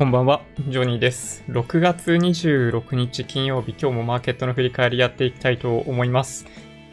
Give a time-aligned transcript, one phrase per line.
[0.00, 1.44] こんばんは、ジョニーです。
[1.48, 6.46] 6月26日金曜日、今日もマーケットの振り返りやっていきたいと思います。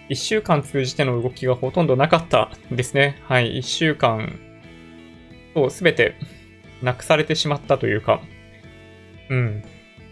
[0.10, 3.22] 1週間通じての動きがほとんどなかったですね。
[3.24, 4.38] はい、1週間
[5.56, 6.16] をすべて
[6.82, 8.20] なくされてしまったというか、
[9.30, 9.64] うん。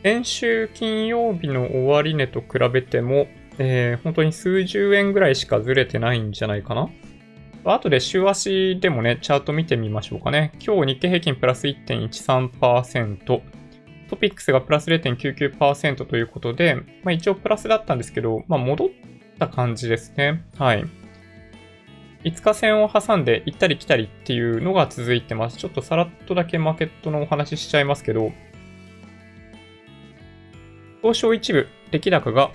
[0.01, 3.27] 先週金曜日の終値と比べても、
[3.57, 6.87] えー本当に数十円ぐらいしかずれてないんじゃないかな。
[7.73, 10.51] 後で週足でもね、チャート見てみましょうかね。
[10.63, 13.41] 今日日経平均プラス1.13%、
[14.07, 18.89] トピックスがプラス0.99%ということで、まあ一応プラスだったんですけど、まあ戻っ
[19.39, 20.43] た感じですね。
[20.59, 20.85] はい。
[22.23, 25.57] 5日線を挟んで行ったり来たりっていうのが続いてます。
[25.57, 28.31] ちょっとさらっとだけマーケットのお話ししちゃいますけど、
[31.01, 32.51] 東証一部、出来高が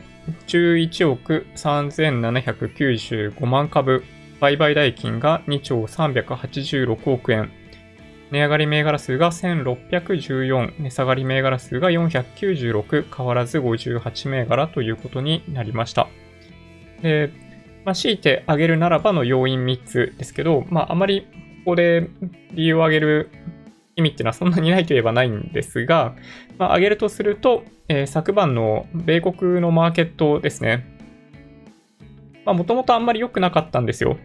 [0.47, 4.05] 11億3795万株、
[4.41, 7.51] 売買代金が2兆386億円。
[8.30, 16.09] 値上がり銘柄数が1614、値下がり銘柄数が496、変わらず58銘柄ということになりました。
[17.02, 17.33] で、
[17.85, 21.27] まあ、強いて挙げるならばの要因3つですけど、まあ、あまり
[21.65, 22.09] ここで
[22.52, 23.30] 理由を挙げる
[23.96, 26.15] 意味っていうのはそんなにないといえばないんですが、
[26.59, 30.87] まあ、挙げるとすると、えー昨晩の米国のマーケットですね。
[32.45, 34.16] まあ、もともとあんまり良くなかったんですよ。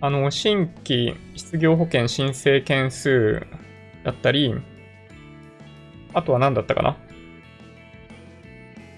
[0.00, 3.46] あの、新規失業保険申請件数
[4.02, 4.54] だったり、
[6.14, 6.96] あとは何だったかな？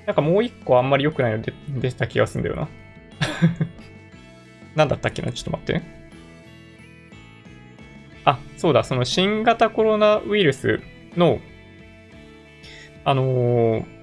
[0.07, 2.69] なんかもう一個あんまり良くないので出た気がすんだよな。
[4.75, 5.33] 何だったっけな？
[5.33, 5.83] ちょっと待って。
[8.25, 10.81] あ、そうだ、その新型コロナウイルス
[11.17, 11.41] の、
[13.05, 14.02] あのー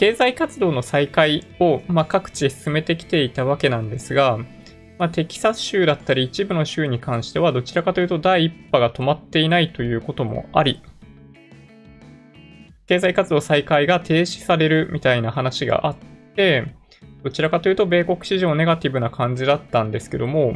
[0.00, 4.38] 経済活動の再開を、まあ、各地進めてきていたわけなんですが、
[4.98, 10.80] まあ、テキサス州だったり一部の州に関してはどちらかというと第一波が止まっていないということもあり、
[12.86, 15.96] 経済活動再開が停止されるみたいな話があっ
[16.34, 16.74] て、
[17.22, 20.54] どちらかというと米国市場ネガティブな感じだったんですけども、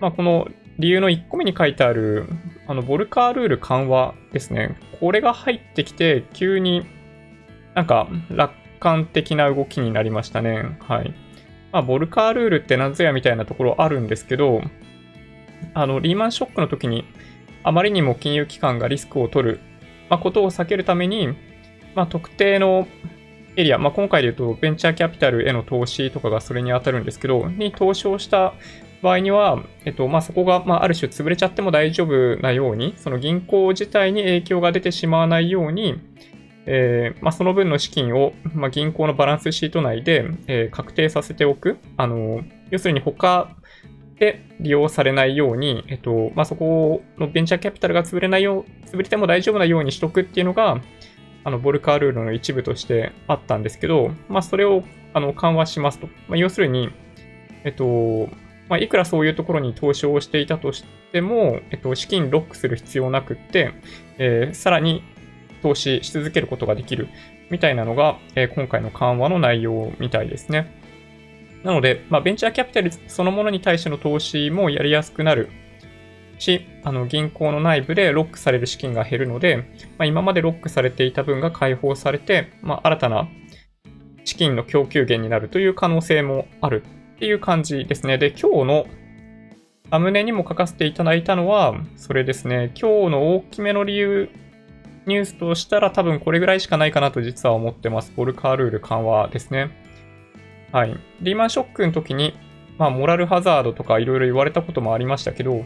[0.00, 0.48] まあ、この
[0.78, 2.30] 理由の1個目に書いてある、
[2.66, 4.78] あの、ボルカールール緩和ですね。
[5.00, 6.86] これが入ってきて、急に
[7.74, 10.76] なんか楽観的な動きになりましたね。
[10.80, 11.14] はい。
[11.72, 14.62] まあ、ボルカールールって何ぞやみたいなところあるんですけど、
[15.74, 17.04] あの、リーマンショックの時に、
[17.62, 19.60] あまりにも金融機関がリスクを取る、
[20.08, 21.28] まあ、ことを避けるために、
[21.94, 22.88] まあ、特定の
[23.56, 28.54] エリア、まあ、今回で言うとベンチャーキャピタルへの投資とかがそれに当たるんですけど、に投資をした
[29.02, 36.00] 場合には、えっと、まあ、そこが、まあ、ある種潰れちゃっても大丈夫なように、その銀行自体に影響が出てしまわないように、
[36.72, 41.78] えーまあ、その分の資金を、まあ、銀行のバランスシート内で、えー確定させておく。
[41.96, 43.56] あの、要するに他
[44.20, 50.80] で利用されないように、えっと、まあ、そこのベンチャーキャピタルが潰れないよう、潰れても大丈夫なようにしとくっていうのが、
[51.42, 56.06] あの、ボルカールールの一部としてあったんですけど、まあ、それを、あの、緩和しますと。
[56.28, 56.90] まあ、要するに、
[57.64, 58.28] えっと、
[58.68, 63.72] まあ、いくらそういうところに投資をしていたとしても、えっと、資金ロックする必要なくって、
[64.18, 65.02] えーさらに
[65.62, 67.08] 投資し続けることができる
[67.50, 70.74] みたいなのが、え今回の緩和の内容みたいですね。
[71.64, 75.50] なので、まあ、ベンチャーキャピタルそのものに対しての投資もやりやすくなる
[76.38, 79.56] し、あの銀行の内部でロックされる資金が減るので、
[79.98, 83.28] まあ、今までロックされていた分が解放されて、まあ、新たな
[84.24, 86.82] 資金の供給源になるという可能性もある
[87.16, 88.16] っていう感じですね。
[88.16, 88.86] で、今日の
[89.90, 92.72] サムネにも書かせていただいたのは、それですね。
[92.80, 94.30] 今日の大きめの理由、
[95.10, 98.12] ニュースとしたら多分これぐらいしかないかなと実は思ってます。
[98.16, 99.70] ボルカールール緩和ですね。
[100.72, 100.96] はい。
[101.20, 102.38] リーマンショックの時に、
[102.78, 105.64] まあ、モラルハザードとかいろいろ言われたこともありましたけど、ま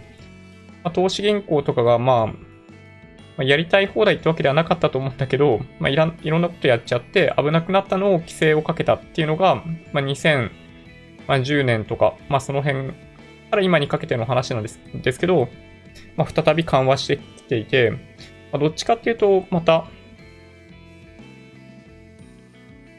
[0.84, 2.34] あ、投資銀行とかが、まあ、ま
[3.38, 9.56] あやりたい放題ってわけではなかったと思ったけど、まあ、いらんいろんなことやっちゃって危なくなったのを規制をかけたっていうのが、
[9.92, 12.88] まあ、2010年とか、まあ、その辺
[13.50, 15.48] から今にかけての話なんですですけど、
[16.16, 17.92] まあ、再び緩和してきていて、
[18.54, 19.88] まあ、どっちかっていうと、また、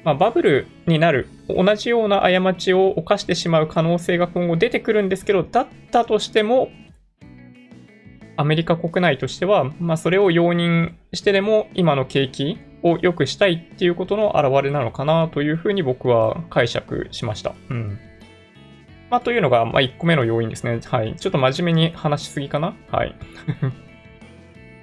[0.03, 6.71] まあ、バブルになる、同じような過ちを犯してしまう可能性が今後出てくるんですけど、だったとしても、
[8.35, 17.53] アメリカ国内としては、まあ、それを容認してでも、今の景気を良くしたいっていうことの表れなのかなというふうに僕は解釈しました。
[17.69, 17.97] うん。
[19.09, 20.81] まあ、というのが、まあ、1個目の要因ですね。
[20.83, 21.15] はい。
[21.15, 23.15] ちょっと真面目に話しすぎかなはい。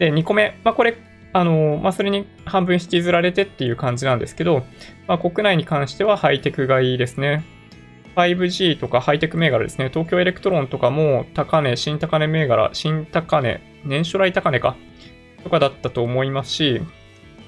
[0.03, 0.59] で、2個目。
[0.65, 0.97] まあ、これ、
[1.33, 4.65] あのまあ、それに半分引きずられてっていう感じなんですけど、
[5.07, 7.45] まあ、国内に関してはハイテク買いですね。
[8.17, 9.91] 5G とかハイテク銘柄ですね。
[9.91, 14.75] 東京エレクトロンとかも高値、新高値銘柄、新高値年初来高値か、
[15.45, 16.83] とかだったと思いますし、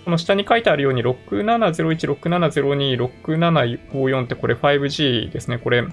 [0.05, 5.59] この下に書いてあるように6701、6702、6754ってこれ 5G ですね。
[5.59, 5.85] これ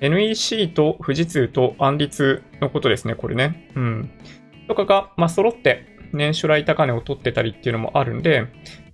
[0.00, 3.70] NEC と富士通と安立のことですね、これね。
[3.76, 4.10] うん。
[4.68, 8.42] とかが、まあ、揃って年初来高値を取ってたりっていうのもあるんで、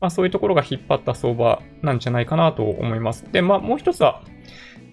[0.00, 3.24] まあ、そういうところが引っ張った相場なんじゃないかなと思います。
[3.32, 4.22] で、まあ、もう一つは、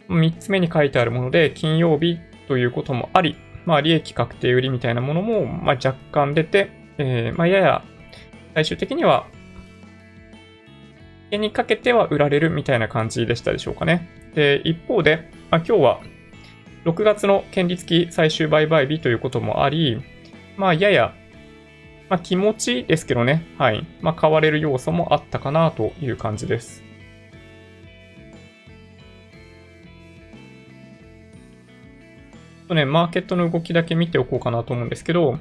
[0.10, 3.36] 3つ目に書いてあるもので、金曜日ということもあり、
[3.66, 7.84] まあ、利益確定売りみたいなものも、ま、若干出て、えー、ま、やや、
[8.54, 9.28] 最終的には、
[11.32, 14.08] にかけては売られるみたいな感じでしたでしょうかね。
[14.36, 16.00] で、一方で、ま、今日は
[16.86, 20.02] 6月の権利付き最終売買日ということもあり、
[20.58, 21.14] まあ、やや、
[22.10, 23.86] まあ、気持ちですけどね、はい。
[24.02, 26.84] まあ、買われる要素もあったかなという感じです。
[32.68, 35.38] とね、マーケットの動きだけ見ておこうかなと思うんですけど、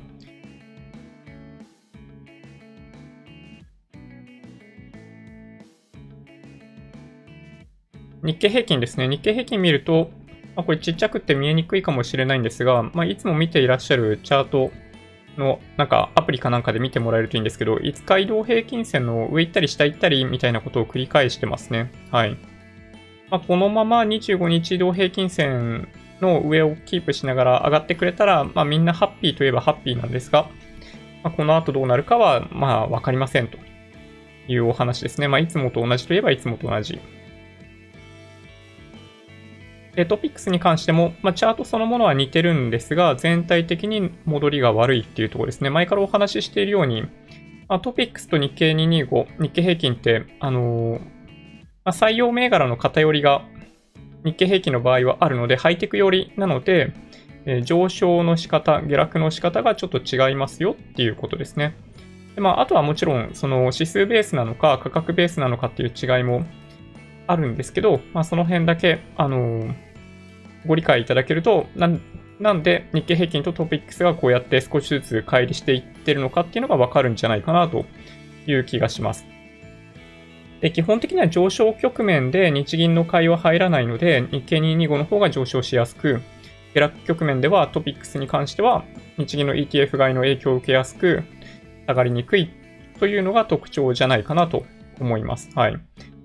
[8.22, 9.08] 日経平均ですね。
[9.08, 10.10] 日経平均見ると、
[10.56, 14.72] まあ、これちっちゃくて見えにくいかもしれないんですが、まあ、いつも見ていらっしゃるチャート
[15.38, 21.90] の、なんかアプリかなんかで見てもらえるといいんですけど、5日移動平均線の上行ったり下行ったりみたいなことを繰り返してますね。
[22.10, 22.36] はい。
[23.30, 25.88] まあ、このまま25日移動平均線
[26.20, 30.48] の上をキープしながら上がってくれたら、まあ、みんなハッピーといえばハッピーなんですが、
[31.22, 33.58] まあ、この後どうなるかは、まあ、わかりませんと
[34.46, 35.28] いうお話ですね。
[35.28, 37.00] まあ、いつもと同じといえばいつもと同じ。
[39.96, 45.70] で、トピックスに関しても、まあ、チャートそのものは似てるんですが、全体的に戻りが悪いっていうところですね。
[45.70, 47.02] 前からお話ししているように、
[47.68, 51.00] まあ、トピックスと日経225、日経平均って、あのー、ま
[51.84, 53.42] あ、採用銘柄の偏りが
[54.24, 56.92] 日経平均の場合はあるので、ハイテク寄りなので、
[57.46, 61.76] えー、上昇の仕方、下落の仕方がちょっと違いますよっていうことですね。
[62.34, 66.44] でまあ、あとはもちろん、その指数ベースなのか、価格ベースなのかっていう違いも
[67.26, 69.74] あるんですけど、まあ、その辺だけ、あのー、
[70.66, 77.84] ご理解いただけると、なんで日経平均とトピックスがこうやって少しずつ乖離していってるのかっていうのがわかるんじゃないかなと
[78.46, 79.26] いう気がします。
[80.60, 86.22] で基本的には上昇局面で日銀の買いは入らないので、日経225の方が上昇しやすく、
[86.72, 88.84] 下落局面ではトピックスに関しては
[89.18, 91.22] 日銀の ETF 買いの影響を受けやすく、
[91.86, 92.50] 下がりにくい
[92.98, 94.64] というのが特徴じゃないかなと
[94.98, 95.50] 思います。
[95.54, 95.76] はい。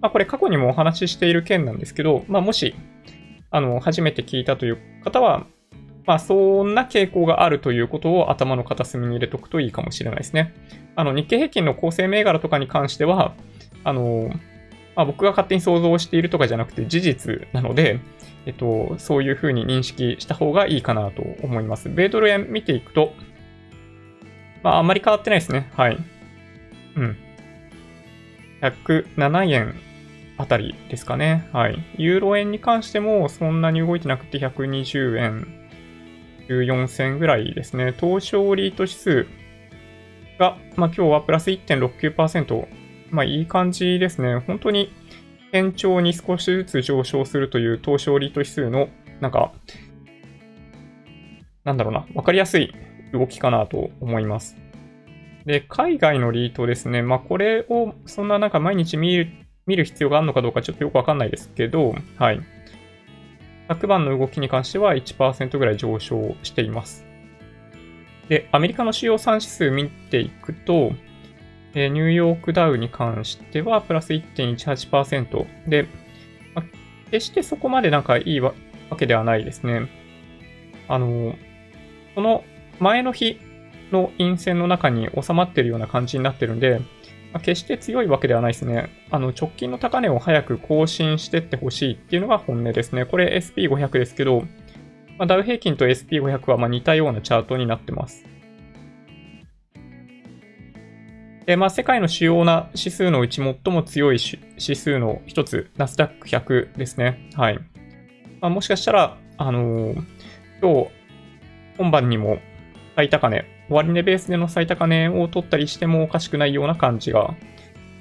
[0.02, 2.76] まあ、これ過去にもお話ししている件なんですけど、まあ、もし、
[3.52, 5.46] あの、初めて聞いたという方は、
[6.06, 10.54] まあ、そんな傾向があるということを頭の片隅に入れとくといいかもしれないですね。
[10.96, 13.34] あの、日経平均の構成銘柄とかに関しては、
[13.84, 14.32] あの、
[14.96, 18.00] まあ、僕が勝手に想像しているとかじゃなくて事実なので、
[18.46, 21.90] えっと、そういうふうに認識した方がいいかなと思います。
[21.90, 23.14] 米ドル円見ていくと、
[24.64, 25.72] まあ、あんまり変わってないですね。
[25.76, 25.98] はい。
[26.96, 27.18] うん。
[28.62, 29.76] 107円
[30.40, 31.50] あたりですかね。
[31.52, 31.78] はい。
[31.98, 35.68] ユーロ円に関してもそんなに動いてなくて120円
[36.48, 37.94] 14銭ぐらいですね。
[38.00, 39.28] 東証リート指数
[40.40, 42.68] が、まあ、今日はプラス1.69%。
[43.12, 44.38] まあいい感じですね。
[44.38, 44.94] 本当に
[45.52, 48.88] 堅調に少しずつ上昇するという東証リート指数の、
[49.20, 49.52] なんか、
[51.66, 52.74] なんだろうな、わかりやすい
[53.12, 54.56] 動きかなと思います。
[55.46, 57.02] で、海外のリートですね。
[57.02, 62.42] まあこれをそんななんか毎日見る見る必要があるのかどうかちょっとよくわかんないですけど、はい。
[63.68, 67.06] 昨晩の動きに関しては1%ぐらい上昇しています。
[68.30, 70.92] で、アメリカの主要産指数見ていくと、
[71.76, 75.88] えニューヨークダウに関してはプラス1.18%で、
[76.56, 76.64] ま
[77.12, 78.56] 決してそこまでなんかいいわ
[78.98, 79.88] けではないですね。
[80.88, 81.36] あの、
[82.16, 82.44] この
[82.80, 83.40] 前の日
[83.92, 86.82] の陰線の中に収まってるような感じになってるんで、
[87.32, 88.90] まあ、決して強いわけではないですね。
[89.12, 93.06] あの、直近の高値を早く更新してってほしいっていうのが本音ですね。
[93.06, 94.44] これ SP500 ですけど、
[95.18, 98.26] まあ、ダウ平均と SP500 はま似たようなチャートになってます。
[101.46, 104.20] で、まあ、世界の主要な指数のうち最も強い
[104.58, 107.30] 指数の一つ、ナスダック100ですね。
[107.36, 107.60] はい。
[108.40, 110.04] まあ、もしかしたら、あのー、
[110.62, 110.92] 今日、
[111.78, 112.40] 本番にも
[112.96, 117.36] 最高値、終値ベースでの最高値を取ったりしてもおかしくないような感じが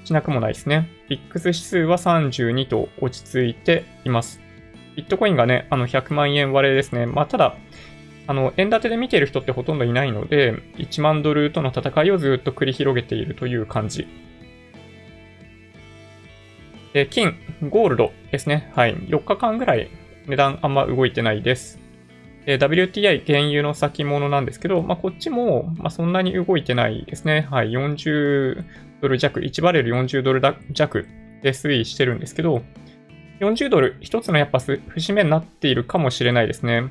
[0.05, 0.89] しなくもないですね。
[1.09, 4.41] ビックス指数は32と落ち着いています。
[4.97, 7.07] ビットコインがね、あの100万円割れですね。
[7.07, 7.57] まあ、ただ、
[8.27, 14.09] あの、円建てで見ている人ってほとんどいないので、1万ドルとの戦いをずっと繰り広げているという感じ。
[16.93, 17.35] で、金、
[17.69, 18.73] ゴールドですね。
[18.75, 18.97] はい。
[18.97, 19.89] 4日間ぐらい
[20.27, 21.79] 値段あんま動いてないです。
[22.51, 27.47] え WTI 原油の先物なんですけど、まあ、こっちも、ま、そんなに動いてないですね。
[27.51, 27.73] はい。
[27.73, 28.65] 40
[29.03, 30.41] ドル弱、1バレル40ドル
[30.73, 31.07] 弱
[31.43, 32.63] で推移してるんですけど、
[33.41, 36.91] 40ドル、一つのやっぱ節目になっているかもしれないですね。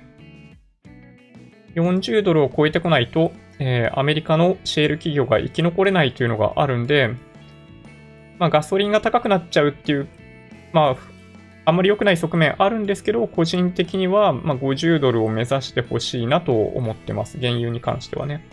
[1.74, 7.16] 40ドルを超えてこないと、えー、アメリカのシェール企業が生き残れないというのがあるんで、
[8.38, 10.08] まあ、ガソリンが高くなっちゃうっていう、
[10.72, 11.17] まあ、
[11.68, 17.38] あまり良くない側面あるんですけど、個人的には、ま50ドルを目指してほしいなと思ってます。
[17.40, 18.48] 原油に関してはね。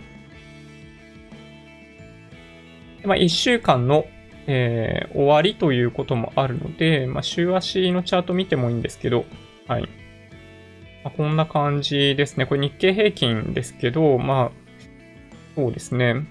[3.05, 4.07] まあ、1週間の、
[4.49, 9.27] えー、終わりということもあるので、まあ、週足のチャート見てもいいんですけど、
[9.69, 9.83] はい。
[9.83, 9.89] ま
[11.05, 12.47] あ、こんな感じですね。
[12.47, 14.53] これ日経平均ですけど、まあ、
[15.55, 16.27] そうですね。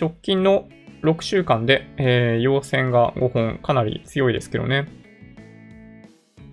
[0.00, 0.68] 直近の
[1.02, 4.86] 6週間で、えー、陽線が5本、かなり強いですけどね。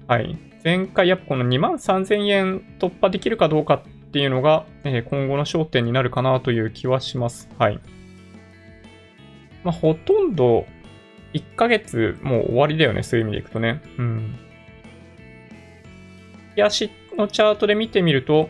[0.07, 0.37] はい。
[0.63, 3.81] 前回やっぱこの2万3000円突破できるかどうかっ
[4.11, 7.49] ていうのが、え、今後の焦点になるかなという気はします。
[7.57, 7.79] はい。
[9.63, 10.65] まあ、ほとんど
[11.33, 13.03] 1ヶ月もう終わりだよね。
[13.03, 13.81] そういう意味でいくとね。
[13.97, 14.35] うん。
[16.55, 18.49] 日足のチャートで見てみると、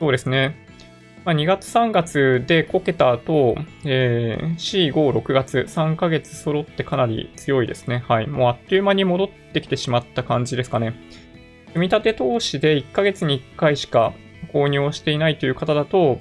[0.00, 0.67] そうですね。
[1.24, 8.04] まあ、2月3月でこけた後、えー、4、5、6月、3ヶ月揃ってかなり強いですね。
[8.08, 8.26] はい。
[8.26, 10.94] もうあっという間に戻ってきてしまった感じですかね。
[11.68, 14.14] 積み立て投資で1ヶ月に1回しか
[14.52, 16.18] 購入をしていないという方だと、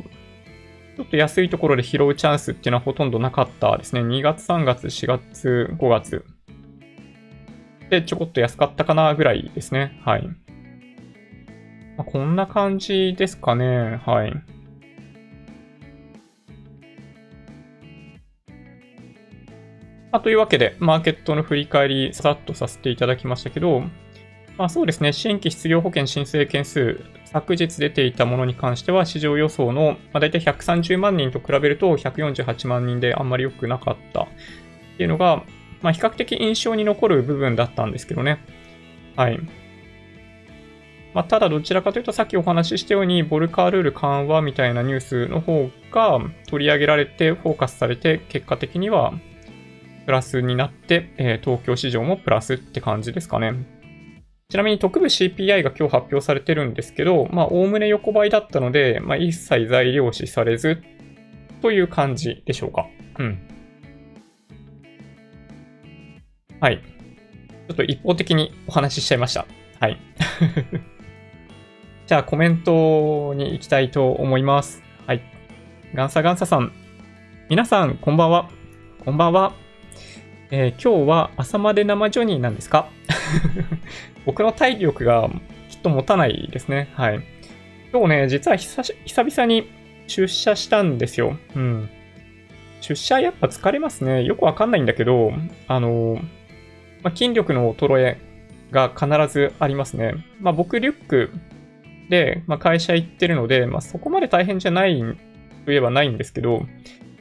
[0.97, 4.01] ちょっと安いところで拾うチャンスっていうのはほとんどなかったですね。
[4.01, 6.25] 2月、3月、4月、5月。
[7.89, 10.01] で、ちょこっと安かったかなぐらいですね。
[10.03, 10.27] はい。
[11.97, 14.01] まあ、こんな感じですかね。
[14.05, 14.33] はい。
[20.11, 23.83] まあ、というわけで、マーケットの振り返り、ささっとさせていただきましたけど、
[24.57, 34.27] まあ、そうですね、新規失業保険申請件数、昨日出ていたものに関しては、市場予想の、まあ、大体130万人と比べると148万人であんまり良くなかったっ
[34.97, 35.43] ていうのが、
[35.81, 38.39] まあ、比較的印象に残る部分だったんですけどね。
[39.15, 39.39] はい。
[41.13, 49.13] まあ、ただどちらかというとさっきお話ししたようにボルカールール緩和みたいなニュースの方が取り上げられてフォーカスされて結果的には
[50.07, 53.53] プラスになって、えー、東京市場もプラスって感じですかね。
[54.47, 60.81] ちなみに特部 CPI が今日発表されてるんですけど、まあ、おおむね横ばいだったので、まあ、一切材料視されず
[61.61, 62.87] という感じでしょうか。
[63.19, 63.37] うん。
[66.61, 66.81] はい。
[67.67, 69.45] ちょっと一方的にお話ししちゃいました。
[69.81, 69.99] はい。
[72.07, 74.81] じゃあコメントに行きたいと思います。
[75.05, 75.21] はい。
[75.93, 76.71] ガンサガンサさん。
[77.49, 78.49] 皆さん、こんばんは。
[79.03, 79.66] こんばんは。
[80.49, 82.89] えー、今日は朝まで生ジョニーなんですか？
[84.25, 85.29] 僕の体力が
[85.69, 86.89] きっと持たないですね。
[86.93, 87.19] はい。
[87.91, 89.69] 今日ね、実は久々に
[90.07, 91.37] 出社したんですよ。
[91.55, 91.89] うん。
[92.81, 94.23] 出社やっぱ疲れますね。
[94.23, 95.33] よくわかんないんだけど、
[95.67, 96.19] あの、
[97.03, 98.17] まあ、筋力の衰え
[98.71, 100.13] が必ずありますね。
[100.39, 101.31] まあ僕リュック
[102.09, 105.01] で、まあ、会社行ってるので、まあそこまで大変じゃない
[105.65, 106.65] といえばないんですけど、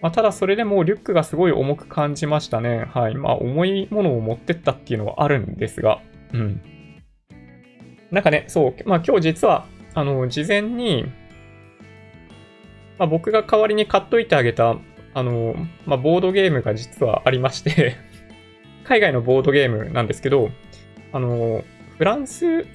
[0.03, 2.87] まあ、ただそれでもリュックがすごい重く感じましたね。
[2.93, 3.15] はい。
[3.15, 6.00] まあ重いものを持ってったっていうのはあるんですが、
[6.33, 6.61] うん。
[8.11, 11.07] なんかね、そう、まあ今日実は、あの、事前に、
[12.99, 14.76] まあ僕が代わりに買っといてあげた、
[15.15, 15.55] あの、
[15.87, 17.97] まあボードゲームが実はありまして
[18.85, 20.50] 海外のボードゲームなんですけど、
[21.12, 21.65] あの、
[21.97, 22.67] フランス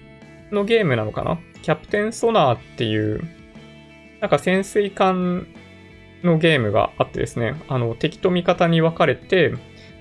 [0.51, 1.39] のゲームなのかな？
[1.61, 3.21] キャプテンソナーっていう、
[4.19, 5.45] なんか潜水艦
[6.23, 9.53] のゲームがあってですね、あの、敵と味方に分かれて、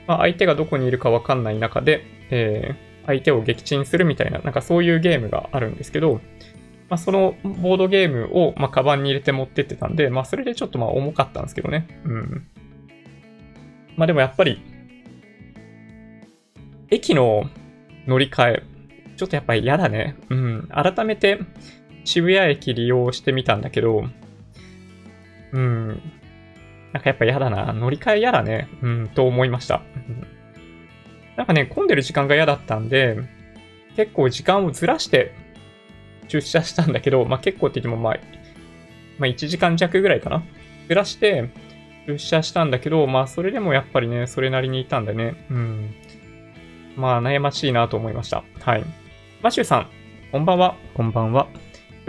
[0.07, 6.21] まあ、相手がどこにいるか分かんない中で、えー、相手を撃沈するみたいな、なんかそういうゲームがあるんですけど、
[6.89, 11.87] まあ、そのボードゲームを、まあ、カバンに入れて持ってってたんで、まあ、それでちょっとまあ重かったんですけどね。
[12.05, 12.47] うん。
[13.97, 14.61] まあ、でもやっぱり、
[16.91, 17.45] 駅の
[18.07, 18.63] 乗り換え、
[19.17, 20.17] ちょっとやっぱり嫌だね。
[20.31, 20.69] うん。
[20.73, 21.39] 改めて
[22.05, 24.05] 渋谷駅利用してみたんだけど、
[25.53, 25.89] うん。
[26.93, 27.73] なんかやっぱ嫌だな。
[27.73, 28.69] 乗り換え嫌だね。
[28.83, 29.83] うん、と思いました。
[31.37, 33.19] なんかね、混んでる時間が嫌だったんで、
[33.97, 35.33] 結構時間をずらして
[36.29, 38.19] 出社したんだけど、まあ結構って言ってもまあ、
[39.19, 40.43] まあ1時間弱ぐらいかな。
[40.89, 41.51] ずらして
[42.07, 45.47] 出社したんだけど、まあそれでもやっぱりね、それなりにいたんだね。
[45.51, 45.95] うん。
[46.97, 48.45] まあ悩ましいなと思いました。
[48.61, 48.85] はい。
[49.43, 49.87] マシューさん、
[50.33, 50.77] こんばんは。
[50.95, 51.49] こんばんは。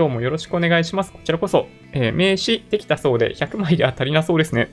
[0.01, 1.11] 今日もよろしくお願いします。
[1.11, 1.67] こちらこそ。
[1.93, 4.71] えー、名刺できたそうで、100枚では足りなそうですね。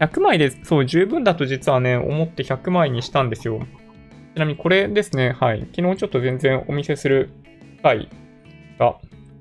[0.00, 3.60] 100枚で、そう、十分だと実はね、思って100枚にしたんですよ。
[4.34, 5.68] ちなみにこれですね、はい。
[5.76, 7.28] 昨日ちょっと全然お見せする
[7.76, 8.08] 機会
[8.78, 8.96] が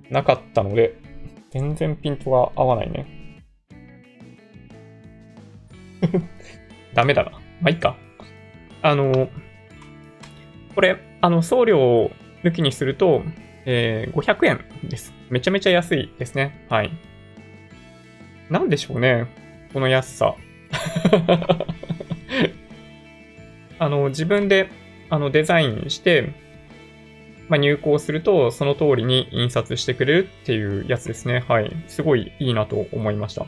[0.09, 0.99] なかったので、
[1.51, 3.07] 全然ピントが合わないね。
[6.93, 7.31] ダメだな。
[7.31, 7.95] まあ、いっか。
[8.81, 9.29] あの、
[10.75, 12.11] これ、あの、送料を
[12.43, 13.23] 抜きにすると、
[13.65, 15.13] えー、500円です。
[15.29, 16.65] めちゃめちゃ安いですね。
[16.69, 16.91] はい。
[18.49, 19.27] なんでしょうね。
[19.73, 20.35] この安さ。
[23.79, 24.69] あの、自分で、
[25.09, 26.33] あの、デザインして、
[27.49, 31.43] まあ、入稿すると、その通りに印刷してくれるっていうやつですね。
[31.47, 31.71] はい。
[31.87, 33.45] すごいいいなと思いました。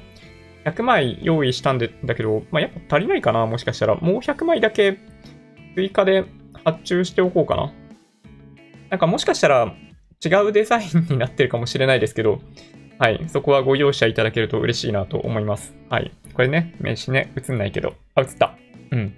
[0.65, 3.95] 100枚用意したんでだけど、まあ、やっぱ足りないかなもしかしたら。
[3.95, 4.98] もう100枚だけ
[5.75, 6.25] 追加で
[6.63, 7.72] 発注しておこうかな。
[8.89, 9.74] なんかもしかしたら
[10.24, 12.41] 違うデザインになってるかもしれないですけど、
[12.98, 13.25] はい。
[13.27, 15.75] そこはご容赦いただけると嬉しいなと思います。
[15.89, 16.12] はい。
[16.34, 17.93] これね、名刺ね、映んないけど。
[18.15, 18.57] あ、映った。
[18.91, 19.13] うん。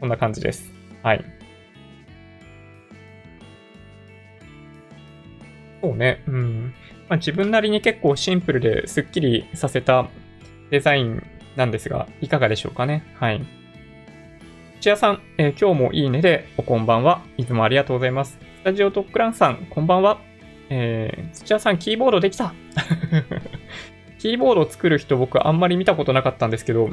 [0.00, 0.72] こんな感じです。
[1.02, 1.24] はい。
[5.82, 6.22] そうね。
[6.26, 6.74] うん。
[7.08, 10.08] まあ、自分なりに結構シンプルですっきりさせた
[10.70, 11.22] デザイン
[11.56, 13.04] なんですが、いかがでしょうかね。
[13.16, 13.44] はい。
[14.80, 17.22] 土屋さん、えー、今日もいいねで、おこんばんは。
[17.36, 18.38] いつもありがとうございます。
[18.62, 20.20] スタジオトックランさん、こんばんは。
[20.70, 22.54] えー、土屋さん、キーボードできた
[24.20, 26.88] キーボードを作る人僕あんまり見たことなかったんですけど、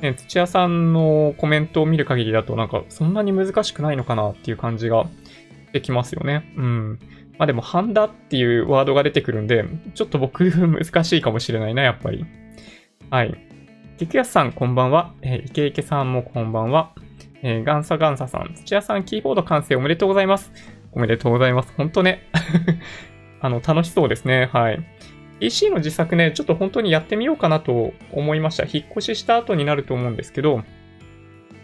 [0.00, 5.04] ね、土屋さんのコメントを見る限りだとなんかそんなに難しくないのかなっていう感じが
[5.74, 6.54] できますよね。
[6.56, 6.98] うん。
[7.36, 12.24] まあでも、ハンダっていうワードが出てくるんで、ちょっと僕 難しいかもしれないな、やっぱり。
[13.10, 13.34] はい。
[13.98, 15.12] 菊安さん、こんばんは。
[15.20, 16.92] えー、イケイケさんもこんばんは。
[17.42, 20.79] えー、ガンサガンサさん、土屋さん、キーボード完成おめでとうございます。
[20.92, 21.72] おめでとうございます。
[21.76, 22.22] ほんとね。
[23.40, 24.48] あの、楽しそうですね。
[24.52, 24.80] はい。
[25.40, 28.64] EC の自作ね、ちょっと本当にやってみようかなと思いました。
[28.64, 30.62] 引っ越しした後になると思うんですけど、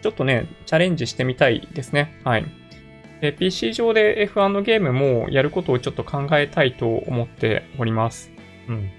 [0.01, 2.15] ちょっとね、チャレンジしてみたいですね。
[2.23, 2.45] はい。
[3.37, 8.31] PC 上で F1 のゲームもやることをちょっと考えたいと思っております。
[8.67, 8.89] うん。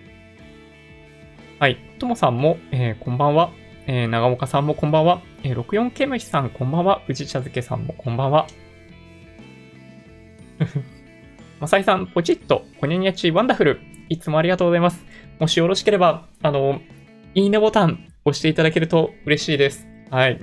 [1.58, 1.76] はい。
[1.98, 3.50] ともさんも、えー、こんばんは。
[3.86, 5.22] えー、長岡さんもこんばんは。
[5.42, 7.02] えー、64ケムシさんこんばんは。
[7.08, 8.46] 宇治茶漬けさんもこんばんは。
[11.60, 13.80] まさいさん、ポチッと、こにゃにゃちワンダフル。
[14.08, 15.04] いつもありがとうございます。
[15.38, 16.80] もしよろしければ、あの、
[17.34, 19.86] いいねボタン押していただけると嬉しいです。
[20.10, 20.40] はい。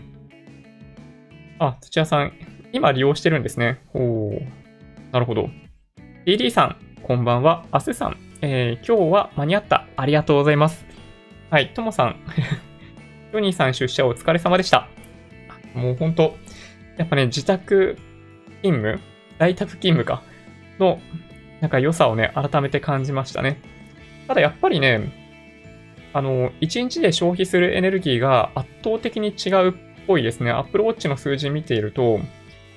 [1.60, 2.34] あ、土屋さん、
[2.74, 3.80] 今利用してるんですね。
[3.94, 4.42] おー。
[5.12, 5.50] なるほど。
[6.26, 7.66] DD さん、こんばんは。
[7.72, 9.88] アスさん、えー、今日は間に合った。
[9.96, 10.86] ありがとうございます。
[11.50, 12.18] はい、ともさん。
[13.32, 14.88] ジョニーさん出社お疲れ様でした。
[15.74, 16.36] もうほんと、
[16.98, 17.98] やっぱね、自宅
[18.62, 19.00] 勤務
[19.40, 20.24] 在宅勤務か。
[20.80, 21.00] の、
[21.62, 23.60] なんか良さをね、改めて感じましたね。
[24.28, 25.12] ただやっぱりね、
[26.14, 29.74] あの、1日で消費するエネルギーが圧倒的に違うっ
[30.08, 30.52] ぽいですね。
[30.52, 32.20] Apple Watch の数字見ていると、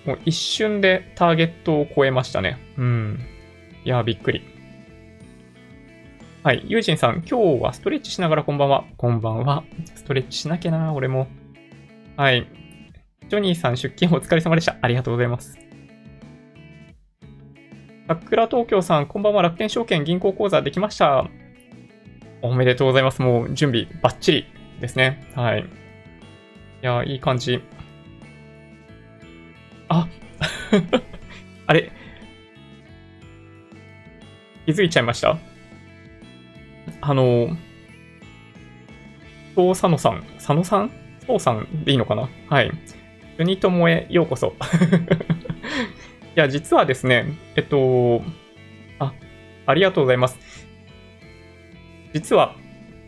[0.05, 2.59] もう一瞬でターゲットを超えましたね。
[2.77, 3.21] うん。
[3.85, 4.43] いや、びっくり。
[6.43, 6.65] はい。
[6.67, 8.85] ユージンさん、今日はストレッチしながらこんばんは。
[8.97, 9.65] こんばんは。
[9.95, 11.27] ストレッチしなきゃな、俺も。
[12.17, 12.49] はい。
[13.29, 14.77] ジョニーさん、出勤お疲れ様でした。
[14.81, 15.58] ありがとうございます。
[18.09, 19.43] 桜東京さん、こんばんは。
[19.43, 21.29] 楽天証券銀行口座できました。
[22.41, 23.21] おめでとうございます。
[23.21, 24.47] もう準備バッチリ
[24.81, 25.31] ですね。
[25.35, 25.61] はい。
[25.61, 25.65] い
[26.81, 27.61] や、いい感じ。
[29.91, 30.09] あ
[31.67, 31.91] あれ
[34.65, 35.37] 気づいちゃいました？
[37.03, 37.57] あの、
[39.55, 40.91] そう佐野さん、佐野さん？
[41.27, 42.31] そうさんでいいのかな？
[42.49, 42.71] はい。
[43.39, 44.55] ユニトモへようこそ。
[46.41, 48.23] や、実はですね、えっと、
[48.99, 49.13] あ、
[49.67, 50.39] ありがとうございます。
[52.15, 52.55] 実は、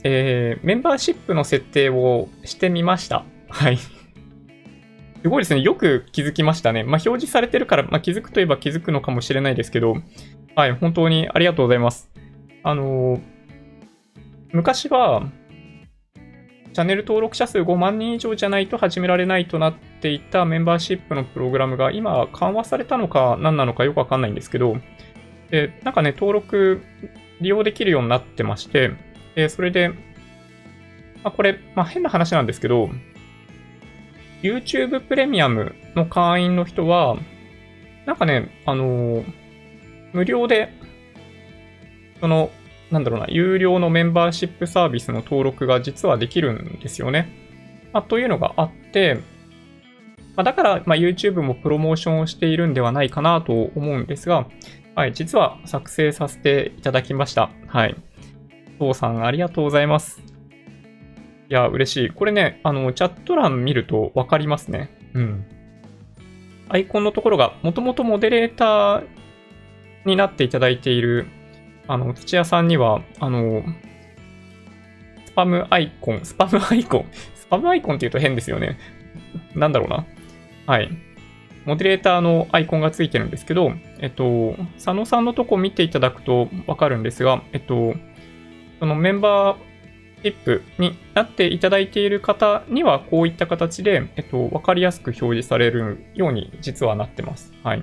[0.02, 3.24] えー、メンバーシップの設定をしてみました。
[3.48, 3.76] はい。
[3.76, 5.60] すごいですね。
[5.60, 6.82] よく気づきましたね。
[6.82, 9.96] まあ、表示されてるから、まあ、気づくといえば気づくのかもしれないですけど、
[10.56, 12.10] はい、本当にありがとうございます。
[12.62, 13.20] あのー、
[14.52, 15.30] 昔は、
[16.72, 24.76] チャンネル登録者数5万人以上じゃないと始められないとなっていたメンバーシップのプログラムが今緩和されたのか何なのかよくわかんないんですけど、
[25.50, 26.80] で、なんかね、登録
[27.40, 28.92] 利用できるようになってまして、
[29.34, 29.94] でそれで、ま
[31.24, 32.88] あ、これ、まあ、変な話なんですけど、
[34.42, 37.16] YouTube プレミアムの会員の人は、
[38.06, 39.24] なんかね、あのー、
[40.12, 40.72] 無料で、
[42.20, 42.50] その
[42.90, 47.28] なんだろうな、有料のメンバーシップサービスの登録が実はできるんですよね。
[47.92, 49.16] まあ、というのがあって、
[50.36, 54.46] まあ、だから、ま YouTube もプロモーションをしているんではないかなと思うんですが、
[54.94, 57.50] はい、実は作成させていただきました。
[57.66, 57.96] はい。
[58.80, 60.22] 父さん、ありがとうございます。
[61.48, 62.10] いや、嬉しい。
[62.10, 64.90] これね、あの、チャット欄見るとわかりますね。
[65.14, 65.44] うん。
[66.68, 69.06] アイコンのところが、もともとモデレーター
[70.04, 71.26] になっていただいている
[71.90, 73.64] あの、土屋さんには、あの、
[75.26, 78.78] スパムアイコン、スパムアイコン、スパムアイコンって言うと変ですよね。
[79.56, 80.06] なんだろうな。
[80.66, 80.88] はい。
[81.64, 87.94] モデレーターのアイコンがついてるんですけど、えっと、佐野さんのとこ見ていただくとわかるんですが、えっと、
[88.78, 97.52] そのメンバーシップになっていただいている方には、こういった形で、えっと、わかりやすく表示されるように実はなってます。
[97.64, 97.82] はい。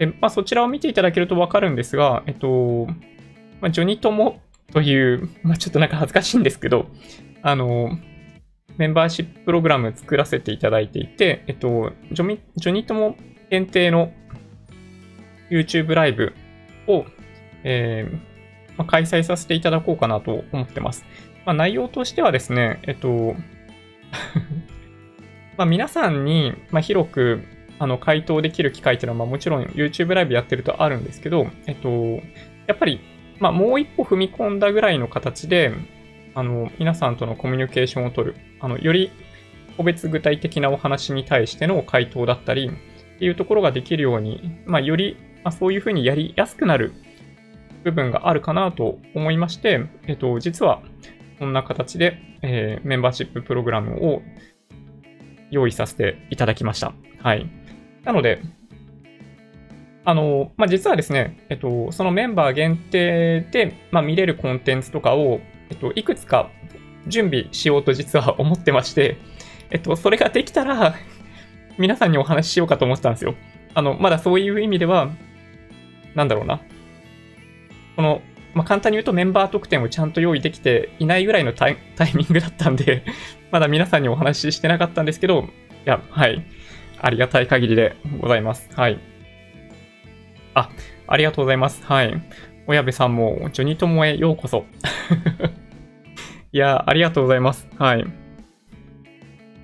[0.00, 2.86] で、まあ、そちらを見ていただけるとわかるんですが、えっと、
[3.60, 4.40] まあ、ジョニトモ
[4.72, 6.86] という、まあ、ちょっとなんか恥ずかしいんですけど、
[7.42, 7.90] あの、
[8.78, 13.14] メンバーシッププログラム作らせていただいていて、えっと、ジョミジョニトモ
[13.50, 14.10] 限定の
[15.50, 16.32] YouTube ライブ
[16.86, 17.04] を、
[17.62, 21.04] えーまあ、開催させていただこうかなと思ってます。
[21.44, 23.36] まあ、内容としてはですね、えっと、
[25.58, 27.42] ま皆さんに、ま、広く
[27.80, 31.88] あの回答できる機会っていうのは、まあ、もちろん YouTube ライブやってるとあるんですけど、えっと、
[32.66, 33.00] やっぱり、
[33.38, 35.72] まあ、もう一歩踏み込んだぐらいの形で、
[36.34, 39.10] あの、皆さんとのコミュニケーションを取る、あの、より
[39.78, 46.92] 個別具体的なお話に対しての回答だったり、っていうところができるように、まあ、より、まあ、そういうふうにやりやすくなる
[47.82, 50.82] 部分があるかなと思いまして、えっと、実は、
[51.38, 54.22] こんな形で、えー、メンバーシッププログラムを
[55.50, 56.92] 用意させていただきました。
[57.22, 57.59] はい。
[58.04, 58.42] なので、
[60.04, 66.50] あの、まあ、実はですね、えっと、そのメンバー限定で、まあ、見れるコンテンツとかを、えっと、いくつか
[67.06, 69.18] 準備しようと実は 思ってまして、
[69.70, 70.94] えっと、それができたら
[71.78, 73.34] 皆さんにお話ししようかと思ってたんですよ。
[73.74, 75.10] あの、まだそういう意味では、
[76.14, 76.60] なんだろうな。
[77.96, 78.22] この、
[78.54, 81.76] まあ、簡単に言うとメンバー特典をちゃんと用意できていないぐらいのタイ
[82.14, 83.04] ミングだったんで
[83.52, 85.46] まだ皆さんにお話ししてなかったんですけど、い
[85.84, 86.42] や、はい。
[87.02, 88.68] ありがたい限りでございます。
[88.74, 88.98] はい。
[90.54, 90.70] あ、
[91.06, 91.84] ありがとうございます。
[91.84, 92.22] はい。
[92.66, 94.64] 親部さんも、ジョニトモへようこそ。
[96.52, 97.68] いや、ありがとうございます。
[97.78, 98.00] はい。
[98.00, 98.04] い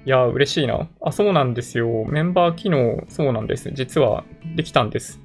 [0.05, 0.89] や、嬉しいな。
[1.03, 2.05] あ、そうなんですよ。
[2.09, 3.71] メンバー機能、そうなんです。
[3.73, 5.21] 実は、できたんです。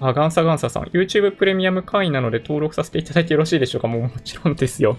[0.00, 0.84] あ、ガンサガンサさん。
[0.84, 3.88] YouTube プレミアム会員なので登録させていただいてよろしいでしょうか？
[3.88, 4.96] もうもちろんですよ。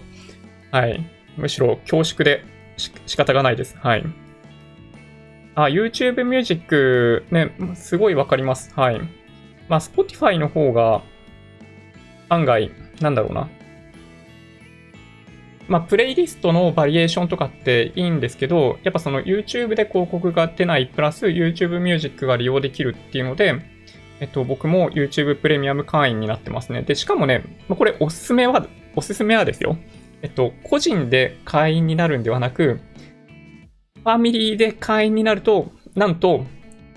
[0.70, 1.04] はい。
[1.36, 2.44] むしろ恐縮で
[2.76, 3.76] 仕方がないです。
[3.78, 4.04] はい。
[5.54, 8.72] あ、YouTube Music ね、すごいわかります。
[8.74, 9.00] はい。
[9.68, 11.02] まあ、Spotify の方が、
[12.28, 13.48] 案外、なんだろうな。
[15.68, 23.54] まあ、プレイリストのバリエーションとかっていいんですけど、やっぱその YouTube で広告が出ない、プラス YouTube Music が利用できるっていうので、
[24.20, 26.82] えっと、僕も YouTube プレミアム会員になってますね。
[26.82, 29.76] で、しかもね、これおすすめは、おすすめはですよ。
[30.22, 32.80] えっと、個人で会員になるんではなく、
[34.02, 36.44] ファミリーで会員になると、なんと、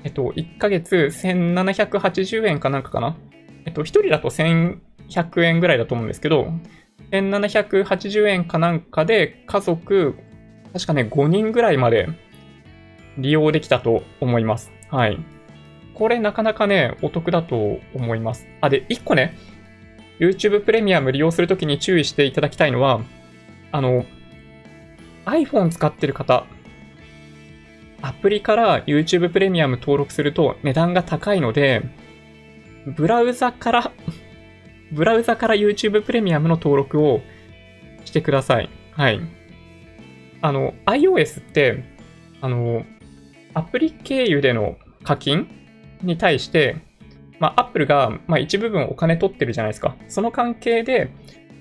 [0.03, 3.15] えっと、1ヶ月1780円かなんかかな？
[3.65, 6.51] えっと、1人だと1100円ぐらいだと思うんですけど、
[7.11, 10.15] 1780円かなんかで家族、
[10.73, 12.07] 確かね、5人ぐらいまで
[13.17, 14.71] 利用できたと思います。
[14.89, 15.19] はい。
[15.93, 18.47] これなかなかね、お得だと思います。
[18.61, 19.37] あ、で、1個ね、
[20.19, 23.01] YouTube プレミアム利用するときに注意していただきたいのは、
[23.71, 24.05] あの、
[25.25, 26.45] iPhone 使ってる方、
[28.01, 31.83] アプリから YouTube プレミアム登録すると値段が高いので、
[32.85, 33.91] ブラウザから
[34.91, 37.21] ブラウザから YouTube プレミアムの登録を
[38.05, 38.69] してください。
[38.91, 39.19] はい。
[40.41, 41.83] あの、iOS って、
[42.41, 42.85] あの、
[43.53, 45.47] アプリ経由での課金
[46.03, 46.77] に対して、
[47.39, 49.95] まあ、Apple が、まあ、一部分お金取ってるじゃないですか。
[50.07, 51.09] その関係で、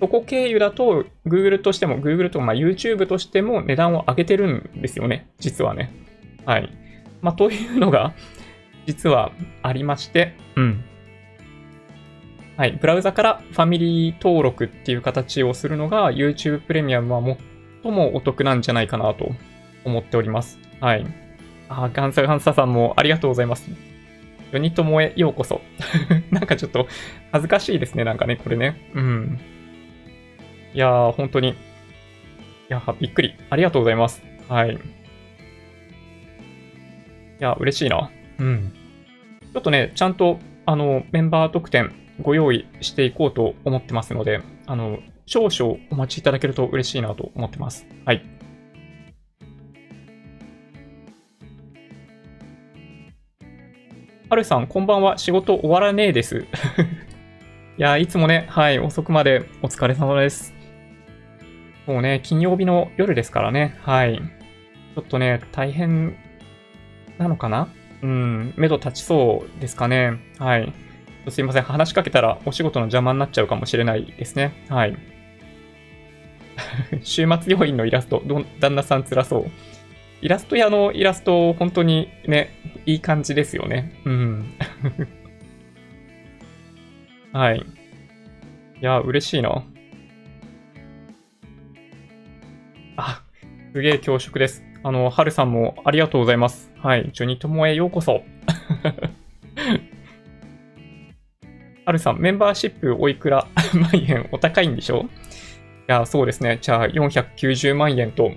[0.01, 5.29] そこ経由だと Google としても、Google とか、まあ、YouTube としても値段を上げてるんですよね。
[5.39, 5.91] 実はね。
[6.45, 6.73] はい。
[7.23, 8.15] まあ、というのが、
[8.87, 10.85] 実はありまして、うん。
[12.57, 12.73] はい。
[12.73, 17.37] ブラウザからファミリー登録っていう形をするのが YouTube プレミアムは
[17.83, 19.33] 最もお得なんじゃないかなと
[19.85, 20.59] 思っております。
[20.81, 21.07] はい。
[21.69, 23.69] あ、ガンサガンサさんもありがとうございます。
[24.53, 25.63] ヨニトモへようこそ。
[26.31, 26.87] なんかちょっと
[27.33, 28.05] 恥ずかしいですね。
[28.05, 28.89] なんかね、これね。
[28.95, 29.41] うん。
[30.75, 31.49] いやー、本当に。
[31.51, 31.55] い
[32.69, 33.35] やびっくり。
[33.51, 34.23] ありがとうございます。
[34.49, 34.79] はい。
[37.41, 38.11] いや、嬉しいな。
[38.39, 38.73] うん。
[39.53, 47.87] ちょっとね、ちゃんと、あの、メンバー特典ご用意していこうと思ってますので、あの、少々お待ちいただけると嬉しいなと思ってます。
[48.05, 48.25] はい。
[54.31, 55.19] はるさん、こんばんは。
[55.19, 56.47] 仕事終わらねえです。
[57.79, 60.55] いや、いつもね、はい、遅くまでお疲れ様です。
[61.87, 64.17] もうね、金曜日の夜ですからね、はい。
[64.17, 66.17] ちょっとね、大変
[67.19, 67.69] なのかな？
[68.03, 70.21] うん、目処立ちそうですかね。
[70.39, 70.73] はい。
[71.29, 71.63] すいません。
[71.63, 74.65] 話しかけたらお仕事の邪魔になっちゃうかもしれないですね。
[74.69, 74.97] はい。
[77.03, 78.23] 週末要員のイラスト、
[78.61, 79.51] 旦那さん辛そう。
[80.21, 82.51] イラスト屋のイラスト、本当にね、
[82.87, 84.01] いい感じですよね。
[84.05, 84.55] うん。
[87.33, 87.59] はい。
[87.59, 87.63] い
[88.81, 89.65] や、嬉しいな。
[92.97, 93.23] あ、
[93.73, 94.63] すげえ恐縮です。
[94.87, 96.71] あの、はるさんもありがとうございます。
[96.79, 97.11] はい。
[97.15, 98.23] ジョニトモへようこそ。
[101.87, 103.47] はるさん、メンバーシップおいくら？
[103.75, 105.05] 万円お高いんでしょ？
[105.05, 105.07] い
[105.87, 106.59] や、そうですね。
[106.61, 108.31] じゃあ、490万円と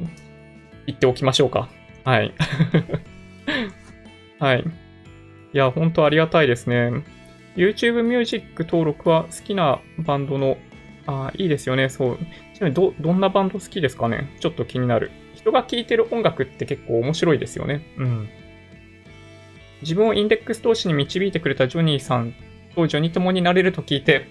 [0.85, 1.67] 言っておきましょうか。
[2.05, 2.33] はい。
[4.39, 4.59] はい。
[4.61, 4.63] い
[5.57, 6.91] や、本当ありがたいですね。
[7.57, 10.57] YouTube ミュージック登録は好きなバンドの、
[11.07, 11.89] あいいですよね。
[11.89, 12.17] そう。
[12.53, 14.29] ちなみにど、どんなバンド好きですかね？
[14.39, 15.11] ちょっと気になる。
[15.47, 17.81] 人が聴いてる音楽って結構面白いですよね。
[17.97, 18.29] うん。
[19.81, 22.33] 自分をインデックス投資に導いてくれたジョニーさん
[22.75, 24.27] とジョニ友になれると聞いて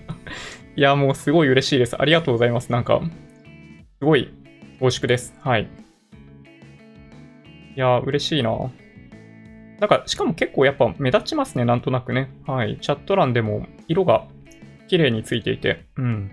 [0.76, 2.00] いや、もうすごい嬉しいです。
[2.00, 2.70] ありがとうございます。
[2.72, 3.00] なんか、
[3.98, 4.32] すごい
[4.80, 5.34] 恐縮です。
[5.40, 5.68] はい。
[7.76, 8.50] いや、嬉しいな。
[9.80, 12.30] なんか、しかも結構やっぱ目立ちますね、なんとなくね。
[12.46, 12.78] はい。
[12.80, 14.26] チャット欄でも色が
[14.88, 15.84] 綺麗についていて。
[15.96, 16.30] うん。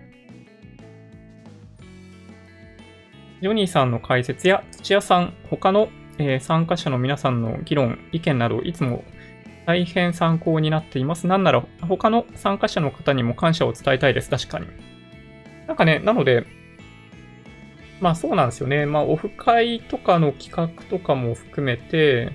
[3.41, 9.05] ジョニーさんの解説や土屋さん、他の、えー、参加者の皆さんの議論、意見など、いつも
[9.65, 11.25] 大変参考になっています。
[11.25, 14.29] なんなら、他の参加者の方にも感謝を伝えたいです。
[14.29, 14.67] 確かに。
[15.67, 16.45] なんかね、なので、
[18.01, 18.85] まあそうなんですよね。
[18.85, 22.33] まあオフ会とかの企画とかも含めて、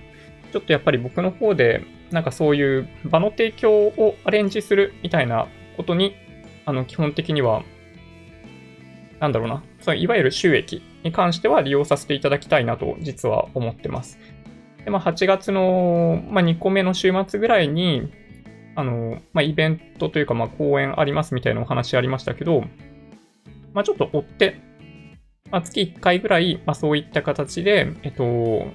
[0.52, 6.14] ちょっとやっぱり僕の方で、なんかそういう場の提供をアレンジするみたいなことに、
[6.64, 7.62] あの、基本的には、
[9.20, 14.18] なんだろうな、そいわゆる収益に関しては利用させていただきたいなと、実は思ってます。
[14.84, 18.10] で、まあ8月の、まあ、2個目の週末ぐらいに、
[18.76, 22.64] あの、まあ、イベントというか、まあ、講演ありますみたいなお話ありましたけど、
[23.72, 24.60] まあ、ちょっと追って、
[25.50, 28.66] まあ、月1回ぐらい、まあ、そういった形で、えっと、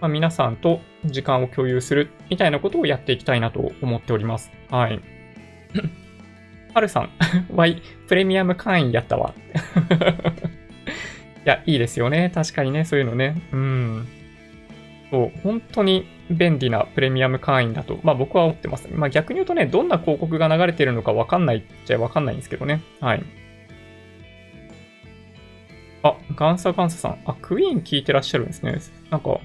[0.00, 4.50] まあ、皆さんと時間を共有するみたいなことをやっていきたいなと思っております。
[4.70, 5.00] はい。
[6.74, 7.10] はるさん、
[7.54, 9.34] Y、プレミアム会員やったわ。
[11.44, 12.30] いや、いいですよね。
[12.34, 13.40] 確かにね、そういうのね。
[13.52, 14.08] うん。
[15.10, 18.88] そう、本当に便利なプレミアム会員だと、まあ僕は思ってます。
[18.92, 22.82] まあ逆に言うとね、どんな広告が流れてるのかわかんないっちゃわかんないんですけどね。
[23.00, 23.22] はい。
[26.02, 27.18] あ、ガンサガンサさん。
[27.24, 28.78] あ、クイーン聞いてらっしゃるんですね。
[29.10, 29.40] なんか、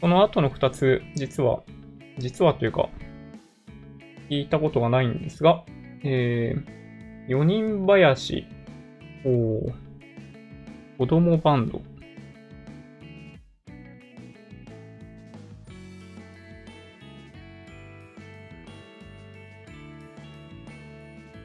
[0.00, 1.62] この後の2つ、実は、
[2.18, 2.88] 実はというか、
[4.30, 5.64] 聞いたことがないんですが、
[6.02, 8.46] えー、4人林、
[9.24, 9.83] おー
[10.98, 11.80] 子供バンド。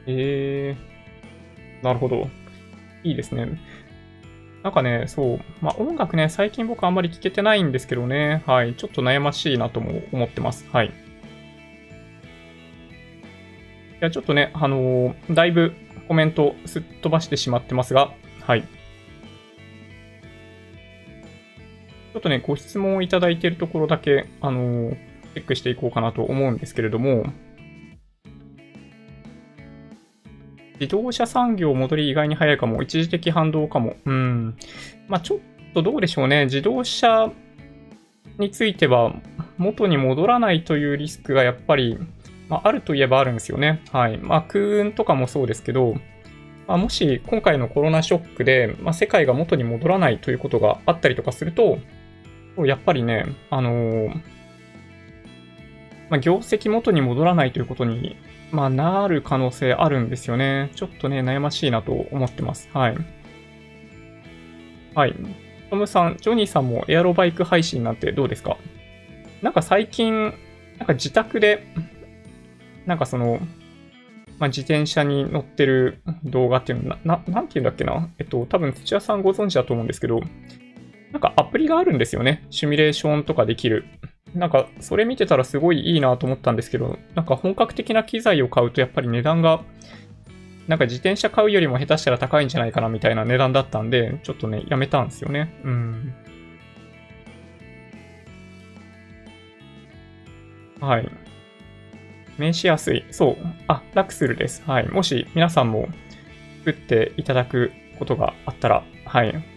[0.06, 2.28] えー、なるほど。
[3.02, 3.58] いいですね。
[4.62, 10.68] なんかね、そう、まあ、音楽ね、最近僕あんまり聴けてないんですけどね、はい、ちょっと悩ましいなとも思ってます。
[10.70, 10.88] はい。
[10.88, 10.90] い
[14.00, 15.74] や、ちょっとね、あのー、だいぶ
[16.08, 18.64] コメントすっ飛ばしてしまってますが、はい。
[22.20, 24.90] ょっとね、ご質問をいただいているところだけ、あの、
[25.34, 27.24] チェックしていこうかなと思うんですけれども、
[30.78, 32.82] 自動車産業戻り意外に早いかも。
[32.82, 33.96] 一時的反動かも。
[34.04, 34.56] うん。
[35.08, 35.38] まあちょっ
[35.74, 36.44] とどうでしょうね。
[36.44, 37.30] 自動車
[38.38, 39.14] については
[39.58, 41.98] 元に戻らないというリスクがやっぱり、
[42.48, 43.82] まあ、あるといえばあるんですよね。
[43.92, 44.16] はい。
[44.16, 45.96] まあ空運とかもそうですけど、
[46.66, 51.78] まあ、もし今回のコロナショックで、まあ、世界が元に戻らないということがあったりとかすると、
[52.66, 54.08] やっぱりね、あのー、
[56.08, 58.16] まあ、業績元に戻らないということに
[58.52, 60.72] まあ、なる可能性あるんですよね。
[60.74, 62.68] ちょっとね、悩ましいなと思ってます。
[62.72, 62.96] はい。
[64.92, 65.14] はい。
[65.70, 68.56] トムさん、ジョニーさんもエアロバイク配信なんてどうですか？
[69.40, 70.34] なんか最近、
[70.78, 71.64] なんか自宅で、
[72.86, 73.38] なんかその、
[74.40, 78.08] まあ、自転車に乗ってる動画っていうのな、な、なんて言うんだっけな？
[78.18, 80.20] えっと、多分土屋さんご存知だと思うんですけど、
[81.12, 82.46] なんかアプリがあるんですよね。
[82.50, 83.84] シミュレーションとかできる。
[84.34, 89.62] なんか、それ見てたらすごいいいなと思ったんですけど、なんか本格的な機材を買うとやっぱり値段が、
[90.68, 95.52] なんか自転車買うよりも下手したら高いんじゃないかなみたいな値段だったんで、ちょっとね、やめたんですよね。
[95.64, 96.14] うん。
[100.80, 101.10] はい。
[102.38, 103.04] 名刺やすい。
[103.10, 103.36] そう。
[103.66, 104.62] あ、ラクスルです。
[104.64, 104.88] はい。
[104.88, 105.88] もし皆さんも
[106.64, 109.49] 作っていただくことがあったら、はい。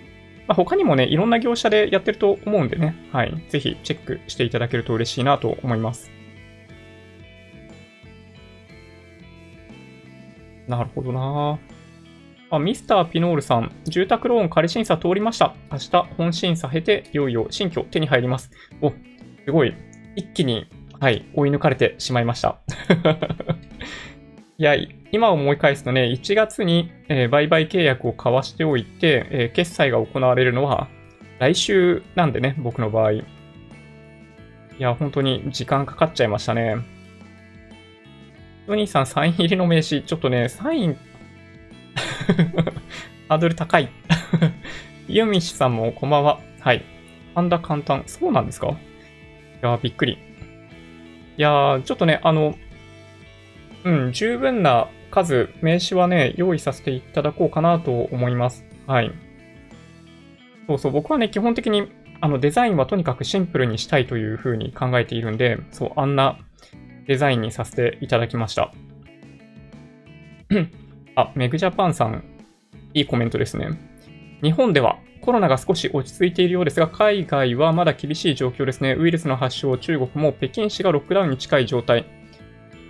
[0.47, 3.45] まあ、他にもね、いろんな業者でやってると思うんでね、はい。
[3.49, 6.11] ぜひチェックしていただけると嬉しいなと思います。
[10.67, 11.59] なるほどな
[12.49, 15.55] あ、ミスターピノールさん、住宅ローン仮審査通りました。
[15.71, 18.51] 明日本審査経て、いよいよ新居手に入ります。
[18.81, 18.91] お、
[19.45, 19.73] すごい。
[20.15, 20.67] 一気に、
[20.99, 22.59] はい、追い抜かれてしまいました。
[24.63, 24.75] いや、
[25.11, 30.87] 今思い返すとね、1月に、えー、売買契約を交わしておいて、えー、決済が行われるのは
[31.39, 33.11] 来週なんでね、僕の場合。
[33.11, 33.23] い
[34.79, 36.77] や、本当に時間かかっちゃいましたね。
[38.65, 40.01] トニーさん、サイン入りの名刺。
[40.01, 40.95] ちょっとね、サイン
[43.27, 43.89] ハードル高い
[45.09, 46.39] ユミシさんもこんばんは。
[46.61, 46.85] はい。
[47.35, 48.03] パンダ簡単。
[48.05, 48.69] そうなんですか？
[48.69, 48.75] い
[49.61, 50.17] やびっくり。
[51.35, 52.55] いやー、ちょっとね、あの、
[53.85, 58.65] うん、十分な数、名刺はね、用意させていただこうかなと思います。
[58.87, 59.11] はい。
[60.67, 61.91] そうそう、僕はね、基本的に、
[62.21, 66.39] あの、デザインはとにかくシンプルにしたいというふうに考えているんで、そう、あんな
[67.05, 68.71] デザインにさせていただきました。
[71.15, 72.23] あ、メグジャパンさん、
[72.93, 73.69] いいコメントですね。
[74.41, 78.95] 日本ではコロナが少し落ち着いているようですが、海外はまだ厳しい状況ですね。
[78.97, 82.05] ウイルスの発症、中国も北京市がロックダウンに近い状態。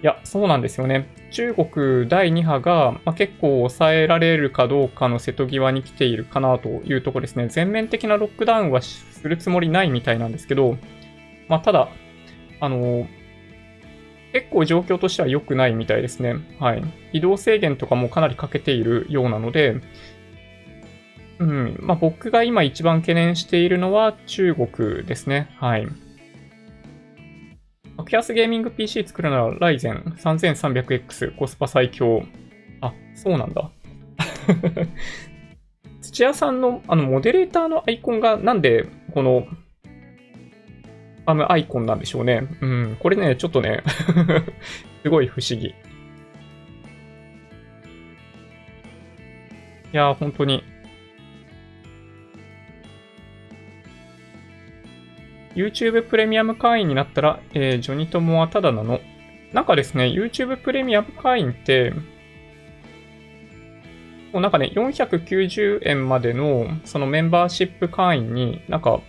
[0.04, 1.08] いや、そうなんですよね。
[1.32, 7.48] 中国第2波が、まあ、結構抑えられるかどうかの瀬戸際に来ているかなというところですね。
[7.48, 10.78] 全面的なロックダウンはするつもりないみたいなんですけど、
[11.48, 11.88] まあ、ただ、
[12.60, 13.08] あの
[14.34, 16.36] 結構状況としては良くないみたいですね。
[16.60, 16.84] はい。
[17.13, 19.80] 移動制限とかもかなりかけているようなので、
[21.39, 21.78] うん。
[21.80, 25.50] まあ、僕が今一番懸念しているのは中国ですね。
[25.60, 25.88] はい。
[28.04, 32.24] 格安ゲーミング PC 作るなら Ryzen 3300X コスパ最強。
[32.82, 33.72] あ、そうなんだ。
[36.02, 39.48] 土屋さんのあのモデレーターのアイコンがなんでこの
[41.26, 42.46] あのアイコンなんでしょうね。
[42.62, 43.82] うん、これね、ちょっとね
[45.02, 45.68] すごい不思議。
[45.68, 45.74] い
[49.94, 50.62] や本当に。
[55.56, 59.00] YouTube プレミアム会員になったら、えー、ジョニトモはただなの。
[59.54, 61.94] なんかですね、YouTube プレミアム会員って、
[64.32, 69.00] もうなんかね、490円までのそのメンバーシップ会員になんか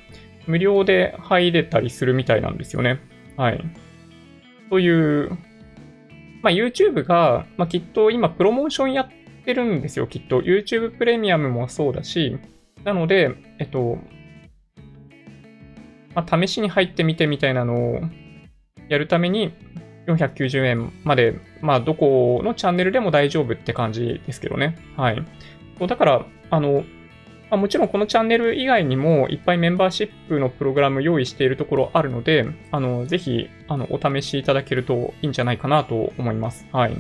[0.47, 3.01] 無料で入れたりするみたいなんですよね。
[3.37, 3.65] はい。
[4.69, 5.31] という、
[6.43, 9.09] まあ、YouTube が、まあ、きっと今プロモーションやっ
[9.45, 10.43] てるんですよ、きっと。
[10.43, 12.37] YouTube プレミアムもそうだし、
[12.85, 13.99] なので、えっと、
[16.15, 18.01] まあ、試しに入ってみてみたいなのを
[18.89, 19.53] やるために、
[20.07, 24.77] 490円まで、まあ、どこのチャンネルでも大丈夫って感じですけどね。
[24.97, 25.25] はい。
[25.87, 26.85] だから、あの、
[27.51, 36.67] まあ、もちろんこのチャンネル以外にもいっぱいメンバーシップのプログラム用意しているところあるので、あの、ぜひ、あの、お試しいただけるといいんじゃないかなと思います。
[36.73, 36.97] はい。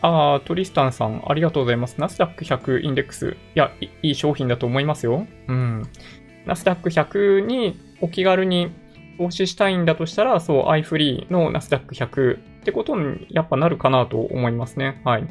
[0.00, 1.96] ああ、トリスタンさん、ありがとうございます。
[1.98, 3.30] ナスダック100インデックス。
[3.30, 5.26] いやい、いい商品だと思いますよ。
[5.48, 5.82] うん。
[6.46, 8.70] ナスダック100にお気軽に
[9.18, 15.00] 投資したいんだとしたら、そう、iFree のナスダック100ってことにやっぱなるかなと思いますね。
[15.04, 15.26] はい。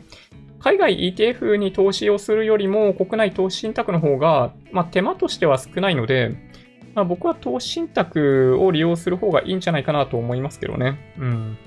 [0.60, 6.36] 海外 ETF に投資をするよりも国内投資信託の方が、まあ、手間としては少ないので、
[6.96, 11.14] まあ、僕は投資信託を利用する方がいいんじゃないかなと思いますけどね。
[11.20, 11.58] うん。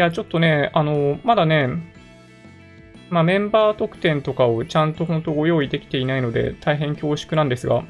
[0.00, 1.68] や、ちょっとね、あの、まだね、
[3.10, 7.84] まあ、メンバー特典とかをちゃんと本当ご用意できていないので、大変恐縮なんですが、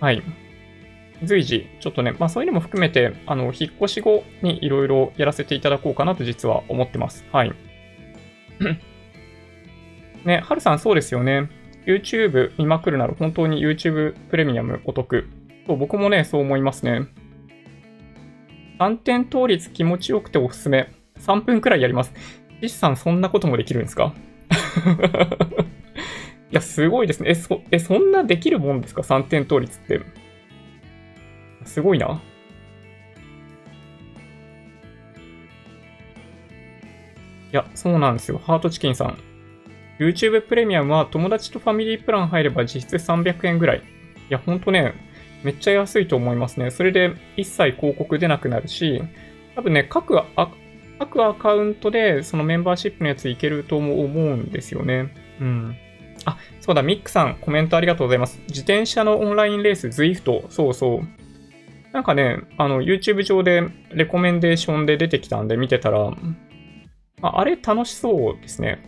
[0.00, 0.22] はい。
[1.22, 7.26] 随時、ちょっとね、まあそういうのも含めて、あの、引っ越し後にいろいろやらせていただこうかなと実は思ってます。
[7.32, 7.52] はい。
[10.24, 11.50] ね、はるさんそうですよね。
[11.86, 15.28] YouTube 見まくるなら本当に YouTube プレミアムお得。
[15.66, 17.08] そう、僕もね、そう思いますね。
[18.78, 20.99] 3点倒立気持ちよくておすすめ。
[21.20, 22.12] 3分くらいやります。
[22.60, 24.12] 岸さん、そんなこともできるんですか？
[26.50, 27.30] いや、すごいですね。
[27.30, 30.00] え、そ、え、そんなできるもんですか ?3 点倒立って。
[31.64, 32.20] すごいな。
[37.52, 38.40] いや、そうなんですよ。
[38.44, 39.18] ハートチキンさん。
[39.98, 43.78] YouTube プレミアムは友達とファミリープラン入れば実質300円ぐらい。
[43.78, 43.82] い
[44.28, 44.94] や、ほんとね、
[45.42, 46.70] めっちゃ安いと思いますね。
[46.70, 49.02] それで一切広告出なくなるし、
[49.56, 50.26] 多分ね、各ア
[51.00, 55.14] 各アカウントでそのメンバーシップのやついけると思うんですよね。
[55.40, 55.76] うん。
[56.26, 58.38] あ、そうだ、ミックさん、コメントありがとうございます。
[58.48, 60.50] 自転車のオンラインレース、ZWIFT。
[60.50, 61.00] そうそう。
[61.92, 66.12] なんかね、あの、YouTube 上でレコメンデーションで出てきたんで見てたら、
[67.22, 68.82] ああれ楽しそうですね。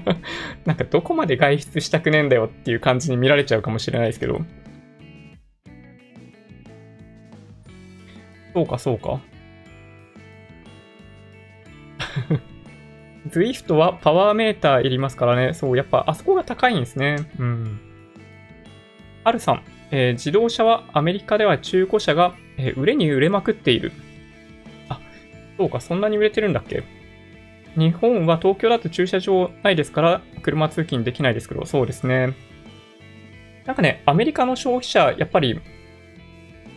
[0.66, 4.42] なんかどこまで外出したくねえんだよっていう感じに見られちゃうかもしれないですけど。
[8.52, 9.20] そうか、そうか。
[13.28, 15.54] Zwift はパワーメーターいりますからね。
[15.54, 17.30] そう、やっぱあそこが高いんですね。
[17.38, 17.80] うん。
[19.24, 23.92] あるさん、えー、自動車はアメリカでは中古車が、えー、売れに売れまくっている。
[24.88, 25.00] あ、
[25.58, 26.84] そうか、そんなに売れてるんだっけ？
[27.76, 32.34] 日本は東京だと駐車場ないですから、車通勤できないですけど、そうですね。
[33.66, 35.60] なんかね、アメリカの消費者、やっぱり、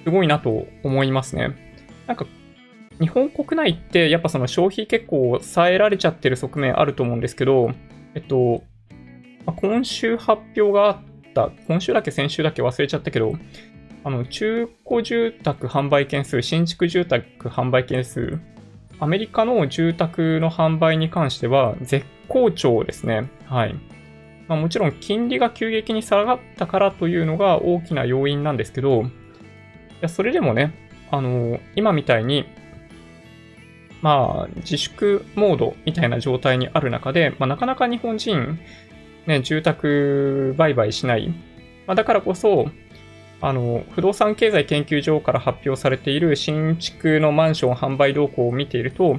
[0.03, 1.55] すごいなと思いますね。
[2.05, 2.26] なんか、
[3.02, 7.72] 日本国内って、やっぱその消費結構抑えられちゃってる側面あると思うんですけど、
[8.16, 8.64] えっと
[9.45, 10.97] ま、今週発表があっ
[11.34, 13.34] た、今週だけ先週だけ忘れちゃったけど、
[14.04, 18.39] あの、中古住宅販売件数、新築住宅販売件数、
[18.99, 23.30] アメリカの住宅の販売に関しては絶好調ですね。
[23.45, 23.76] はい。
[24.47, 29.06] まあ、もちろん金利が急激に下がったからというのが大きな要因なんですけど、い
[30.02, 30.74] やそれでもね、
[31.10, 32.45] あの今みたいに、
[34.02, 38.60] まあ、自粛モードみたいな状態にある中で、まあ、なかなか日本人、
[39.28, 41.30] ね、住宅売買しない。
[41.88, 42.70] まあ、だからこそ、
[43.41, 49.16] あの、不動産経済研究所から発表されている新築のマンション販売動向を見ていると、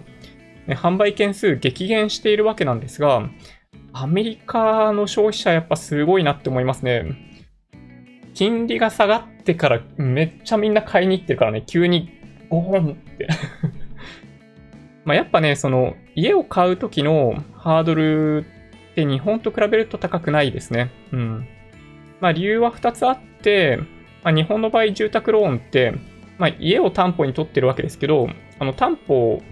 [0.66, 3.28] ね、販売件数激減しているわけなんですが、
[3.92, 7.04] アメリカの消費者やっぱすごいなって思いますね。
[8.34, 12.10] 金利が下がってからめっちゃみんな買いに行ってるからね、急に
[12.48, 13.28] ゴーンって
[15.04, 18.46] まあやっぱね、その家を買う時のハードル
[18.92, 20.90] って日本と比べると高くないですね。
[21.12, 21.46] うん。
[22.20, 23.80] まあ理由は2つあって、
[24.22, 25.94] まあ、日本の場合、住宅ローンって、
[26.38, 28.28] まあ、家を担保に取ってるわけですけど、
[28.58, 29.42] あの担保を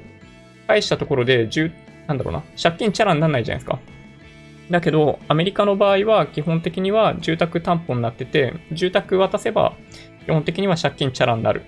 [0.67, 1.49] 返したところで、
[2.07, 3.79] なんだろうな、借金チャラにならないじゃないですか。
[4.71, 9.75] だけど、アメリカの場合は基本的には住宅担保になってて、住宅渡せば
[10.25, 11.63] 基本的には借金チャラになる。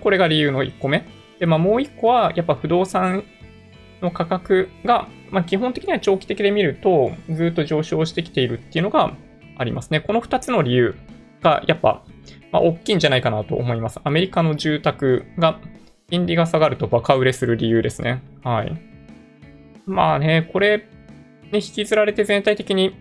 [0.00, 1.04] これが理由の1個目。
[1.38, 3.24] で、まあもう1個はやっぱ不動産
[4.00, 9.12] の価格が、まあ基本的には長期的で見るとずっと上昇してきているっていうのが
[9.58, 10.00] ありますね。
[10.00, 10.94] この2つの理由
[11.42, 12.04] がやっぱ
[12.52, 14.00] まあ、大きいんじゃないかなと思います。
[14.04, 15.60] アメリカの住宅が、
[16.08, 18.22] 金利が下がるとバカ売れする理由ですね。
[18.44, 18.80] はい。
[19.86, 20.86] まあね、これ、ね、
[21.54, 22.96] 引きずられて全体的に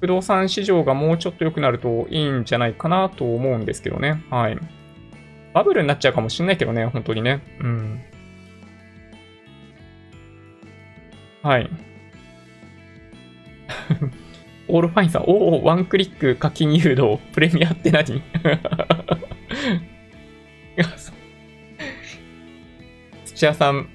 [0.00, 4.24] 不動産市場がもうちょっと良くなるといいんじゃないかなと思うんですけどね。
[4.28, 4.58] はい。
[5.52, 7.40] バブルになっちゃうかもしんないけどね、本当にね。
[7.60, 8.00] うん。
[11.42, 11.68] はい。
[14.68, 18.22] オールファインさん、おお、ワンクリック課金誘導、プレミアって何？
[23.24, 23.88] 土屋さん、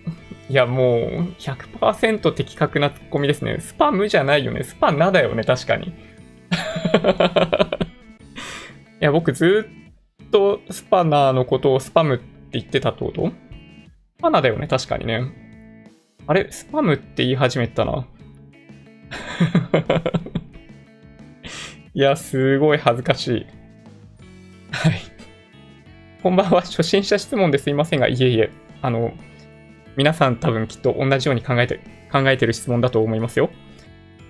[0.50, 1.02] いやもう
[1.40, 3.58] 100%的確なツッコミですね。
[3.60, 4.64] スパムじゃないよね。
[4.64, 5.88] スパナだよね、確かに。
[5.90, 5.92] い
[9.00, 9.85] や、僕ずっ
[10.36, 13.30] とスパナーのことをスパムって言ってたってこと？
[13.30, 13.32] ス
[14.22, 15.32] パナだよね、確かにね。
[16.28, 18.06] あれ、スパムって言い始めたな。
[21.94, 23.46] いや、すごい恥ずかしい。
[24.72, 24.96] はい。
[26.22, 26.62] こんばんは。
[26.62, 29.14] 初心者質問ですいませんが、いえいえ、あの、
[29.96, 31.80] 皆さん多分きっと同じように考えて、
[32.12, 33.50] 考えてる質問だと思いますよ。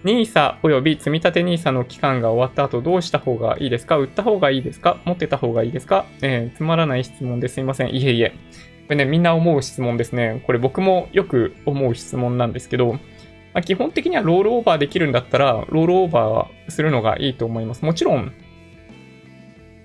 [0.06, 3.98] NISA 及び積立 NISA の期間が終わった後どうした方がいいですか？
[3.98, 5.02] 売った方がいいですか？
[5.04, 7.94] 持ってた方がいいですか、えー、つまらない質問ですいません。
[7.94, 8.30] いえいえ。
[8.88, 10.44] これね、みんな思う質問ですね。
[10.46, 13.00] これ僕もよく思う質問なんですけど、ま
[13.56, 17.84] あ、基本的にはロールオーバーできるんだったら、ロールオーバーするのがいいと思います。
[17.84, 18.32] もちろん、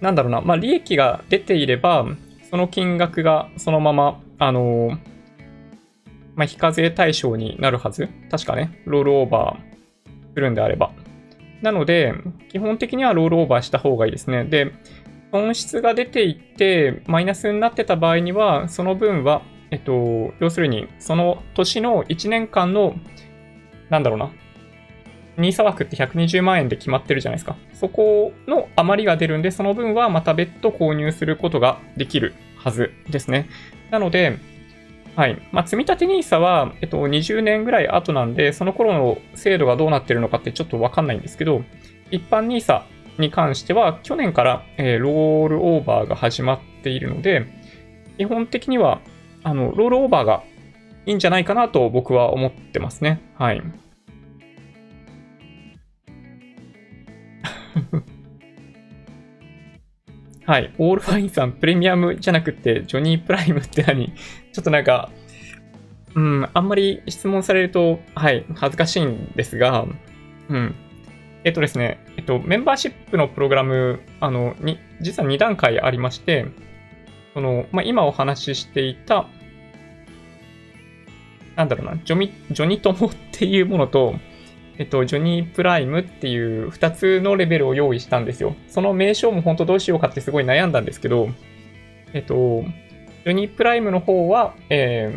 [0.03, 2.07] なんだろうな、まあ、利益が出ていれば、
[2.51, 4.99] その金額がそのまま、あの
[6.35, 8.11] まあ、非課税対象になるはず。
[8.31, 9.70] 確かね、ロールオーバー
[10.35, 10.93] するんであれば。
[11.63, 12.15] なので、
[12.49, 14.45] 基本的にはロールオーバーした方がいいですね。
[14.45, 14.73] で、
[15.33, 22.95] 損失が出ていって、マイナスになってた場合には、その分は、えっと、要するに、その年の1年間の
[23.91, 24.31] なんだろうな。
[25.37, 27.57] NISA 枠って120万円で決まってるじゃないですか。
[27.75, 33.49] そこの余りが出るんで、その分はまた別途購入することができるはずですね。
[33.91, 34.39] なので、
[35.21, 35.39] はい。
[35.53, 41.63] まあ、積立 NISA は、えっと、20年ぐらい後なんで、その頃の制度がどうなってるのかってちょっとわかんないんですけど、
[42.11, 42.85] 一般 NISA
[43.19, 47.45] に関しては、去年から、えー、ロールオーバーが始まっているので、
[48.17, 49.03] 基本的には、
[49.43, 50.43] あの、ロールオーバーが
[51.05, 53.21] いいんじゃないかなと僕は思ってますね。
[53.35, 53.61] はい。
[60.47, 60.73] はい。
[60.79, 64.15] オールファインさん、プレミアムじゃなくて、ジョニープライムって何？
[64.53, 65.11] ちょっとなんか、
[66.15, 69.87] うん、あんまり質問されると、はい、恥ずかしいんですが、
[70.49, 70.75] うん。
[71.45, 76.47] えっとですね、えっと、メンバーシップのプログラム、あの、に、実は2段階ありまして、
[77.33, 79.27] その、まあ、今お話ししていた、
[81.57, 84.15] なんだろうな、ジョミ、ジョニトモっていうものと、
[84.79, 88.57] えっと、ジョニープライムっていう2つのレベルを用意したんですよ。
[88.69, 91.29] その名称も本当どうしようかってすごい悩んだんですけど、
[92.13, 92.65] えっと、
[93.25, 95.15] ジョニプライムの方は、え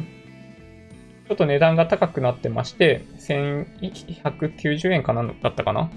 [1.25, 5.89] ー、ちょっと値段が高くなってまして、1190円かなだったかな？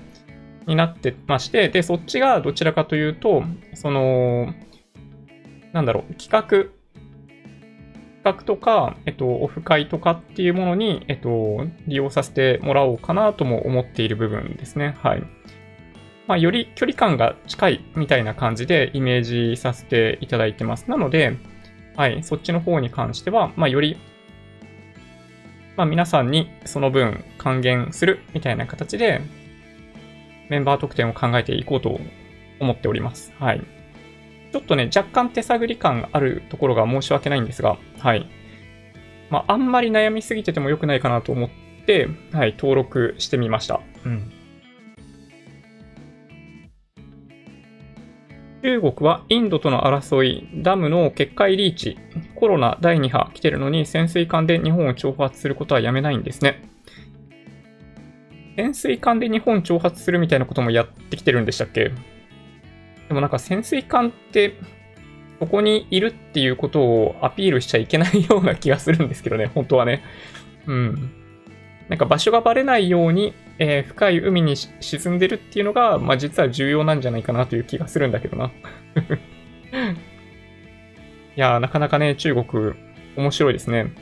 [0.66, 3.44] になってまして、で、そっちがどちらかというと、
[3.74, 4.52] その、
[5.72, 6.70] なんだろう、企画、
[8.24, 14.96] 企画とか、えっと、オフ会とかっていうものに、えっと、利用させてもらおうかなとも思っている部分ですね。
[15.00, 15.22] はい。
[16.26, 20.90] まあ、より距離感が近いみたいな感じでイメージさせていただいてます。
[20.90, 21.36] なので、
[21.96, 23.96] はい、そっちの方に関しては、まあ、より、
[25.76, 29.22] まあ、皆さんにその分還元するみたいな形で、
[30.48, 31.98] メンバー特典を考えていこうと
[32.60, 33.32] 思っております。
[33.38, 33.62] はい。
[34.52, 38.28] ちょっとね、若干手探り感あるところが申し訳ないんですが、はい。
[39.30, 41.50] まあ、あんまり悩みすぎてても良くないかなと思っ
[41.86, 43.80] て、はい、登録してみました。
[44.04, 44.32] うん。
[48.66, 51.96] 中国はインドとの争い、ダムの決壊リーチ、
[52.34, 56.68] コロナ第2波来てるのに潜水艦で日本を挑発することはやめないんですね。
[58.56, 61.92] 潜水艦で日本挑発するみたいなこともやってきてるんでしたっけ？
[63.06, 64.54] でもなんか潜水艦って、
[65.38, 70.02] ここにいるっていうことをアピールしちゃいけないような気がするんですけどね、本当はね。
[70.66, 71.12] うん。
[71.88, 78.52] なんか場所がバレないように、えー、深い海に沈んでるっていうのが、まあ実は重要なんじゃないかなという気がするんだけどな。
[81.36, 82.74] いや、なかなかね、中国、
[83.16, 83.92] 面白いですね。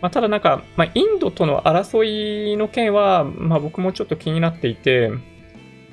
[0.00, 5.10] まあ、ただなんか、まあ、インドとの争いの件は、まあ僕もちょっと気になっていて、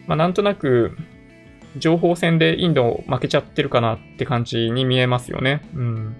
[0.07, 0.97] まあなんとなく、
[1.77, 5.61] 情報戦でインド負けちゃってるかなって感じに見えますよね。
[5.73, 6.15] うん。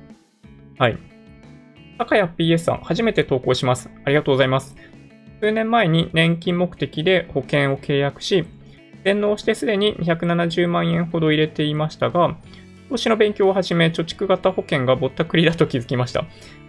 [0.77, 0.97] はい。
[1.97, 3.89] 高谷 PS さん、初めて投稿します。
[4.05, 4.75] ありがとうございます。
[5.41, 8.45] 数年前に年金目的で保険を契約し、
[9.03, 12.37] 電納してすでに270万円ほど入れていましたが、
[12.89, 16.25] 投資の勉強を始め、貯蓄型保険がぼったくりだと気づきました。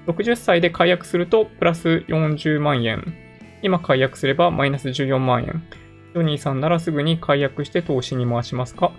[0.07, 3.13] 60歳で解約すると、プラス40万円。
[3.61, 5.63] 今解約すればマイナス14万円。
[6.15, 8.93] ジョニーさんならすぐに解約して投資に回しますか？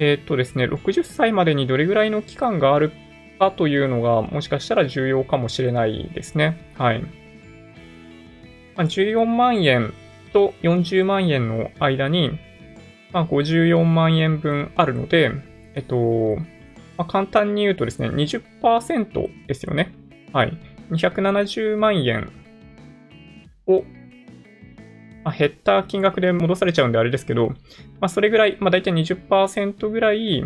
[0.00, 2.90] えー、っとですね、60歳までにどれぐらいの期間がある
[3.38, 6.72] かというのが、もしかしたら重要かもしれないですね。
[6.76, 7.04] はい。
[8.76, 9.92] まあ、14万円
[10.32, 12.38] と40万円の間に、
[13.12, 15.30] まあ、54万円分あるので、
[15.74, 16.36] えっと、
[16.96, 19.92] まあ、簡単に言うとですね、20%ですよね。
[20.32, 20.58] はい。
[20.90, 22.30] 270万円
[23.66, 23.84] を
[25.24, 27.56] まあ、減った金額で戻されちゃうんであれですけど、ま
[28.02, 30.44] あ、それぐらい、まあ、大体20%ぐらい、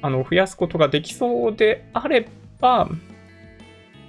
[0.00, 2.28] あの、増やすことができそうであれ
[2.60, 2.88] ば、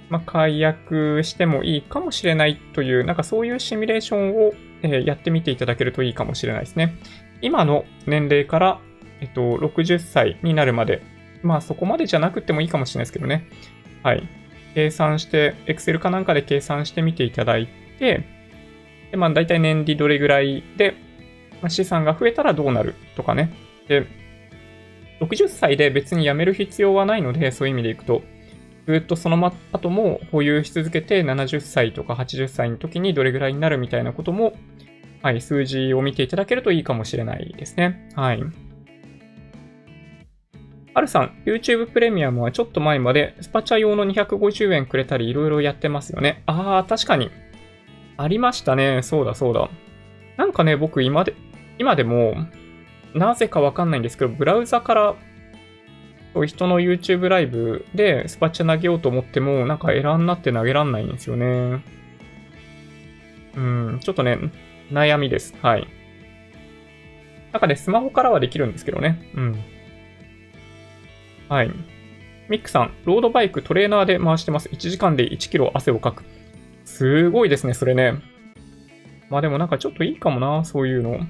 [0.08, 4.52] まあ、解約してもいいかもしれないという、なんかそういうシミュレーションを、
[4.82, 6.96] えー、やってみていただけるといいかもしれないですね。
[7.42, 8.80] 今の年齢から、
[9.20, 11.02] えっと、60歳になるまで、
[11.42, 13.46] まあそこまでじゃなくてもいいかもしれないですけどね。
[14.02, 14.28] はい。
[14.74, 18.24] 計算して、Excel かなんかで計算してみていただいて、
[19.10, 20.94] で、まあ大体年利どれぐらいで、
[21.60, 23.52] まあ、資産が増えたらどうなるとかね。
[23.88, 24.06] で、
[25.20, 28.22] 60歳で別に辞める必要はないので、そういう意味でいくと、
[28.88, 34.54] ずっとそのま後も保有し続けて70歳とか80歳の時にどれぐらいになるみたいなことも、
[35.20, 38.10] はい、数字を見ていただけるといいかもしれないですね。
[38.16, 38.42] はい。
[40.94, 46.42] あるさん、YouTube プレミアムはちょっと前までスパチャ用の250円くれたりいろいろやってますよね。
[46.46, 47.30] ああ、確かに。
[48.16, 49.02] ありましたね。
[49.02, 49.68] そうだそうだ。
[50.38, 51.34] なんかね、僕今で、
[51.76, 52.36] 今でも、
[53.12, 55.14] なぜかわかんないんですけど、ブラウザから
[56.46, 61.82] 人の YouTube ライブでスパチャ投げようと思っても、なんかエラーになって投げらんないんですよね。
[63.56, 64.38] うん、ちょっとね、
[64.90, 65.54] 悩みです。
[65.62, 65.86] はい。
[67.52, 69.30] なんかね、スマホからはできるんですけどね。
[69.34, 69.64] うん。
[71.48, 71.70] はい。
[72.48, 74.68] ミックさん、ロードバイクトレーナーで回してます。
[74.68, 76.24] 1時間で1キロ汗をかく。
[76.84, 78.14] すごいですね、それね。
[79.30, 81.20] まあでもなんかちょっといいかもな、そういうの。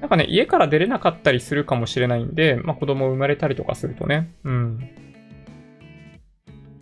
[0.00, 4.32] なんかね、家から出れなかったりするかもしれないんで、まあ子供生まれたりとかするとね。
[4.44, 4.90] うん。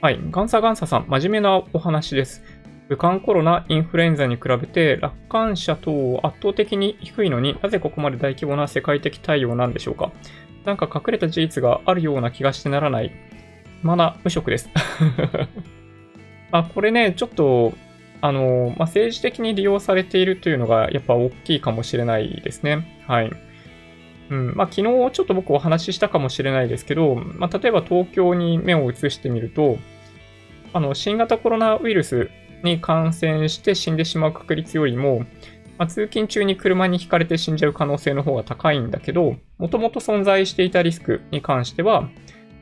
[0.01, 0.21] はい。
[0.31, 2.43] ガンサガンサさん、真面目なお話です。
[2.89, 10.12] 武漢コロナ、インフルエンザに比べて、楽観者等圧倒的に低いのになぜここまで大規模な世界的対応なんでしょうか
[10.64, 13.12] なんか隠れた事実があるような気がしてならない。
[13.83, 14.71] まだ無職です。
[16.53, 17.75] あ、これね、ちょっと、
[18.21, 23.03] あの、まあ、政治的に利用されているというのがやっぱ大きいかもしれないですね。
[23.07, 23.31] はい。
[24.31, 24.55] うん。
[24.55, 29.79] まあ、昨日ちょっと僕お話ししたかもしれないですけど、まあ、例えば東京に目を移してみると、
[30.73, 32.31] あの、新型コロナウイルス
[32.62, 35.21] に感染して死んでしまう確率よりも、
[35.79, 42.09] まあ、通勤中に車にひかれて死んじゃう可能性の方が高いんだけど、もともと存在していたリスクに関しては、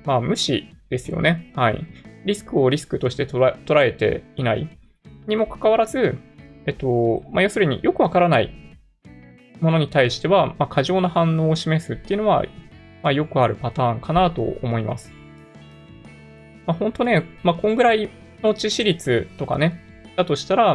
[0.04, 1.52] まあ、無視ですよね。
[1.57, 1.86] はい。
[2.26, 4.68] リスクをリスクとして捉えていない
[5.26, 6.18] にもかかわらず、
[6.66, 8.52] えっと、まあ、要するによくわからない
[9.60, 12.44] ものに対しては、まあ、過剰な反応を示すっていうのは、
[13.02, 15.12] まあ、よくあるパターンかなと思います。
[16.66, 18.10] まあ、本当ね、まあ、こんぐらい
[18.42, 19.80] の致死率とかね、
[20.16, 20.74] だとしたら、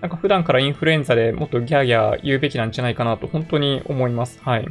[0.00, 4.40] なんか普段からインフルエンザでもっとギャーギャー言うべきなんじゃないかなと本当に思います。
[4.42, 4.66] はい。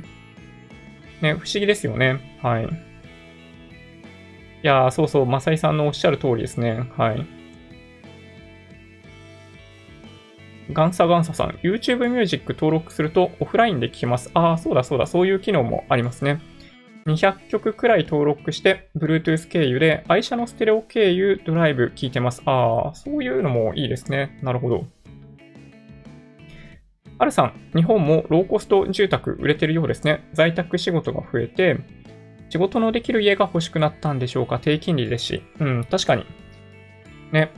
[1.21, 2.39] ね、不思議ですよね。
[2.41, 2.65] はい。
[2.65, 2.67] い
[4.63, 6.89] やー、そうそう、マサイさんのおっしゃる通りですね。
[6.97, 7.34] はい。
[10.71, 14.31] ガンサガンサさん、YouTube Music 登録するとオフラインで聴けます。
[14.33, 16.39] ああ、そうだそうだ、そういう機能もありますね。
[17.05, 22.41] 200曲くらい登録して、Bluetooth 経由で、愛車のステレオ経由ドライブ聴いてます。
[22.45, 24.39] ああ、そういうのもいいですね。
[24.41, 24.87] なるほど。
[27.17, 30.27] アルさん、日本もローコスト住宅売れてるようですね。
[30.33, 31.77] 在宅仕事が増えて、
[32.49, 34.59] 仕事のできる家が欲しくなったんでしょうか？
[34.59, 35.43] 低金利ですし。
[35.59, 36.25] うん、確かに。
[37.31, 37.51] ね。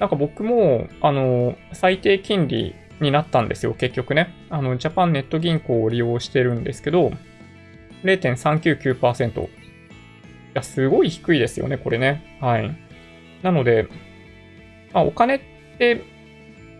[0.00, 4.34] なんか僕も、あの、最低金利になったんですよ、結局ね。
[4.48, 7.12] あの、ジャパンネット銀行を利用してるんですけど、
[8.02, 9.44] 0.399%。
[9.44, 9.48] い
[10.54, 12.38] や、すごい低いですよね、これね。
[12.40, 12.74] はい。
[13.42, 13.88] なので、
[14.94, 15.40] まあ、お金っ
[15.78, 16.02] て、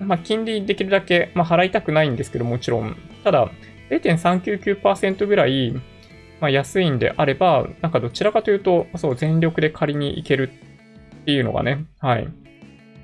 [0.00, 2.96] まあ、金利できるだけ、まあ、払いたくないんですけど、もちろん。
[3.22, 3.50] ただ、
[3.90, 5.72] 0.399%ぐらい、
[6.40, 10.50] まあ、安いんであれば、なんかどちらかというと、そう、全力で借りに行ける
[11.20, 12.26] っていうのがね、はい。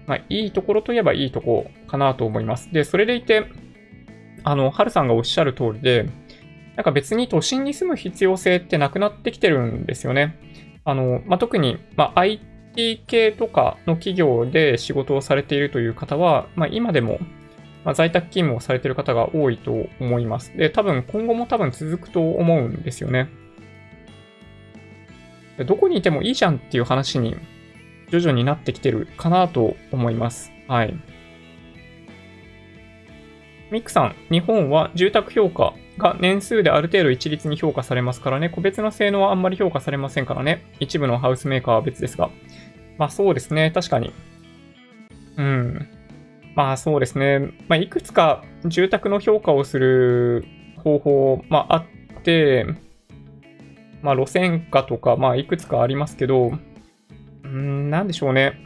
[0.07, 2.72] まあ、いいところといえばいいとこかなと思います。
[2.72, 3.46] で、それでいて、
[4.44, 6.09] あの、ハルさんがおっしゃる通りで、
[6.76, 10.38] なんか別に都心に住む必要性ってなくなってきてるんですよね。
[10.84, 17.18] あの、まあ、特に、まあ、IT 系とかの企業で仕事をされているという方は、まあ、今でも、
[17.84, 20.57] ま在宅勤務をされている方が多いと思います。
[20.57, 23.28] で、多分今後も多分続くと思うんですよね。
[25.64, 27.36] どこにいてもいいじゃんっていう話に
[28.11, 30.52] 徐々になってきてるかなと思います。
[30.68, 30.94] はい。
[33.70, 38.48] ミックさん、日本は住宅評価が年数である程度一律に評価されますからね。
[38.48, 40.64] 個別の性能はあんまり評価されませんからね。
[40.78, 42.30] 一部のハウスメーカーは別ですが。
[42.98, 43.72] まあそうですね。
[43.72, 44.12] 確かに。
[45.36, 45.88] うん。
[46.54, 47.40] まあそうですね。
[47.68, 50.44] まあいくつか住宅の評価をする
[50.76, 52.66] 方法、まああって、
[54.00, 56.52] まあ路線価とか、まあいくつかありますけど、
[57.47, 58.59] うん、なんでしょうね。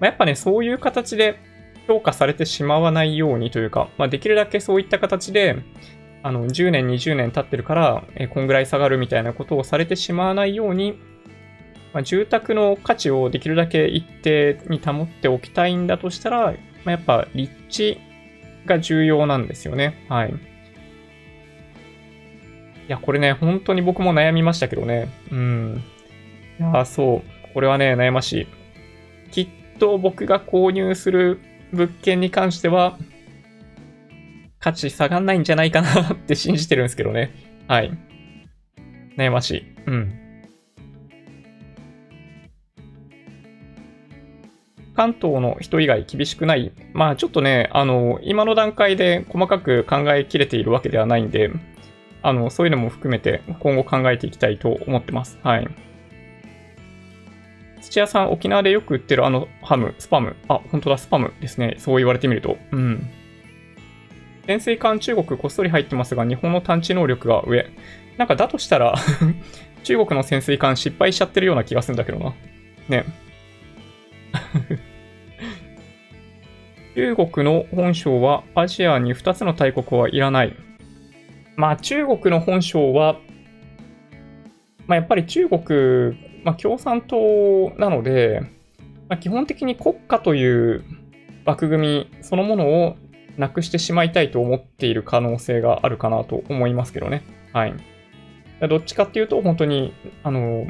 [0.00, 1.38] まあ、やっぱね、そういう形で
[1.86, 5.56] 評価されてしまわないようにというか、まあ、できるだけそういった形で、
[6.22, 10.98] あの、10年、20年経ってるから、えこんぐらい下がるみたいなことをされてしまわないように、
[11.92, 16.52] まあ、住宅の価値をできるだけ一定に保っておきたいんだとしたら、ま
[16.86, 18.00] あ、やっぱ立地
[18.66, 20.04] が重要なんですよね。
[20.08, 20.30] はい。
[20.30, 20.34] い
[22.88, 25.08] や、これね、本当に僕も悩みましたけどね。
[25.30, 25.82] うん。
[26.62, 27.52] や、そう。
[27.54, 28.46] これはね、悩ましい。
[29.30, 29.48] きっ
[29.78, 31.40] と僕が購入する
[31.72, 32.98] 物件に関しては、
[34.58, 37.32] 価値下がんないんじゃないかなって信じてるんですけどね。
[37.66, 37.92] はい。
[39.16, 39.64] 悩ましい。
[39.86, 40.18] うん。
[44.94, 46.72] 関東の人以外厳しくない。
[46.92, 51.50] まあちょっとね、あの、今の段階で細かく考えきれているわけではないんで、
[52.22, 55.38] あの、そういうのも含めて今後考えていきたいと思ってます。
[55.42, 55.68] はい。
[57.82, 60.36] 土屋さん、沖縄でよく売ってるあのハム、スパム。
[60.48, 61.74] あ、本当だ、スパムですね。
[61.78, 62.56] そう言われてみると。
[62.70, 63.10] うん。
[64.46, 67.66] 潜水艦中国こっそり入ってますが、日本の探知能力が上。
[68.16, 68.94] なんかだとしたら
[69.82, 72.34] 中国の潜水艦失敗しちゃってるような気がするんだけどな。
[72.88, 73.04] ね。
[76.94, 80.54] 中国の本省はアジアに2つの大国はいらない。
[81.56, 83.16] まあ中国の本省は、
[84.86, 88.40] まあやっぱり中国まあ、共産党なので、
[89.08, 90.84] まあ、基本的に国家という
[91.44, 92.96] 枠組みそのものを
[93.36, 97.22] なくしてしまいたいと思っている可能性があるかなと思いますけどね。
[97.52, 97.74] はい。
[98.68, 100.66] どっちかっていうと、本当に、あの、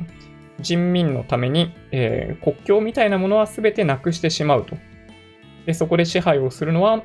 [0.61, 4.77] 人民のために、えー、国境みたいなものは全てなくしてしまうと。
[5.67, 7.03] で、そこで支配をするのは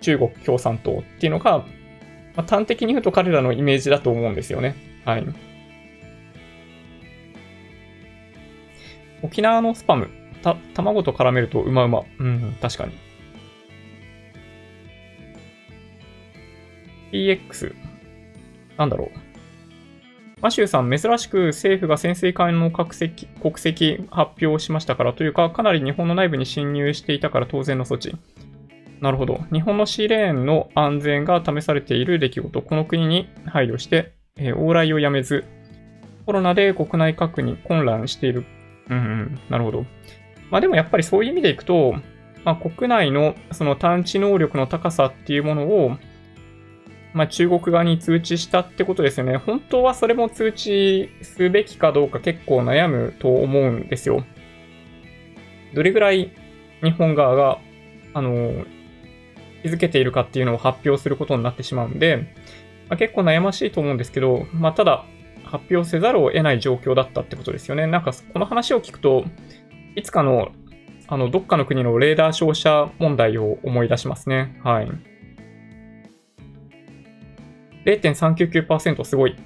[0.00, 1.64] 中国共産党っていうのが、ま
[2.38, 4.74] あ、端的に言うと彼らのイメージだと思うんですよね。
[5.04, 5.26] はい。
[9.22, 10.08] 沖縄のスパム。
[10.42, 12.02] た、卵と絡めるとうまうま。
[12.18, 12.92] うん、確かに。
[17.12, 17.74] PX。
[18.76, 19.28] なんだろう。
[20.40, 28.14] マシューさん、珍しく政府が潜水艦の国籍国籍発表しましたからというか、かなり日本の内部に侵入していたから当然の措置。
[29.00, 29.40] なるほど。
[29.52, 32.62] 日本のシーレーンの安全が試されている出来事。
[32.62, 35.44] この国に配慮して、えー、往来をやめず、
[36.26, 38.44] コロナで国内核に混乱している。
[38.90, 39.86] うん、うん、なるほど。
[40.50, 41.94] まあでもやっぱりそういう意味でいくと、
[42.44, 45.98] まあ、国内のその探知能力の高さっていうものを、
[47.12, 49.36] まあ、中国側に通知したってことですよね。
[49.36, 54.24] 本当はそれも通知すべきかどうか結構悩むと思うんですよ。
[55.74, 56.32] どれぐらい
[56.82, 57.58] 日本側が、
[58.14, 58.64] あの、
[59.62, 62.34] 気づけているかっていうのを発表することになってしまうんで、
[62.88, 65.04] まあ、結構悩ましいと思うんですけど、まあ、ただ、
[65.48, 67.86] 発表せざるを得ない状況だったってことですよね。
[67.86, 69.24] なんか、この話を聞くと、
[69.96, 70.50] いつかの、
[71.06, 74.60] あの、どっかの国のレーダー照射問題を思い出しますね。
[74.62, 74.88] はい。
[77.86, 79.30] 0.399%すごい。
[79.32, 79.36] い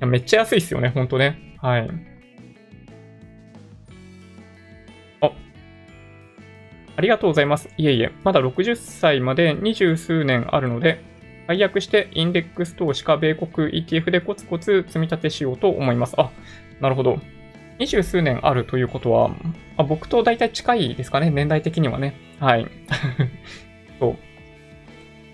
[0.00, 1.56] やめっちゃ安いっすよね、ほんとね。
[1.58, 1.88] はい。
[5.20, 5.30] あ、
[6.96, 7.68] ありがとうございます。
[7.76, 11.04] いえいえ、まだ60歳まで二十数年あるので、
[11.48, 16.14] 解約してインデックス投資か米国 ETF でコツコツ積み立てしようと思います。
[16.18, 16.30] あ、
[16.78, 17.18] なるほど。
[17.78, 19.30] 二十数年あるということは、
[19.78, 22.14] あ僕と大体近いですかね、年代的にはね。
[22.38, 22.66] はい。
[23.98, 24.16] そう。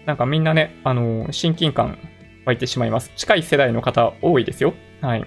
[0.07, 1.99] なんかみんなね、あのー、親近感
[2.45, 3.11] 湧いてしまいます。
[3.17, 4.73] 近い世代の方多いですよ。
[5.01, 5.25] はい。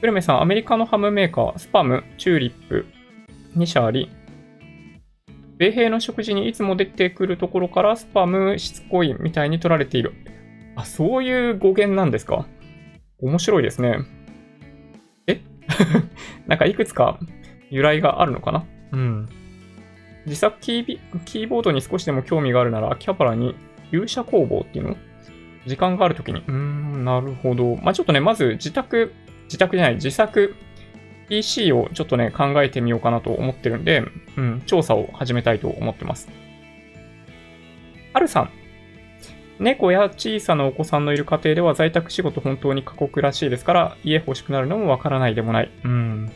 [0.00, 2.86] グルメさん、アメリカのハムメーカー、スパム、チューリップ、
[3.56, 4.12] 2社あり、
[5.58, 10.14] 米兵の食事にいつも出てくるところからスパム、しつこいみたいに取られている。
[10.76, 12.46] あ、そういう語源なんですか？
[13.22, 14.00] 面白いですね。
[15.26, 15.40] え？
[16.46, 17.18] なんかいくつか
[17.70, 18.66] 由来があるのかな？
[18.92, 19.28] うん。
[20.26, 23.54] 自作キーキーボードに少しでも興味があるなら、秋葉原に
[23.92, 24.96] 勇者工房っていうの？
[25.66, 26.40] 時間があるときに。
[26.46, 27.76] うーん、なるほど。
[27.76, 29.12] まあ、ちょっとね、まず自宅、
[29.44, 30.54] 自宅じゃない、自作
[31.28, 34.04] PC をちょっとね、考えてみようかなと思ってるんで、
[34.36, 36.28] うん、調査を始めたいと思ってます。
[38.12, 38.50] はるさん。
[39.58, 45.70] 猫や小さなお子さんのいる家庭では在宅仕事本当に過酷らしいですから、家欲しくなるのもわからないでもない。
[45.84, 46.30] うん。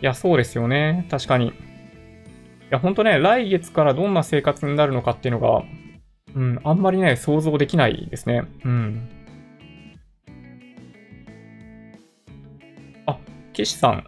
[0.00, 1.06] いや、そうですよね。
[1.10, 1.48] 確かに。
[1.48, 1.52] い
[2.70, 5.64] や、ほんとね、来月からどんな生活になるのかっていうのが、
[6.34, 8.44] うん、あんまりね、想像できないですね。
[8.64, 9.08] うん。
[13.06, 13.18] あ、
[13.52, 14.04] 岸さん、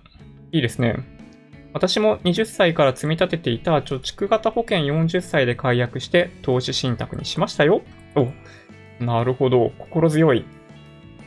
[0.57, 0.97] いいですね。
[1.75, 7.83] 私も20歳から積み立てていた貯蓄型保険40歳で解約して投資信託にしましたよ。
[8.15, 8.29] お、
[9.05, 9.73] なるほど。
[9.79, 10.47] 心強い。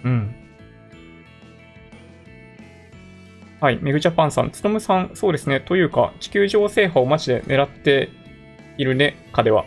[0.03, 0.35] うん。
[3.61, 3.79] はい。
[3.79, 5.59] メグジャパンさん、つとむさん、そうですね。
[5.59, 8.09] というか、地球上制覇をマジで狙って
[8.79, 9.65] いるね、彼は。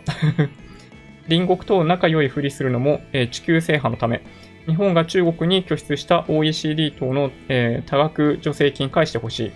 [1.28, 4.22] 隣国と仲良いふりするのも、えー、地球制覇のため。
[4.66, 9.52] 日本が中国に拠出した OECD 等の、えー、多額助成金返してほし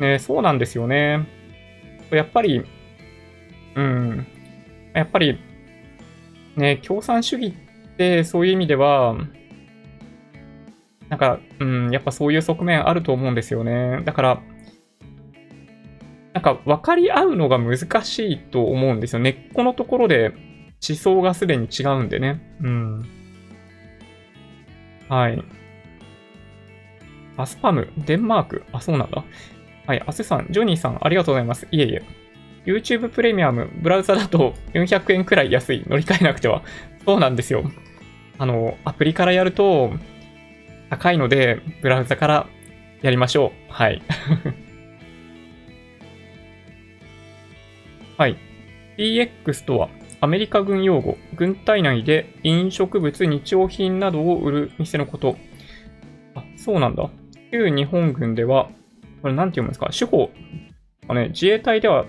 [0.00, 0.02] い。
[0.02, 1.26] ね、そうなんですよね。
[2.10, 2.62] やっぱり、
[3.74, 4.26] うん、
[4.92, 5.38] やっぱり、
[6.56, 9.16] ね、共産主義ってそういう意味では、
[11.08, 14.02] なんか、うん、やっぱそういう側面あると思うんですよね。
[14.04, 14.42] だから、
[16.34, 19.20] なんか分かり合うのが難しいと思うんですよ。
[19.20, 20.34] 根っこのところで
[20.86, 22.42] 思想がすでに違うんでね。
[22.60, 23.15] うん。
[25.08, 25.42] はい。
[27.36, 28.62] アスパム、デンマーク？
[28.72, 29.24] あ、そうなんだ。
[29.86, 30.02] はい。
[30.06, 31.68] アセさん、ジョニーさん、ありがとうございます。
[31.70, 32.02] いえいえ。
[32.64, 35.84] YouTube プレミアム、ブラウザだと400円くらい安い。
[35.86, 36.62] 乗り換えなくては。
[37.04, 37.70] そうなんですよ。
[38.38, 39.92] あの、アプリからやると
[40.90, 42.48] 高いので、ブラウザから
[43.02, 43.72] やりましょう。
[43.72, 44.02] はい。
[48.18, 48.36] はい。
[48.96, 49.88] EX とは、
[50.20, 55.36] アメリカ軍用語、軍隊内で飲食物、日用品などを売る店のこと。
[56.34, 57.08] あ、そうなんだ。
[57.52, 58.70] 旧日本軍では、
[59.22, 59.90] これなんて読むんですか？
[59.90, 60.30] 手法。
[61.08, 62.06] あね、自衛隊では、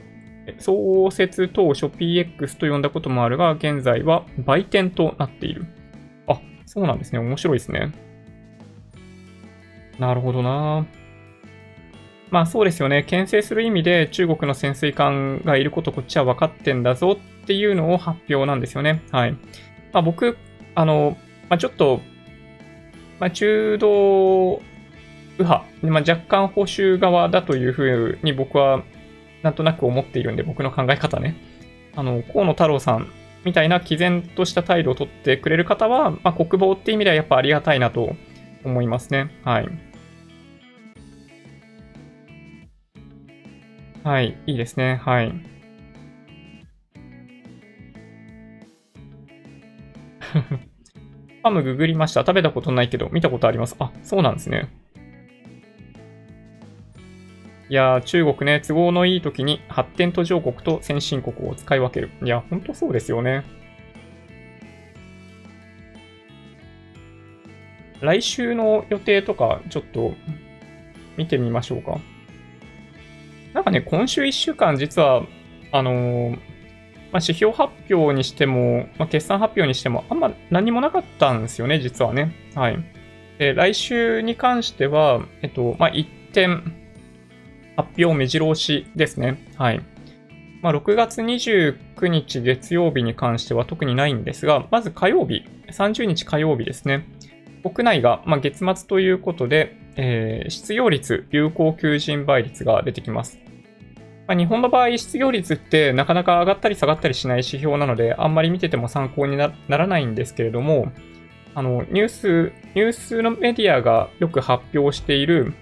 [0.59, 5.65] 創設当初 PX と呼んだこともあるが、現在は売店となっている。
[6.27, 7.19] あ、そうなんですね。
[7.19, 7.91] 面白いですね。
[9.99, 10.85] なるほどな
[12.29, 13.03] まあそうですよね。
[13.03, 19.01] 牽制する意味で中国の潜水艦がいることこっちは分かってんだぞっていうのを発表なんですよね。
[19.09, 19.31] はい。
[19.93, 20.37] まあ、僕、
[20.75, 21.15] あの、
[21.47, 22.01] まあ、ちょっと、
[23.21, 24.61] まあ、中道
[25.39, 28.83] 右派、まあ、若干保守側だというふうに僕は
[29.43, 31.37] なんとなく思っているんで、僕の考え方ね。
[31.95, 33.07] あの、河野太郎さん
[33.45, 38.13] みたいな毅然とした態度をとってくれる方は、まあ、国防って意味ではやっぱありがたいなと
[38.65, 39.31] 思いますね。
[39.45, 39.69] はい。
[44.03, 44.99] はい、いいですね。
[45.01, 45.56] はい。
[51.43, 52.21] パムググりました。
[52.21, 53.75] 食べたことないけど、見たことあります。
[53.79, 54.69] あ、そうなんですね。
[57.69, 62.11] いやー、中国ね、都合のいい時に発展途上国と先進国を使い分ける。
[62.23, 63.43] いや、ほんとそうですよね。
[67.99, 70.13] 来週の予定とか、ちょっと
[71.17, 71.99] 見てみましょうか。
[73.53, 75.23] なんかね、今週1週間、実は、
[75.71, 76.39] あのー、
[77.17, 82.35] まあ、指標発表にしても、まあ、決算発表にしても、あんま何もなかったんですよね、実はね。
[82.53, 82.77] はい。
[83.39, 86.75] で、来週に関しては、えっと、まあ、一点、
[87.75, 89.43] 発表目白押しですね。
[89.55, 89.81] はい。
[90.61, 97.07] まあ、6月29日月曜日に関しては特にないんですが、まず火曜日、30日火曜日ですね。
[97.63, 103.39] 国内が、ま月末ということで、えー、失業率、有効求人倍率が出てきます。
[104.27, 110.91] まあ、日本の場合、失業率ってなかなか上がったり下がったりしない指標なので、あんまり見てても参考にならないんですけれども、
[111.55, 115.53] あの、ニュース、ニュースのメディアがよく発表している、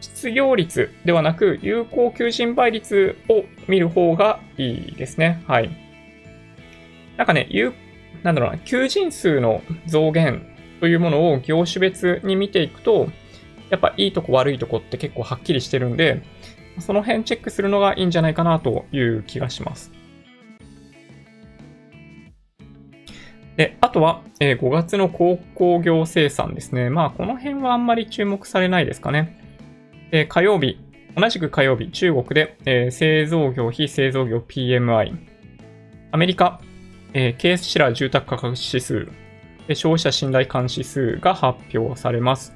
[0.00, 5.42] 失業率ではなく、有効求人倍率を見る方がいいですね。
[5.46, 5.70] はい。
[7.16, 7.72] なんかね、有、
[8.22, 10.46] なんだろうな、求人数の増減
[10.80, 13.08] というものを業種別に見ていくと、
[13.70, 16.22] やっぱいいとこ悪いとこって結構はっきりしてるんで、
[16.80, 19.92] その辺チェックするのがいいんじゃないかなという気がします。
[23.56, 26.90] で、あとは、えー、5月の鉱工業生産ですね。
[26.90, 29.36] まあ、この辺はあんまり注目されないですかね。
[30.12, 30.78] え火曜日、
[31.16, 35.12] 同じく火曜日、中国で、えー、製造業、非製造業 PMI、
[36.12, 36.60] アメリカ、
[37.12, 39.08] えー、ケースシラー住宅価格指数、
[39.74, 42.54] 消費者信頼監視数が発表されます。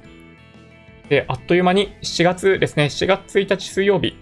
[1.09, 4.15] で、あっという間に7月ですね、7月1日水曜日、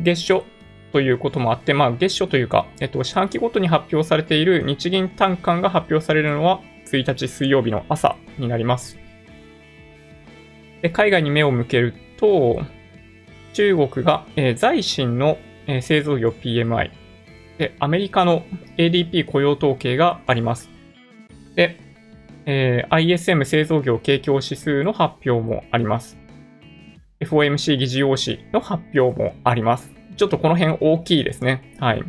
[0.00, 0.44] 月初
[0.92, 8.98] ということもあって、まあ月初というか、えっと、四半期ごとに発表されている日銀単価が発表されるのは1日水曜日の朝になります。
[10.82, 12.62] で海外に目を向けると、
[13.54, 16.90] 中国が、えー、財新の、えー、製造業 PMI、
[17.58, 18.44] で、アメリカの
[18.76, 20.68] ADP 雇用統計があります。
[21.54, 21.80] で、
[22.46, 26.16] えー、ISM 製造業景況指数の発表もあります。
[27.20, 29.92] FOMC 議事要旨の発表もあります。
[30.16, 31.74] ちょっとこの辺大きいですね。
[31.78, 32.04] はい。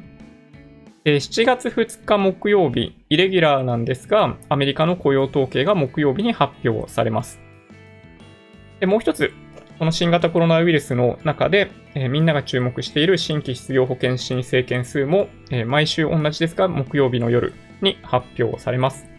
[1.05, 7.39] え7月2日木曜日、イレギュラーなんですが、アメリカの雇用統計が木曜日に発表されます。
[8.79, 9.31] でもう一つ、
[9.79, 19.16] この新型コロナウイルスの中で、えー、みんなが注目している新規失業保険申請件数も、えー、毎週同じですが、木曜日の夜に発表されます。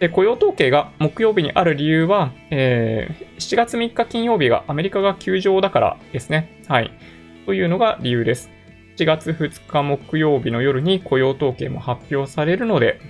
[0.00, 6.62] で雇用統計が木曜日にある理由は、えー、7月3日金曜日がアメリカが休場だからですね。
[6.68, 6.92] はい。
[7.46, 8.50] というのが理由です。
[8.96, 13.00] 7月2日木曜日の夜に雇用統計も発表されるので、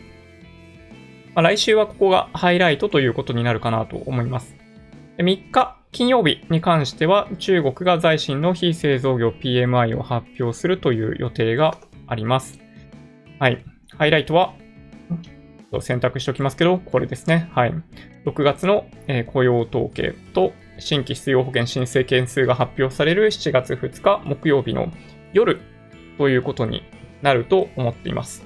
[1.34, 4.56] まあ、来週はここがハイライトということになるかなと思います。
[5.18, 11.76] 3日金曜日に関しては中国が在新の非製造業 PMI を発表するという予定が
[12.06, 12.58] あります。
[13.38, 13.64] はい。
[13.96, 14.54] ハイライトは
[15.70, 17.50] と選択しておきますけど、これですね。
[17.52, 17.74] はい。
[18.24, 24.92] 6月の、え雇用統計と新規失業保険申請件数が発表される7月2日木曜日の
[25.32, 25.60] 夜
[26.16, 26.82] ということに
[27.22, 28.44] なると思っています。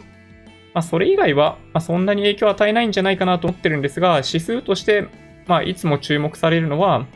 [0.75, 5.07] まあ、それ以外は、ま、そんなに影響を与えないんじゃないかなと思ってるんですが、指数として、
[5.47, 7.07] まあ、いつも注目されるのは、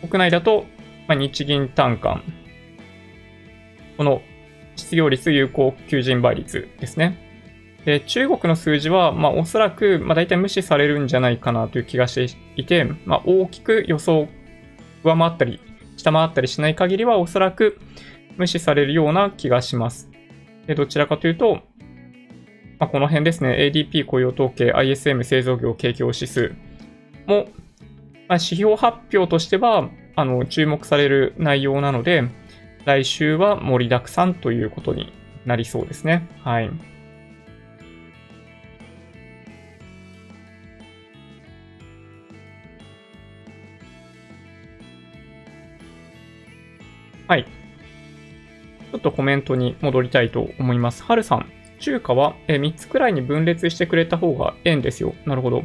[0.00, 0.64] 国内だと、
[1.06, 2.22] ま、日銀単価、
[3.96, 4.22] この
[4.76, 7.23] 失業率有効求人倍率ですね。
[7.84, 14.28] で、中国の数字は、まあ、おそらく、まあ、大体無視されるんじゃないかなという気がしていて、まあ、大きく予想、
[15.02, 15.60] 上回ったり、
[15.96, 17.78] 下回ったりしない限りは、おそらく
[18.36, 20.10] 無視されるような気がします。
[20.66, 21.60] で、どちらかというと、
[22.78, 26.54] まあ、この辺ですね、ADP 雇用統計、ISM 製造業景況指数
[27.26, 27.44] も、まあ、
[28.34, 32.24] 指標発表としては、あの、注目される内容なので、
[32.84, 35.12] 来週は盛りだくさんということに
[35.44, 36.28] なりそうですね。
[36.42, 36.70] はい。
[47.26, 47.44] はい。
[47.44, 51.02] ちょっとコメントに戻りたいと思います。
[51.02, 51.46] はるさん、
[51.80, 55.14] 中華は3つくらいに分裂してくれた方がええんですよ。
[55.26, 55.64] なるほど。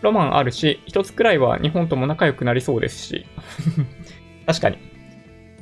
[0.00, 3.26] ロマンあるし、1つくらいは日本とも仲良くなりそうですし。
[4.46, 4.78] 確かに。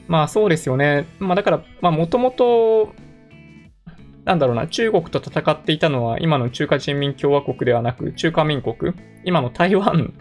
[0.08, 1.06] まあそうですよね。
[1.18, 2.94] まあだから、まあもともと、
[4.24, 8.92] なんだろうな、中国と戦っていたのは今の中華人民共和国ではなく、中華民国、
[9.24, 10.14] 今の台湾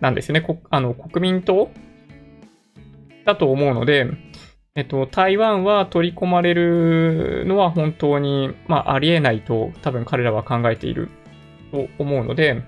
[0.00, 0.46] なんですよね。
[0.70, 1.70] あの国民党？
[3.28, 4.06] だと思うので、
[4.74, 11.10] えっと、台湾は取り込まれるのは本当に、まあ、ありえないと多分彼らは考えている
[11.70, 12.62] と思うので、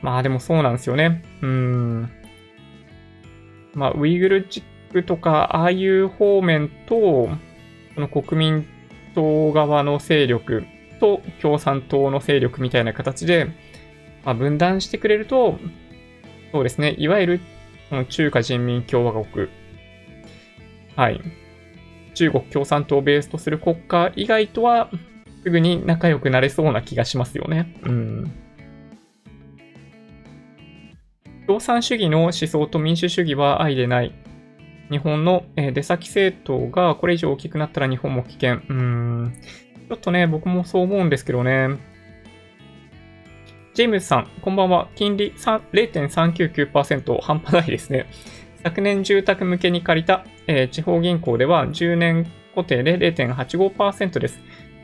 [0.00, 1.22] まあでもそうなんですよね。
[1.42, 2.10] うん。
[3.74, 7.30] まあ、ウイグルチックとか、ああいう方面と、こ
[7.96, 8.66] の国民
[9.14, 10.64] 党側の勢力
[11.00, 13.46] と共産党の勢力みたいな形で、
[14.24, 15.58] まあ、分断してくれると、
[16.52, 17.40] そうですね、いわゆる
[18.08, 19.48] 中華人民共和国、
[20.96, 21.20] はい、
[22.14, 24.90] 中国共産党をベースとする国家以外とは、
[25.42, 27.72] すぐに仲良くなれそうな気がしますよね。
[27.84, 28.32] うん。
[31.46, 34.12] 共産主義の思想と民主主義は愛でない。
[34.90, 38.60] 日本の出先政党がこれ以上大きくなったら日本も危険。
[38.68, 39.34] うん。
[39.88, 41.76] ちょっとね、僕もそう思うんですけどね。
[43.74, 44.88] ジェームズさん、こんばんは。
[44.96, 48.06] 金利0.399%、半端ないですね。
[48.66, 54.40] 昨年住宅向けに借りた、えー、地方銀行では10年固定で0.85%です。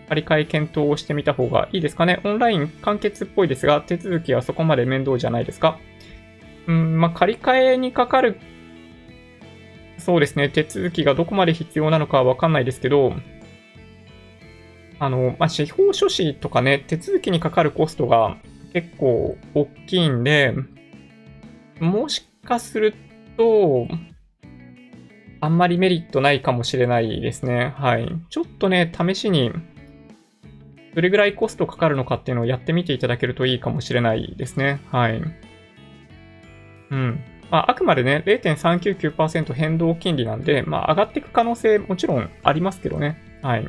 [0.08, 2.20] 借り換え検討をしてみた方がいいですかね。
[2.22, 5.80] オンライン完結っぽいですが、手続きはそこまで面倒じゃないですか。
[6.68, 8.38] うん、まあ、借り換えにかかる、
[9.98, 13.14] そうですね、手続きがどこまで必要なのかはわかんないですけど、
[15.00, 18.36] あの、まあ、司法書士とかね、手続きにかかるコストが
[18.74, 20.54] 結構大きいんで、
[21.80, 22.94] もしかする
[23.36, 23.86] と、
[25.40, 27.74] あんまりメリットないかもしれないですね。
[27.76, 28.08] はい。
[28.30, 29.50] ちょっとね、試しに、
[30.94, 34.80] どれぐらいコストかかるのかっていうのをやってみていただけるといいかもしれないですね。
[34.90, 35.20] はい。
[36.90, 37.20] うん。
[37.50, 43.18] まあ、あくまでね、0.399%変動金利なんで、まあ、上がっていく可能性もちろんありますけどね。
[43.42, 43.66] はい。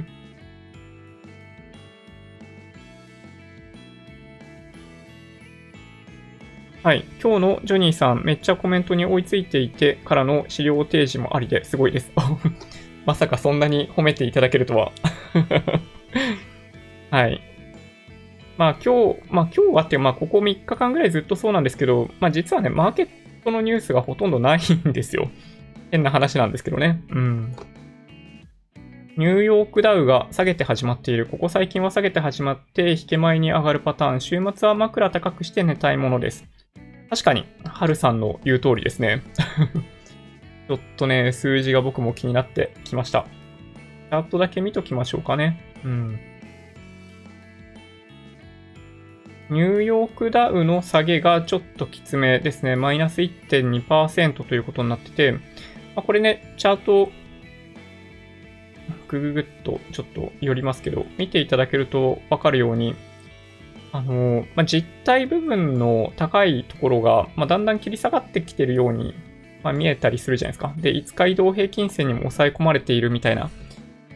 [6.84, 7.06] はい。
[7.24, 12.12] 今日のジョニーさん、めっちゃコメントに追いついていてからの資料提示もありですごいです。
[13.08, 14.92] まさかそんなに褒めていただけるとは
[17.10, 17.40] はい。
[18.58, 23.08] まあ今日、まあ今日はって、まあここ3日間ぐらいずっとそうなんですけど、まあ実はね、マーケッ
[23.46, 25.32] トのニュースがほとんどないんですよ。
[25.90, 27.02] 変な話なんですけどね。
[27.12, 27.56] うん。
[29.16, 31.28] ニューヨークダウが下げて始まっている。
[31.28, 34.20] ここ最近は下げて始まって、引け前に上がるパターン。
[34.20, 36.53] 週末は枕高くして寝たいものです。
[37.14, 39.22] 確かに、ハルさんの言う通りですね。
[40.68, 43.28] ちょっとね、数字が僕も気になってきました。
[44.10, 45.60] チャートだけ見ときましょうかね。
[45.84, 46.20] うん。
[49.52, 52.76] ニューヨークダウの下げがちょっときつめですね。
[52.76, 55.40] マイナス1.2%ということになってて、ま
[55.98, 57.12] あ、これね、チャート、
[59.08, 62.96] ぐぐぐっとちょっと寄りますけど、見ていただけるとわかるように、
[63.94, 69.14] あの、まあ、実体部分の高いところが、まあ、だんだん切り下がってきてるように、
[69.64, 70.74] まあ、見えたりするじゃないですか。
[70.78, 73.52] で、5日移動平均線にも抑え込まれているみたいな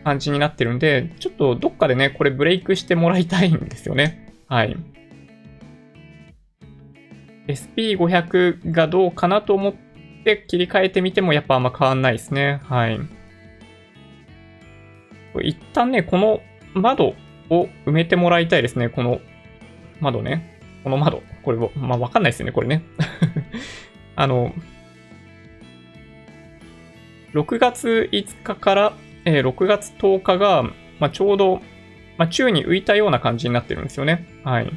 [0.03, 4.33] 感じになってるんで、ちょっとどっかでね、これブレイクしてもらいたいんですよね。
[4.47, 4.75] はい。
[7.47, 9.73] SP500 がどうかなと思っ
[10.25, 12.61] て切り替えてみてもやっぱあんま変わんないですね。
[12.63, 12.99] はい。
[15.43, 16.41] 一旦ね、この
[16.73, 17.13] 窓
[17.51, 18.89] を埋めてもらいたいですね。
[18.89, 19.21] この
[19.99, 20.59] 窓ね。
[20.83, 21.21] この窓。
[21.43, 22.83] これ、まあ、わかんないですよね、これね。
[24.15, 24.53] あの、
[27.33, 28.93] 6月5日から、
[29.25, 30.63] えー、6月10日が、
[30.99, 31.61] まあ、ちょうど、
[32.17, 34.27] まあ、宙に浮いたような感じになってるんですよね。
[34.43, 34.67] はい。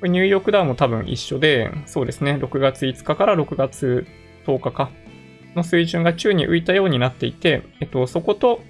[0.00, 4.06] これニューヨークダウンも多分一緒で、そうですね、6月5日から6月
[4.44, 4.90] 10日か、
[5.54, 8.62] の水準が宙に浮いたようになっていて、えっと、そこと、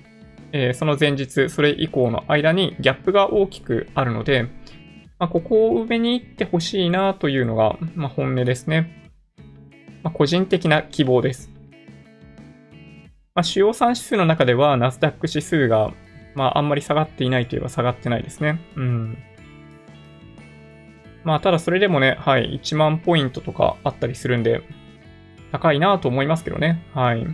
[0.52, 4.48] えー、その前日、それ以降の間にギャップが大きくあるので、
[5.22, 9.12] まあ、ここを上に行ってほしいなというのが、まあ、本音ですね。
[10.02, 11.48] まあ、個人的な希望です。
[13.32, 15.92] まあ、主要3指数の中では、ナスダック指数が、
[16.34, 18.60] まあ、あんまり下がっていないといえば下がってないですね。
[18.74, 19.18] うん。
[21.22, 24.64] まあ、ただそれでもね、はい、1万ポイントとかあったりするんで、
[25.52, 26.84] 高いなと思いますけどね。
[26.94, 27.24] はい。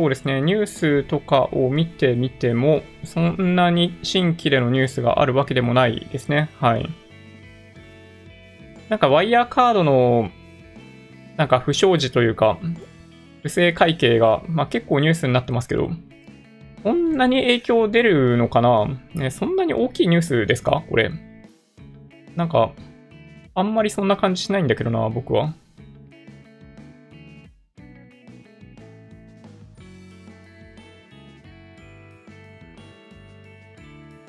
[0.00, 6.48] そうですね、ニュースとかを見てみても、そんなに新規でのニュースがあるわけでもないですね。
[6.58, 6.88] はい。
[8.88, 10.30] なんかワイヤーカードの、
[11.36, 12.56] なんか不祥事というか、
[13.42, 15.90] 不正会計が、まあ、結構ニュースになってますけど、
[16.82, 18.88] こんなに影響出るのかな？
[19.14, 20.82] ね、そんなに大きいニュースですか？
[20.88, 21.10] これ。
[22.36, 22.72] なんか、
[23.54, 25.52] あんまりそんな感じしないんだけどな、僕は。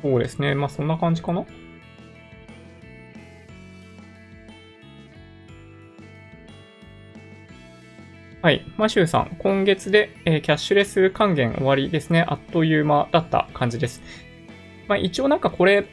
[0.01, 0.55] そうですね。
[0.55, 1.45] まあそんな感じかな？
[8.41, 8.65] はい。
[8.77, 12.25] マシューさん、今月で、えー、キャッシュレス還元終わりですね。
[12.27, 14.01] あっという間だった感じです。
[14.87, 15.85] まあ一応なんかこれ、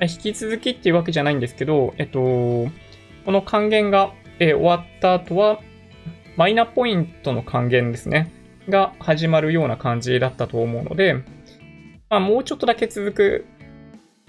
[0.00, 2.70] 引き続きっていうわけじゃないんですけど、えっと、こ
[3.26, 5.60] の還元が、えー、終わった後は、
[6.36, 8.30] マイナポイントの還元ですね。
[8.68, 11.16] が始まるような感じだったと思うので、
[12.10, 13.46] まあもうちょっとだけ続く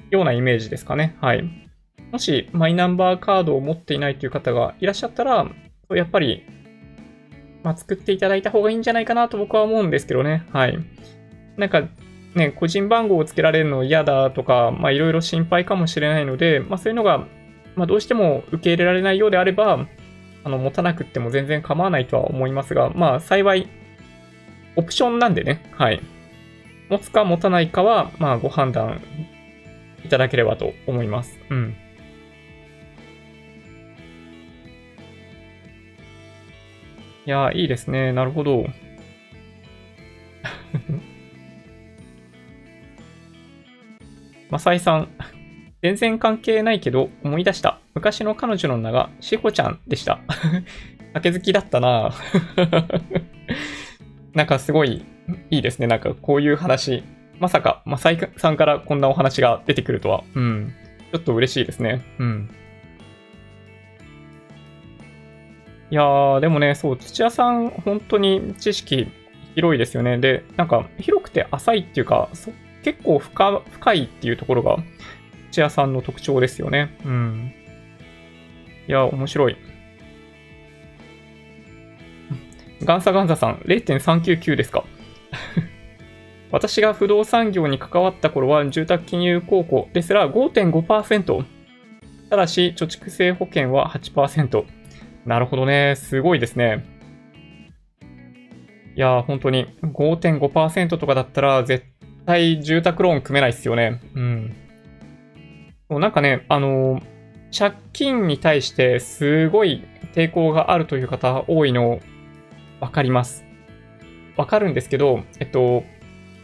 [0.09, 1.15] ようなイメージですかね。
[1.21, 1.43] はい。
[2.11, 5.47] もしマイナンバーカードを持っていないという方がいらっしゃったら、
[5.91, 6.43] やっぱり、
[7.63, 10.45] まあ、作っていただいた方がいいんじゃないかなと僕は思うんですけどね。
[10.51, 10.77] はい。
[11.57, 11.83] なんか、
[12.35, 17.27] ね、個人番号をつけられるの嫌だとか、まあいろいろ心配かもしれないので、まあそういうのが、
[17.75, 19.87] まあどうしても受け入れられないようであれば、
[20.43, 23.67] あの、持たなくっても全然構わないとは思いますが、まあ幸い、
[24.75, 26.01] オプションなんでね、はい。
[26.89, 29.01] 持つか持たないかは、まあご判断
[30.03, 31.39] いただければと思います。
[31.49, 31.75] うん。
[37.25, 38.11] いや、いいですね。
[38.11, 38.65] なるほど。
[44.49, 45.09] マサイさん、
[45.83, 47.79] 全然関係ないけど思い出した。
[47.93, 50.19] 昔の彼女の名がしほちゃんでした。
[51.13, 52.11] 酒好きだったな
[54.39, 55.03] なんかすごい
[55.51, 55.87] いいですね。
[55.87, 57.03] なんかこういう話。
[57.39, 60.23] まさか、マサイさんからこんなお話が出てくるとは。
[60.33, 60.73] うん。
[61.11, 62.01] ちょっと嬉しいですね。
[62.19, 62.49] うん。
[65.91, 69.11] いやー、でもね、そう、土屋さん、本当に知識
[69.55, 70.17] 広いですよね。
[70.19, 72.29] で、なんか、広くて浅いっていうか、
[72.81, 74.77] 結構深深いっていうところが、
[75.51, 76.95] 土屋さんの特徴ですよね。
[77.03, 77.53] うん。
[78.87, 79.57] いや、面白い。
[82.83, 84.83] ガンサガンザさん、0.399ですか？
[86.51, 91.45] 私が不動産業に関わった頃は住宅金融公庫ですら5.5%。
[92.29, 94.63] ただし、貯蓄性保険は8%。
[95.25, 95.95] なるほどね。
[95.95, 96.85] すごいですね。
[98.95, 101.85] いやー、本当に5.5%とかだったら絶
[102.25, 103.99] 対住宅ローン組めないっすよね。
[104.15, 104.55] うん。
[105.87, 107.03] もうなんかね、あのー
[107.51, 111.99] 借金に対してすごい抵抗があるという方多いの
[112.79, 113.45] わかります。
[114.37, 115.83] わかるんですけど、えっと、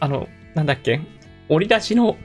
[0.00, 1.00] あの、なんだっけ？
[1.48, 2.16] 折り出しの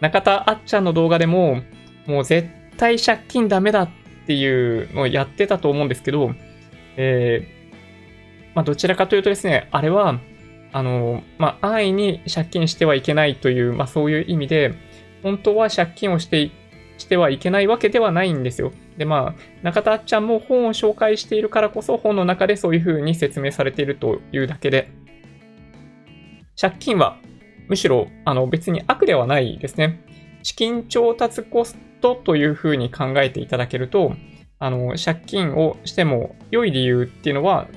[0.00, 1.62] 中田あっちゃんの動画でも、
[2.06, 3.90] もう絶対借金ダメだっ
[4.26, 6.34] ていうのをやってたと思うんですけど、
[6.96, 10.20] えー、まあ、どちらかというとですね、あれは、
[10.72, 14.74] あの、まあ、安易に借金してはいけないという、まあ、そういう意味で、
[15.22, 16.50] 本当は借金をして
[17.00, 18.72] してはいけないわけではないんですよ。
[18.96, 24.90] で、まあ、中田あっちゃんも本を紹介しているからこそ、本の中でそういう風に説明されているというだけで、
[26.60, 27.16] 借金は
[27.68, 30.04] むしろあの別に悪ではないですね。
[30.42, 34.14] 資金調達コストという風に考えていただけると、
[34.58, 37.68] あの借金をしても良い理由っていうのは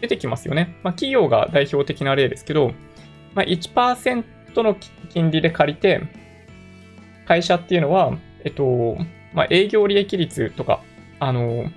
[0.00, 0.76] 出てきますよね。
[0.82, 2.72] まあ、企業が代表的な例ですけど、
[3.34, 4.24] まあ、1%
[4.62, 4.76] の
[5.10, 6.02] 金利で借りて、
[7.26, 8.96] 会社っていうのは、えっと、
[9.32, 10.82] まあ、営業利益率とか、
[11.18, 11.70] あの、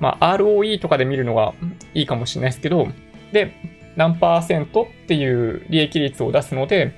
[0.00, 1.54] まあ、ROE とかで見るのが
[1.94, 2.88] いいかもしれないですけど、
[3.32, 3.52] で、
[3.96, 6.92] 何パーセントっていう利益率を出すので、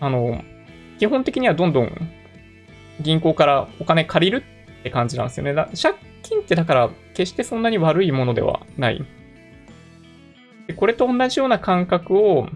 [0.00, 0.42] あの、
[0.98, 1.92] 基本的にはどんどん
[3.00, 4.44] 銀行からお金借りる
[4.80, 5.54] って感じなんですよね。
[5.54, 9.04] だ借金ってだから決してそんなに悪いものではない。
[10.66, 12.48] でこれと同じような感覚を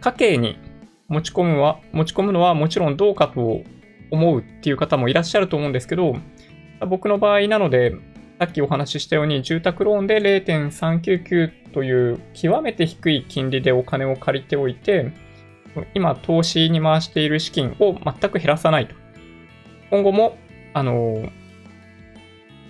[0.00, 0.58] 家計に
[1.08, 3.62] 持ち込むは、持ち込むのはもちろんどうかと
[4.10, 6.16] 思うっていう方もいらっしゃると思うんですけど、
[6.86, 7.94] 僕の場合なので、
[8.38, 15.12] さっきお話ししたように住宅ローンで0.399という極めて低い金利でお金を借りておいて、
[15.94, 18.94] 今投資に回している資金を全く減らさないと。
[19.90, 20.38] 今後も、
[20.72, 21.30] あの、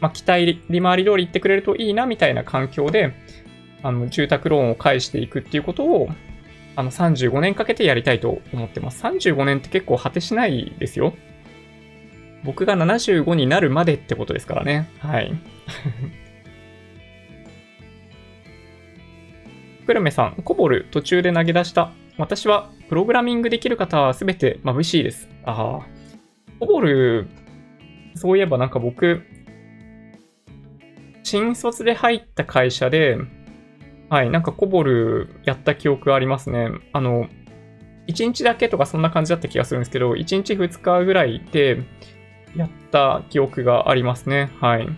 [0.01, 3.13] まあ、期待利回り通り言ってくれるといいなみたいな環境で、
[3.83, 6.09] あの、住宅ローンを返していくっていうことを、
[6.77, 9.03] あの、35年かけてやりたいと思ってます。
[9.05, 11.15] 35年って結構果てしないですよ。
[12.45, 14.89] 僕が75になるまでってことですからね。
[14.99, 15.33] はい。
[19.87, 21.93] クルメさん、コボル途中で投げ出した。
[22.17, 25.29] 私はプログラミングできる方はすべて眩しいです。
[25.45, 25.87] ああ。
[26.61, 27.29] コボル、
[28.15, 29.23] そういえばなんか僕、
[31.23, 33.19] 新卒で入った会社で、
[34.09, 36.69] はい、なんかコボルやった記憶ありますね。
[36.93, 37.29] あの、
[38.09, 41.83] 1日だけとかそんな感じだった気がするんですけど、1日2日ぐらいで
[42.57, 44.51] やった記憶がありますね。
[44.61, 44.89] はい。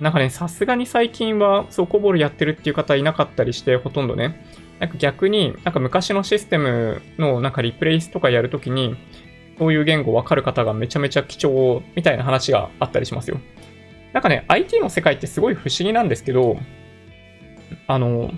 [0.00, 4.44] なんかね、さすがに最近は、そう、コボルやってるっていう方いなかったりして、ほとんどね。
[4.78, 8.96] なんか逆に、なんか昔のシステムのなんかリプレイスとかやるときに、
[9.58, 13.38] そういう言語わかる方がめちゃめちゃ貴重みたいな話があったりしますよ。
[14.14, 16.56] なんかね、IT の世界ってすごい不思議なんですけど、
[17.86, 18.30] あの、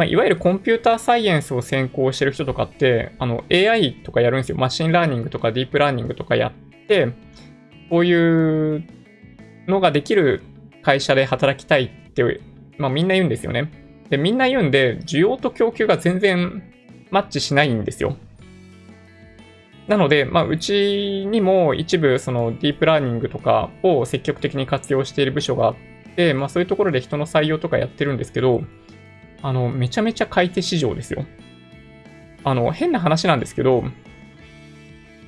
[0.00, 4.56] まあ、いわゆるコンピューターサイエンスを専攻してる人とかって、あの、AI とかやるんですよ。
[4.56, 7.08] マシンラーニングとかディープラーニングとかやって、
[7.90, 8.82] こういう
[9.66, 10.42] のができる
[10.82, 12.40] 会社で働きたいって、
[12.78, 13.70] まあ、みんな言うんですよね。
[14.08, 16.62] で、みんな言うんで、需要と供給が全然
[17.10, 18.16] マッチしないんですよ。
[19.86, 25.74] なので、まあ、うちにも一部、そのディープラーニングとかを積極的に活用している部署があっ
[26.16, 28.62] て、まあ、そういうところで人の採用とかやってるんですけど、
[29.42, 31.24] あの、めちゃめちゃ買い手市場ですよ。
[32.44, 33.84] あの、変な話なんですけど、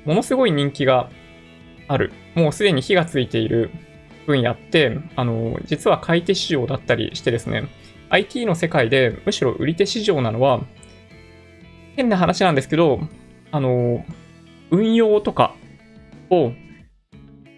[0.05, 1.10] ものすごい人気が
[1.89, 2.12] ある。
[2.34, 3.70] もうすでに火がついている
[4.26, 7.68] 分野って、あの、実は買い手市場だったりしてですね、
[8.10, 10.60] IT の世界でむしろ売り手市場なのは、
[11.97, 13.01] 変な話なんですけど、
[13.51, 14.05] あの、
[14.70, 15.55] 運用とか
[16.30, 16.52] を、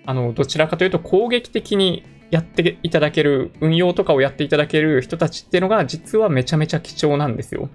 [0.06, 7.68] あの、どちらかというと攻撃的にやっていただける、運用とかをやっていただける人たちっていうのが実はめちゃめちゃ貴重なんですよ。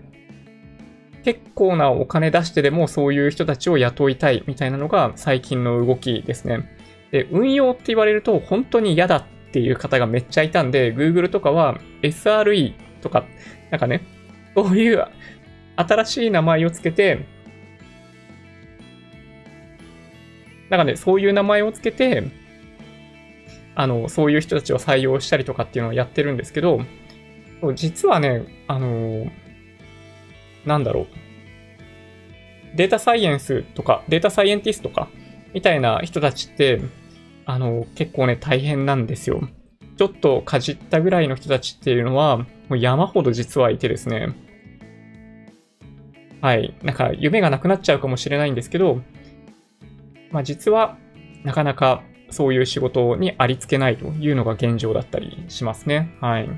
[1.24, 6.70] 結構なお金出してでもそういう人たちを雇いたいみたいなのが最近の動きですね。
[7.12, 13.26] で、運用って言われると本当に嫌だっていう方がめっちゃいたんで、Google とかは SRE とか、
[13.72, 14.02] なんかね、
[14.56, 15.06] そういう
[15.76, 17.26] 新しい名前をつけて、
[20.70, 22.24] なんかね、そういう名前をつけて、
[23.80, 26.82] あの、そういう人たちを採用したりとかっていうのをやってるんですけど、
[27.76, 29.32] 実はね、あの、
[30.66, 31.08] なんだろう。
[32.76, 35.08] データサイエンスとか、データサイエンティストとか、
[35.54, 36.82] みたいな人たちって、
[37.46, 39.48] あの、結構ね、大変なんですよ。
[39.96, 44.36] ちょっとかじったぐらいの人たちっていうのは、もう山ほど実はいてですね。
[46.42, 46.76] はい。
[46.84, 49.02] なんか、夢がなくなっちゃうかもしれないんですけど、
[50.32, 50.98] まあ実は、
[51.46, 56.16] なかなかそういう仕事にありつけないというのが現状だったりしますね。
[56.22, 56.50] はい。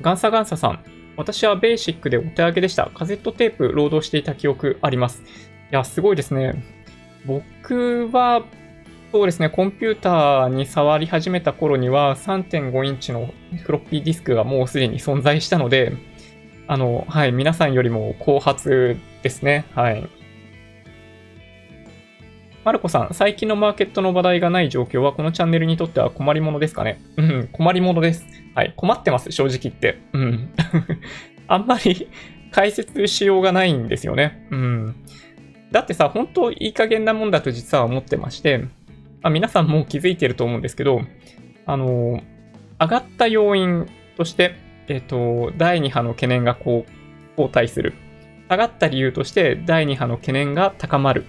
[0.00, 0.84] ガンサガンサさん。
[1.16, 2.90] 私はベーシックでお手上げでした。
[2.94, 5.22] カセットテープ労働していた記憶あります。
[5.22, 5.26] い
[5.70, 6.64] や、すごいですね。
[7.24, 8.44] 僕は、
[9.12, 13.32] そうですね、コンピューターに触り始めた頃には3.5インチの
[13.62, 15.92] フロッピーディスクがもうすでに存在したので、
[16.66, 19.66] あの、はい、皆さんよりも後発ですね。
[19.74, 20.08] はい。
[22.64, 26.98] マルコさん、最近のマーケットの話題がない状況はこのチャンネルにとっては困りものですかね？
[27.18, 28.24] うん、困りものです。
[28.54, 30.00] はい、困ってます、正直言って。
[30.14, 30.48] うん。
[31.46, 32.08] あんまり
[32.50, 34.46] 解説しようがないんですよね。
[34.50, 34.96] うん。
[35.72, 38.68] だってさ、本当いい加減なもんだと実は思ってまして、ま
[39.24, 41.02] あ、皆さんもう気づいてると思うんですけど、
[41.66, 42.22] あの、
[42.80, 43.86] 上がった要因
[44.16, 44.54] として、
[44.88, 47.92] えっ、と、第2波の懸念がこう、後退する。
[48.48, 51.26] 下がった理由として、第2波の懸念が高まる。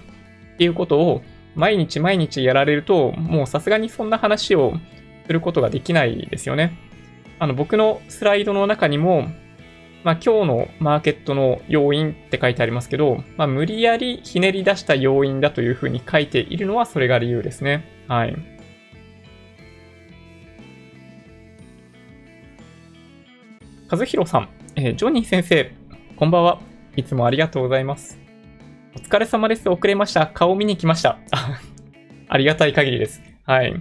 [0.55, 1.21] っていうことを
[1.55, 4.73] 毎日毎日やられると、もうさすがにそんな話を
[5.25, 6.77] することができないですよね。
[7.39, 9.27] あの、僕のスライドの中にも、
[10.03, 17.83] まあ、今日のマーケットの要因って書いてありますけど、まあ、無理やりひねり出した要因だというふうに書いているのはそれが理由ですね。
[18.07, 18.35] はい。
[23.89, 25.71] 和弘さん、えー、ジョニー先生、
[26.15, 26.59] こんばんは。
[26.95, 28.24] いつもありがとうございます。
[28.95, 29.67] お疲れ様です。
[29.69, 30.27] 遅れました。
[30.27, 31.19] 顔見に来ました。
[32.29, 33.21] ありがたい限りです。
[33.45, 33.75] はい。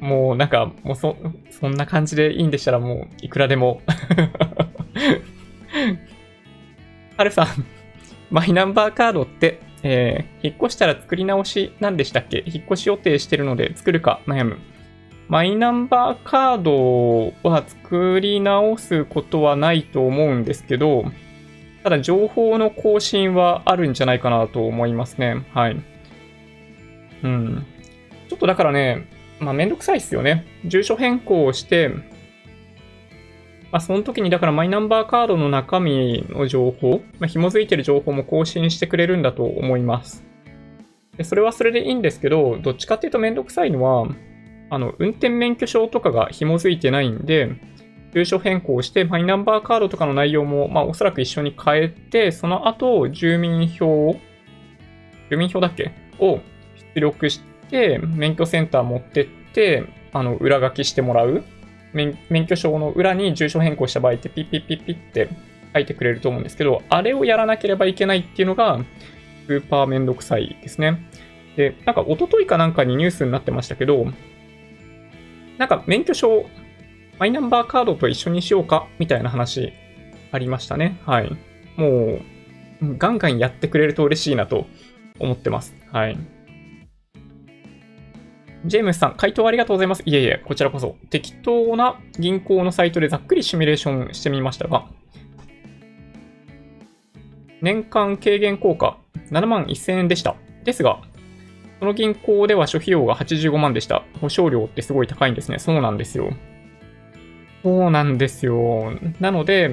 [0.00, 1.16] もうなんか、もうそ、
[1.50, 3.82] そんな感じでいいんでしたらもう、いくらでも。
[7.16, 7.46] はるさん、
[8.30, 12.44] マイナンバーカードって、えー、引っ越したら作り直しなんでしたっけ？
[12.46, 14.58] 引っ越し予定してるので作るか悩む。
[15.28, 21.10] マイナンバーカードは作り直すことはないと思うんですけど、
[21.86, 25.46] ただ情報の更新はあるんじゃないかなと思いますね。
[25.54, 25.76] はい。
[27.22, 27.64] うん。
[28.28, 29.08] ちょっとだからね、
[29.38, 30.48] まあめんどくさいっすよね。
[30.64, 31.90] 住所変更をして、
[33.70, 40.24] まあその時にだからマイナンバーカードの中身の情報、まあ、紐づいてる情報も更新してくれるんだと思います。
[41.16, 44.08] でそれはそれでいいんですけど、どっちかっていうとめんどくさいのは、
[44.70, 47.75] あの、運転免許証とかが紐づいてないんで、
[48.16, 54.18] 住所変更して、マイナンバーカードとかの内容も、まあ、おそらく一緒に変えて、その後、住民票
[55.28, 55.92] 住民票だっけ？
[56.18, 56.40] を
[56.94, 59.84] 出力して、免許センター持ってって、
[60.14, 61.44] あの、裏書きしてもらう。
[61.92, 65.28] 免許証の裏に住所変更した場合って、ピッピッピッピッって
[65.74, 68.80] 書いてくれると思うんですけど、あれをやらなければいけないっていうのが、
[69.46, 71.06] スーパーめんどくさいですね。
[71.54, 74.06] で、なんか一昨日かなんかにニュースになってましたけど、
[75.58, 76.46] なんか免許証
[77.18, 79.72] マイナンバーカードと一緒にしようかみたいな話
[80.32, 81.00] ありましたね。
[81.04, 81.36] はい。
[81.76, 82.20] も
[82.82, 84.66] う、ガンガンやってくれると嬉しいなと
[85.18, 85.74] 思ってます。
[85.92, 86.18] はい。
[88.64, 90.02] ジェームスさん、回答ありがとうございます。
[90.04, 90.96] いえいえ、こちらこそ。
[91.10, 94.86] 適当な銀行のサイトでざっくりシミュレーションしてみましたが、
[97.62, 98.98] 年間軽減効果
[99.30, 100.36] 7万1000円でした。
[100.64, 101.00] ですが、
[101.78, 104.02] その銀行では諸費用が85万でした。
[104.20, 105.58] 保証料ってすごい高いんですね。
[105.58, 106.30] そうなんですよ。
[107.66, 108.92] そうなんですよ。
[109.18, 109.70] なので、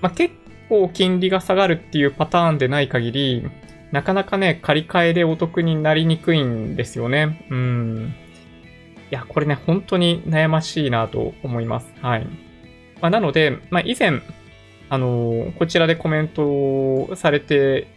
[0.00, 0.34] まあ、結
[0.70, 3.50] 構金利が下がるっていうパターンでない限り、
[3.92, 7.46] なかなかね、借り換えでお得になりにくいんですよね。
[7.50, 8.14] うん。
[9.10, 11.92] いや、これね、本当に悩ましいなと思います。
[12.00, 12.26] はい。
[13.02, 14.22] まあ、なので、まあ、以前、
[14.88, 17.88] あのー、こちらでコメントされて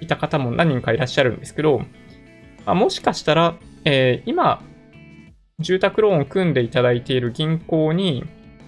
[0.00, 1.78] いた方も何人かいらっしゃるんですけど、
[2.66, 3.54] まあ、もしかしたら、
[3.84, 4.64] えー、今、
[5.60, 8.24] 住宅ローンを組んでいただいている銀行に、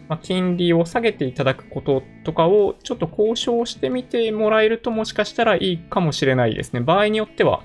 [0.08, 6.80] まあ、金利を下げていただくこととかをちょっと交渉してみてもらえるともしかしたらいいかもしれないですね。
[6.80, 7.62] 場合によっては、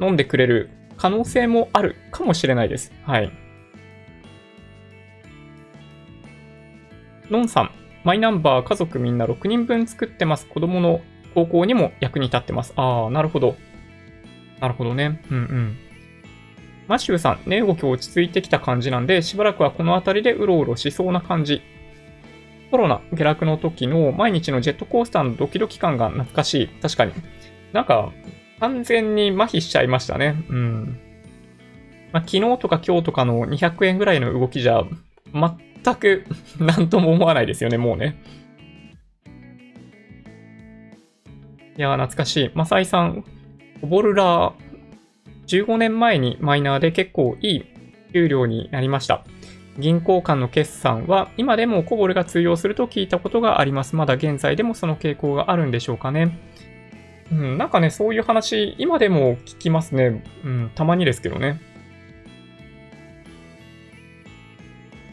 [0.00, 2.92] 飲んでくれる可能性もあるかもしれないです。
[3.04, 3.32] はい。
[7.30, 7.70] のんさん、
[8.04, 10.46] マイナンバー家族みんな6人分作ってます。
[10.46, 11.00] 子供の
[11.34, 12.74] 高校にも役に立ってます。
[12.76, 13.56] ああ、なるほど。
[14.60, 15.22] なるほどね。
[15.30, 15.76] うんうん。
[16.86, 21.62] マシューさん、値動き落ち着いてきた感じなんで、しばらくはこの辺りでうろうろしそうな感じ。
[22.70, 26.68] コロナ下落の時の毎日のジェットコースターのドキドキ感が懐かしい。
[26.82, 27.12] 確かに。
[27.72, 28.12] なんか、
[28.60, 30.44] 完全に麻痺しちゃいましたね。
[30.48, 31.00] うん。
[32.12, 34.84] まあ、昨日とか今日とかの200円ぐらいの動きじゃ、
[35.32, 36.24] 全く
[36.58, 38.16] 何とも思わないですよね、もうね。
[41.76, 42.50] いや懐かしい。
[42.54, 43.24] マサイさん、
[43.82, 44.63] ボルラー、
[45.46, 47.64] 15年前にマイナーで結構いい
[48.12, 49.24] 給料になりました。
[49.78, 53.96] 銀行間の決算は今でもコボルが通用すると聞いたことがあります。
[53.96, 56.38] まだ現在でもその傾向があるんでしょうかね。
[57.32, 60.22] うん、なんかね、そういう話、今でも聞きますね。
[60.44, 61.60] うん、たまにですけどね。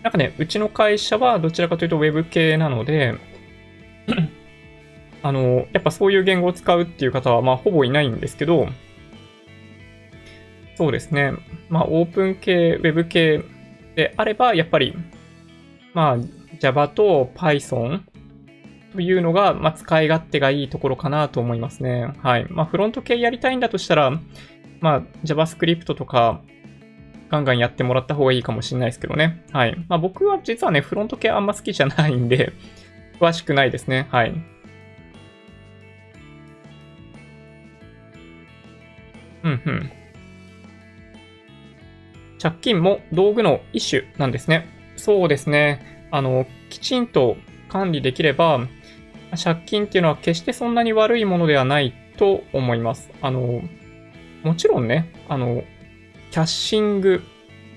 [0.03, 3.15] なんかね、うちの会社はどちらかというと Web 系なので、
[5.23, 8.67] あの、やっぱそういう言語を使うっていう方は、まあ、ほぼいないんですけど、
[10.81, 11.33] そうですね。
[11.69, 13.43] まあ、オープン系、Web 系
[13.95, 14.95] であれば、やっぱり、
[15.93, 16.17] まあ、
[16.57, 18.01] Java と Python
[18.91, 22.11] というのが、まあ、使い勝手がいいところかなと思いますね。
[22.23, 22.47] はい。
[22.49, 24.09] まあ、フロント系やりたいんだとしたら、
[24.79, 26.41] まあ、JavaScript とか、
[27.29, 29.45] ガンガンやってもらった方がいいかもしれないですけどね。
[29.51, 29.75] はい。
[29.87, 32.53] まあ、僕は実はね、フロント系あんま好きじゃないんで
[33.19, 34.07] 詳しくないですね。
[34.09, 34.33] はい。
[39.43, 39.91] うんうん。
[42.41, 44.67] 借金も道具の一種なんですね。
[44.95, 46.07] そうですね。
[46.09, 47.37] あの、きちんと
[47.69, 48.67] 管理できれば、
[49.41, 53.11] 借金っていうのは決してそんなに悪いものではないと思います。
[53.21, 53.61] あの、
[54.43, 55.63] もちろんね、あの、
[56.31, 57.21] キャッシング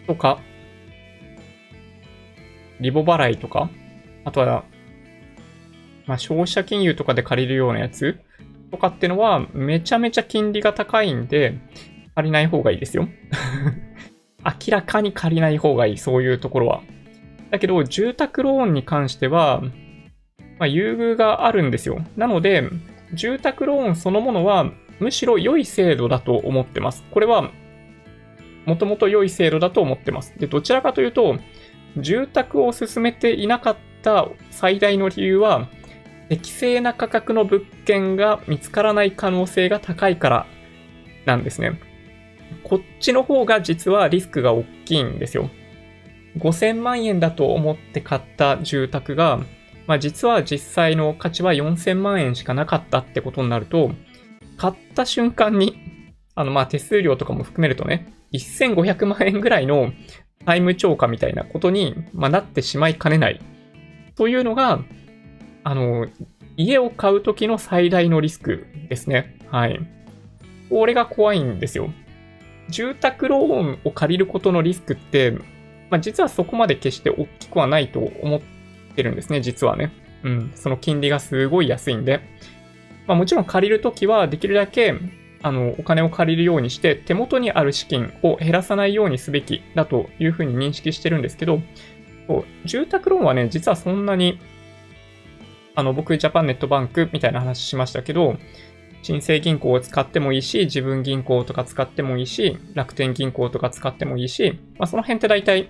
[0.07, 0.39] とか、
[2.81, 3.69] リボ払いとか、
[4.25, 4.65] あとは、
[6.07, 8.19] まあ、消費者金融とかで借りるようなやつ
[8.71, 11.59] とかってのは、めちゃめちゃ金利が高いんで、
[12.15, 13.09] 借りない方がいいですよ。
[14.45, 16.83] 明らかに借りない方がいい、そういうところは。
[17.51, 19.63] だけど、住宅ローンに関しては、
[20.59, 22.05] まあ、優遇があるんですよ。
[22.17, 22.69] なので、
[23.13, 27.05] 住宅ローンそのものは、むしろ良い制度だと思ってます。
[27.11, 27.51] これは、
[28.67, 30.35] もともと良い制度だと思ってます。
[30.39, 31.37] で、どちらかというと、
[31.97, 35.69] 住宅を進めていなかった最大の理由は、
[36.29, 40.47] 適正な価格の物件が見つからない可能性が高いから
[41.27, 41.79] なんですね。
[42.63, 45.51] こっちの方が実はリスクが大きいんですよ。
[46.39, 49.41] 5000万円だと思って買った住宅が、
[49.87, 53.93] まあ実は実際の価値は4000万円しかなかったってことになると、
[54.57, 55.77] 買った瞬間に、
[56.35, 59.93] あのま手数料とかも含めるとね、1500万円ぐらいの
[60.45, 63.41] タイム超過みたいなことに、ま、なってしまいかねない。
[64.17, 64.81] というのが、
[65.63, 66.09] あの、
[66.57, 69.39] 家を買うときの最大のリスクですね。
[69.51, 69.81] はい。
[70.71, 71.91] これが怖いんですよ。
[72.69, 75.33] 住宅ローンを借りることのリスクって、
[75.91, 78.41] まあ、実はそこまで決して大きくはないと思っ
[78.95, 79.93] てるんですね、実はね。
[80.23, 82.21] うん、その金利がすごい安いんで。
[83.07, 84.95] まあ、もちろん借りるときはできるだけ
[85.43, 91.61] あのお金を借りるようにして手元にある資金を減らさないようにすべきだというふうに認識してるんですけど、
[92.65, 94.41] 住宅ローンはね、実はそんなに、
[95.75, 98.39] あの僕、ジャパンネットバンクみたいな話しましたけど、
[99.05, 105.69] 新生銀行を使ってもいいし、自分銀行とか使ってもいいし、楽天銀行とか使ってもいいし、まあ、その辺って大体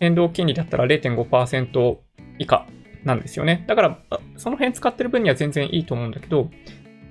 [0.00, 1.98] 変動金利だったら0.5%
[2.38, 2.66] 以下
[3.04, 3.64] なんですよね。
[3.66, 3.98] だから、
[4.38, 6.48] その辺使ってる分には全然いいと思うんだけど、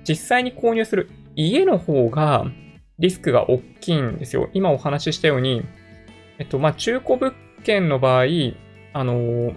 [0.02, 2.46] 実際に購入する家の方が
[2.98, 4.50] リスクが大きいんですよ。
[4.52, 5.62] 今お話ししたように、
[6.40, 7.32] えっと、まあ、中古物
[7.62, 8.24] 件の場合、
[8.92, 9.52] あの、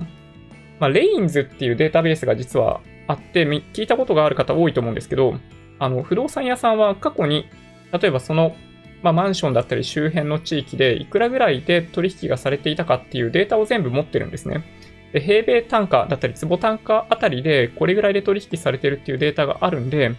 [0.80, 5.40] まあ、レインズっていうデータベースが実はあって、聞いたことがある方多いと思うんですけど、
[5.79, 7.45] あの、不動産屋さんは過去に、
[7.91, 8.55] 例えばその、
[9.01, 14.63] まあ、マンションだったり周辺の地域でいくらぐらいで取引がされていたかっていうデータを全部持ってるんですね。
[15.11, 20.15] で、平米単価だったり坪単価あたりでこれぐらいで取引されてるっていうデータがあるんで、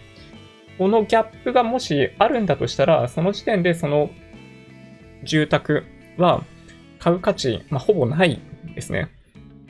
[0.77, 4.09] このギャップがもしあるんだとしたら、その時点でその
[5.23, 5.83] 住宅
[6.17, 6.43] は
[6.99, 8.39] 買う価値、まあ、ほぼない
[8.75, 9.09] ですね。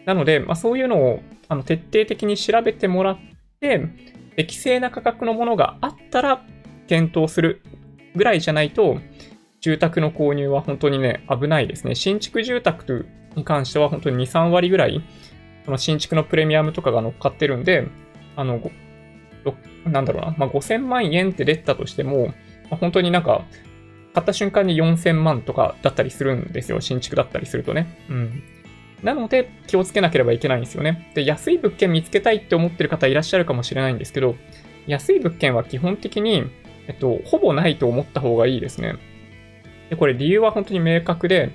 [0.06, 3.20] なので、まあ、そういうのをあの徹底的に調べてもらっ
[3.60, 3.88] て、
[4.36, 6.44] 適正な価格のものがあったら
[6.88, 7.62] 検討する
[8.16, 9.00] ぐらいじゃないと、
[9.62, 11.96] 住宅の購入は本当にね、危ないですね。
[11.96, 15.02] 新築住宅に関しては本当に2、3割ぐらい、
[15.66, 17.88] その新築のプレミアムとかが乗っかってるんで、
[18.36, 18.62] あの、
[19.86, 22.34] なんだろうな、まあ、5000万円って出たとしても、ま
[22.72, 23.44] あ、本当になんか、
[24.14, 26.80] 買った瞬間に4000万とかだったりするんですよ。
[26.80, 28.00] 新築だったりするとね。
[28.10, 28.44] うん。
[29.04, 31.12] なので、気をつけなければいけないんですよね。
[31.14, 34.36] で、安い物件見つけたいって思ってる方いらっしゃるかもしれないんですけど、
[34.88, 36.44] 安い物件は基本的に、
[36.88, 38.96] えっと、ほぼないと思った方がいいですね。
[39.90, 41.52] で、これ理由は本当に明確で、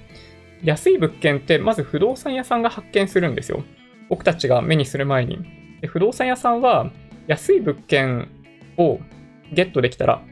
[0.62, 3.64] 安い物件ってまず不動産屋さんが発見するんですよ。
[4.08, 5.38] 僕たちが目にする前に。
[5.80, 6.90] で不動産屋さんは
[7.26, 8.28] 安い物件
[8.76, 8.98] を
[9.52, 10.22] ゲットできたら、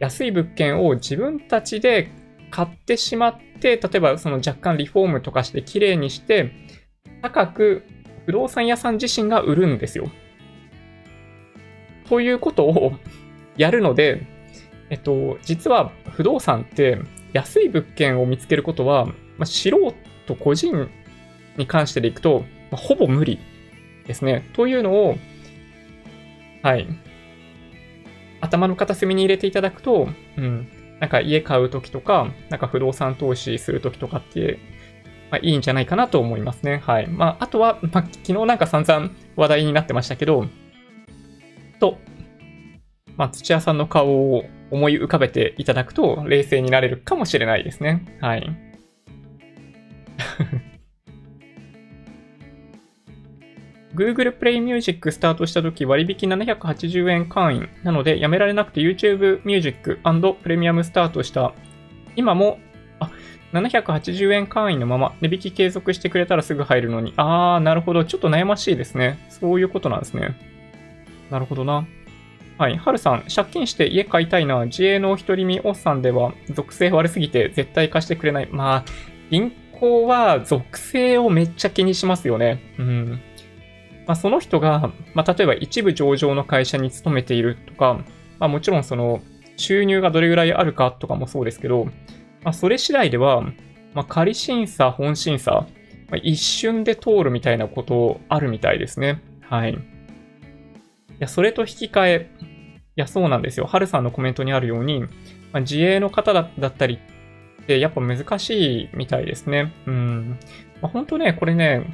[0.00, 2.10] 安い物件を自分たちで
[2.54, 6.52] 買ってしまって、例えばその若干リフォームとかして綺麗にして、
[7.20, 7.82] 高く
[8.26, 10.08] 不動産屋さん自身が売るんですよ。
[12.08, 12.92] ということを
[13.56, 14.24] やるので、
[14.88, 17.00] えっと、実は不動産って
[17.32, 20.88] 安い物件を見つけることは、まあ、素人個人
[21.56, 23.40] に関してでいくと、まあ、ほぼ無理
[24.06, 24.48] ですね。
[24.52, 25.16] というのを、
[26.62, 26.86] はい。
[28.40, 30.68] 頭の片隅に入れていただくと、うん。
[31.04, 34.58] なんか家買う時とか、なんか不動産投資する時とかって、
[35.30, 36.78] まあ、いいんじゃないかなと思いますね。
[36.78, 37.06] はい。
[37.08, 40.46] まあ、あとは、まあ、昨日なんか散々話題になってましたけど、
[41.78, 41.98] と、
[43.18, 48.16] まあ、土屋さんの顔を思い浮かべていただくと冷静になれるかもしれないですね。
[48.22, 48.56] はい。
[53.94, 59.98] Google Play Music スタートした時割引780円会員なのでやめられなくて YouTube Music&
[60.42, 61.52] プレミアムスタートした。
[62.16, 62.58] 今も、
[62.98, 63.10] あ、
[63.52, 67.14] 780円会員のまま値引き継続してくれたらすぐ入るのに。
[67.16, 68.04] あー、なるほど。
[68.04, 69.18] ちょっと悩ましいですね。
[69.30, 70.36] そういうことなんですね。
[71.30, 71.86] なるほどな。
[72.58, 72.76] はい。
[72.76, 74.64] はるさん、借金して家買いたいな。
[74.66, 78.48] 自営の独り身おっさんでは、属性悪すぎて絶対貸してくれない。
[78.50, 78.84] まあ、
[79.30, 82.60] 銀行は属性をめっちゃ気にしますよね。
[82.78, 83.20] うん。
[84.06, 87.94] まあ、その人が、まあ、例えば一部上場の会社に勤めているとか、
[88.38, 89.22] まあ、もちろんその、
[89.56, 91.84] 収入がどれぐらいあるかとかもそうですけど、
[92.42, 93.42] まあ、それ次第では、
[93.94, 95.66] まあ、仮審査、本審査、
[96.10, 99.22] まあ、一瞬で通るみたいなことあるみたいですね。
[99.42, 99.72] はい。
[99.72, 99.76] い
[101.20, 102.46] や、それと引き換え、い
[102.96, 103.66] や、そうなんですよ。
[103.66, 105.08] はるさんのコメントにあるように、ま
[105.54, 106.98] あ、自営の方だったり
[107.62, 109.72] ってやっぱ難しいみたいですね。
[109.86, 110.38] うん。
[110.82, 111.84] まあ、本当ね、これね、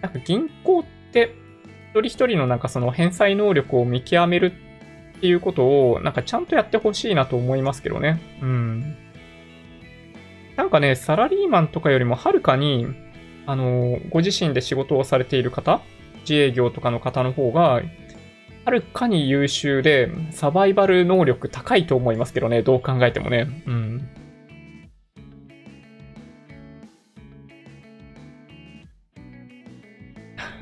[0.00, 1.34] なんか銀行って
[1.90, 4.52] 一人一人のなんかその返済能力を見極める
[5.18, 8.20] っていうことをなんかちゃんとやってほしいなと思いますけどね。
[8.40, 8.96] うん。
[10.56, 12.86] なんかね、サラリーマンとかよりもはるかに、
[13.46, 15.80] あの、ご自身で仕事をされている方
[16.20, 17.82] 自営業とかの方の方が、
[18.64, 23.48] はるかに優秀で、サバイバル能力高いと思いますけどね、どう考えてもね。
[23.66, 24.08] うん。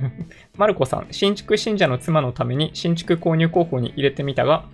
[0.56, 4.64] マルコさん、新築信者の妻のために新築購入候補に入れてみたが、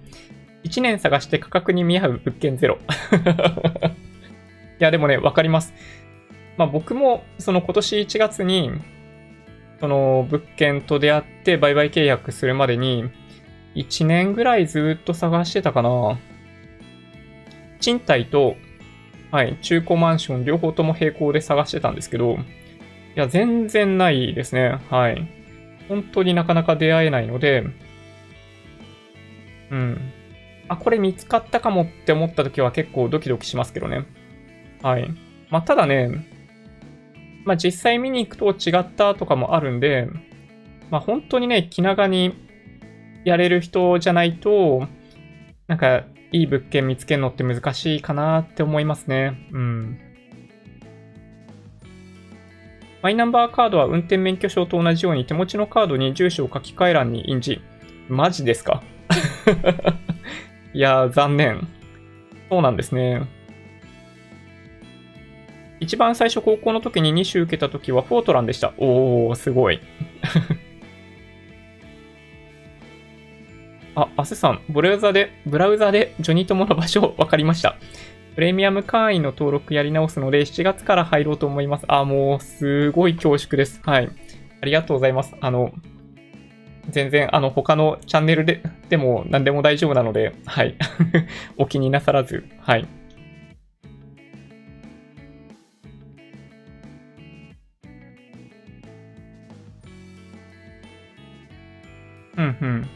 [0.65, 2.79] 1年探して価格に見合う物件ゼロ。
[4.81, 5.75] いや、でもね、わかります。
[6.57, 8.71] まあ僕も、その今年1月に、
[9.81, 13.05] その物件と出会って売買契約するまでに、
[13.75, 16.19] 1年ぐらいずっと探してたかな。
[17.81, 18.57] 賃貸と、
[19.31, 22.39] はい、中古マンション両方とも並行で探してたんですけど、
[23.17, 24.79] いや、全然ないですね。
[24.91, 25.29] はい。
[25.89, 27.65] 本当になかなか出会えないので、
[29.71, 30.13] うん。
[30.69, 34.07] あ、これ見つかったかもって思った時は結構ドキドキしますけどね。
[34.83, 35.09] はい。
[35.51, 36.11] まあ、ただね、
[37.45, 40.09] まあ、実際見に行くと違ったとかもあるんで、
[40.91, 42.35] まあ、本当にね、気長に
[43.25, 44.89] やれる人じゃないと、
[45.67, 49.49] なんか、いい物件見つけるのって難しいかなって思いますね。
[49.53, 49.99] うん。
[53.05, 57.61] マイナンバーカードは運転免許証と同じように手持ちのカードに住所を書き換え欄に印字。
[58.09, 58.83] マジですか？
[60.73, 61.69] いやー、残念。
[62.49, 63.21] そうなんですね。
[65.81, 68.73] 一番最初高校の時に2種受けた時はフォートランでした。
[68.79, 69.81] おー、すごい。
[73.97, 77.77] あ、アセさん、ブラウザで、ブラウザでジョニー友の場所分かりました。
[78.35, 81.85] プレミアム会員の登録やり直すので、7月から入ろうと思います。
[81.89, 83.81] あ、もう、すごい恐縮です。
[83.85, 84.11] はい。
[84.61, 85.35] ありがとうございます。
[85.41, 85.73] あの、
[86.91, 90.75] 全然、あの、他のチャンネルで、でも何でも大丈夫なので、はい。
[91.57, 92.89] お気になさらず、はい。
[102.37, 102.89] うんうん。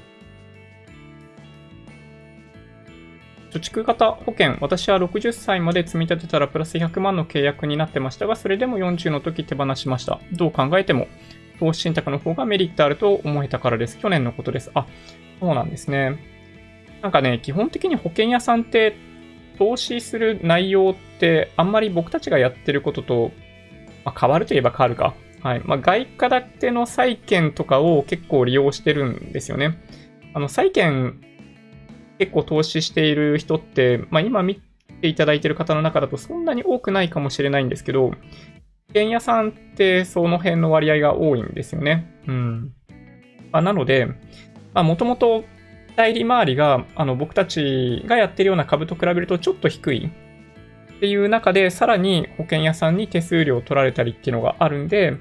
[3.58, 10.20] 貯蓄型保険、私は60歳まで積み立てたらプラス100万の契約になってましたが、それでも40の時手放しました。
[10.32, 11.08] どう考えても、
[11.58, 13.98] 投資信託の方がメリットあると思えたからです。
[13.98, 14.70] 去年のことです。
[14.74, 14.86] あ、
[15.40, 16.18] そうなんですね。
[17.02, 18.96] なんかね、基本的に保険屋さんって
[19.58, 23.32] 投資する内容ってあんまり僕たちがやってることと、
[24.04, 25.14] まあ、変わるといえば変わるか。
[25.42, 25.62] はい。
[25.64, 29.78] まあ、外貨建ての債券とかを結構利用してるんですよね。
[30.34, 31.20] あの、債券
[32.18, 34.60] 結構投資している人って、まあ、今見
[35.00, 38.14] ていただいている方の中だとそんなに多くないかもしれないんですけど、保
[38.88, 42.10] 険屋さんってその辺の割合が多いんですよね。
[42.26, 42.72] うん。
[43.52, 44.06] まあ、なので、
[44.74, 45.44] まあ、もともと
[45.96, 50.10] 代理回りが、あの、僕たちがやってるような株と比べるとちょっと低い
[50.96, 55.16] っていう中で、さらに保険屋さんに手数料を取られたりっていうのがあるんで、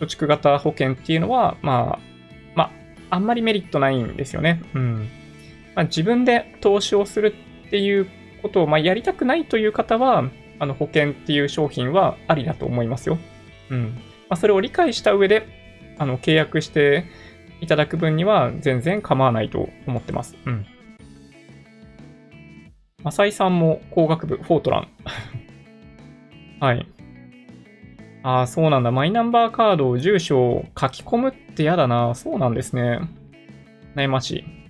[0.00, 1.98] 貯蓄型保険っていうのは、まあ、
[2.54, 2.70] まあ、
[3.10, 4.62] あんまりメリットないんですよね。
[4.74, 5.08] うん。
[5.76, 7.34] まあ、自分で投資をする
[7.66, 8.08] っていう
[8.42, 10.24] ことを、まあ、やりたくないという方は、
[10.58, 13.18] あの保険っていう商品はありだと思いますよ。
[13.70, 13.82] うん。
[13.84, 13.90] ま
[14.30, 15.46] あ、それを理解した上で、
[15.98, 17.04] あの、契約して
[17.60, 20.34] いただく分には全然構わないと思ってます。
[20.46, 20.66] うん。
[23.04, 24.88] 浅井さんも工学部、フォートラン。
[26.58, 26.88] はい。
[28.22, 28.90] ああ、そうなんだ。
[28.90, 32.14] マイナンバーカードを、住所を書き込むって嫌だな。
[32.14, 33.00] そうなんですね。
[33.94, 34.65] 悩ましい。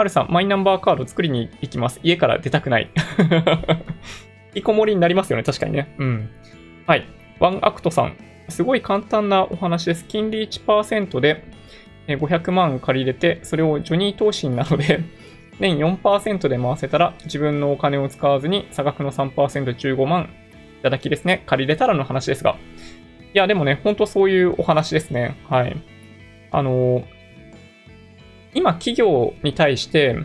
[0.00, 2.00] はるさん、マイナンバーカード作りに行きます。
[2.02, 2.88] 家から出たくない。
[4.56, 5.94] 引きこもりになりますよね、確かにね。
[5.98, 6.30] うん。
[6.86, 7.04] はい。
[7.38, 8.16] ワンアクトさん。
[8.48, 10.06] すごい簡単なお話です。
[10.06, 11.44] 金利1%で
[12.08, 15.00] 500万借り入れて、それをジョニー投資なので、
[15.60, 20.30] 年4%で回せたら、自分のお金を使わずに、差額の 3%15 万
[20.78, 21.42] いただきですね。
[21.44, 22.56] 借りれたらの話ですが。
[23.34, 25.36] いや、でもね、ほんとそういうお話ですね。
[25.50, 25.76] はい。
[26.52, 27.19] あのー
[28.54, 30.16] 今企業に対して、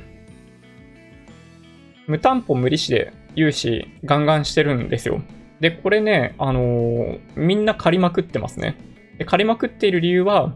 [2.08, 5.22] 無担保無利子で融資ガンガンしてるんですよ。
[5.60, 8.78] で、これね、あのー、みんな借りまくってますね。
[9.18, 10.54] で借りまくっている理由は、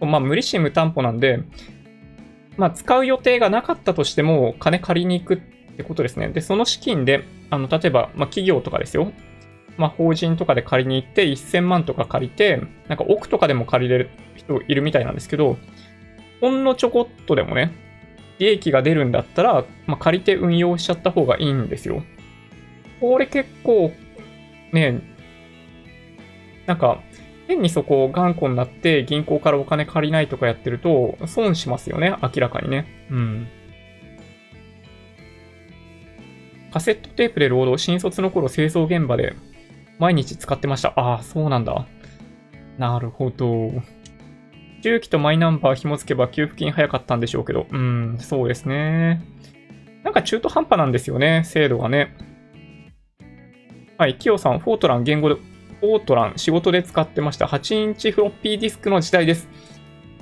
[0.00, 1.40] まあ、無利子無担保なんで、
[2.56, 5.38] まあ、使う予定がなかったとしても、金借りに行くっ
[5.76, 6.28] てことですね。
[6.28, 9.12] で、その資金で、あの、例えば、まあ、企業とかですよ。
[9.76, 15.56] まあ、法人とかで借りに行って1000万とか借りて、なんか億とかでも借りれる人いるみたいなんですけど、
[16.44, 17.72] ほんのちょこっとでもね、
[18.38, 22.02] 利益が出るんだったら、まあ、借りて運用しちゃった方がいいんですよ。
[23.00, 23.92] これ結構、
[24.70, 25.00] ね、
[26.66, 27.00] なんか、
[27.48, 33.06] 変にそこを頑固になって銀行からお金借りないとかやってると損しますよね、明らかにね。
[33.10, 33.48] うん。
[36.74, 39.34] カセットテープで労働、新卒の頃製造現場で
[39.98, 40.92] 毎日使ってました。
[40.96, 41.86] ああ、そうなんだ。
[42.76, 43.72] なるほど。
[44.84, 49.22] 周期とマイナンバー紐付けば給付金早かったんでしょうけど、うん、そうですね。
[50.02, 52.14] なんか中途半端なんですよね、制度がね。
[53.96, 57.46] はい、キヨさん、フォートラン言語で、フォートラン仕事で使ってました。
[57.46, 59.48] 8インチフロッピーディスクの時代です。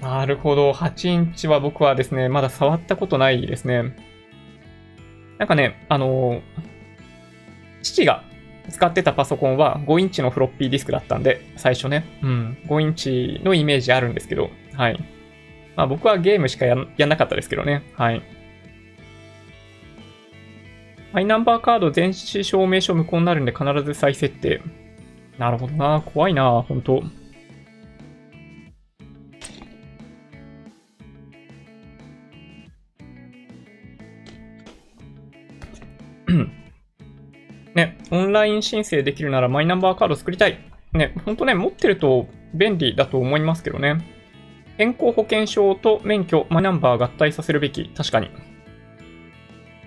[0.00, 3.96] なるほど、8インチは僕はですね、まだ触ったことないですね。
[5.38, 6.40] なんかね、あのー、
[7.82, 8.22] 父が
[8.68, 12.04] 使ってたパソコンは5インチのフロッピーディスクだったんで、最初ね。
[12.22, 12.58] うん。
[12.66, 14.98] 5インチのイメージあるんですけど、はい。
[15.76, 17.82] まあ僕はゲームしかややんなかったですけどね。
[17.96, 18.22] はい。
[21.12, 24.62] マイナンバーカード電子証明書無効になるんで必ず再設定。
[25.38, 26.02] なるほどな。
[26.04, 26.62] 怖いな。
[26.62, 27.02] 本当
[37.74, 40.58] ね、オンライン申請できるならマイナンバーカード作りたい。
[40.92, 43.96] ね、ほんとね、持ってると便利だと思いますけどね。
[44.76, 47.88] 健康保険証と免許、マイナンバー合体させるべき。
[47.90, 48.30] 確かに。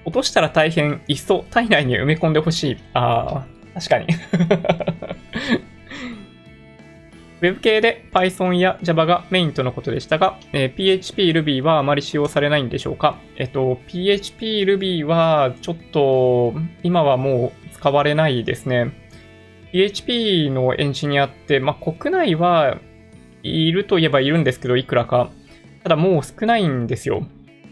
[0.04, 2.78] 落としたら大変、いっそ体内に埋め込んでほしい。
[2.94, 3.46] あ
[3.76, 4.08] あ、確かに。
[7.42, 18.94] Web 系で Python や Java がメインとのことでしたが、えー PHP、Ruby はあまり使用されないんでしょうかえっと、PHP、Ruby はちょっと今はもう使われないですね。
[19.72, 22.80] PHP のエンジニアって、まあ、国内は
[23.44, 25.30] いるといえばいるんですけど、いくらか。
[25.84, 27.28] ただもう少ないんですよ。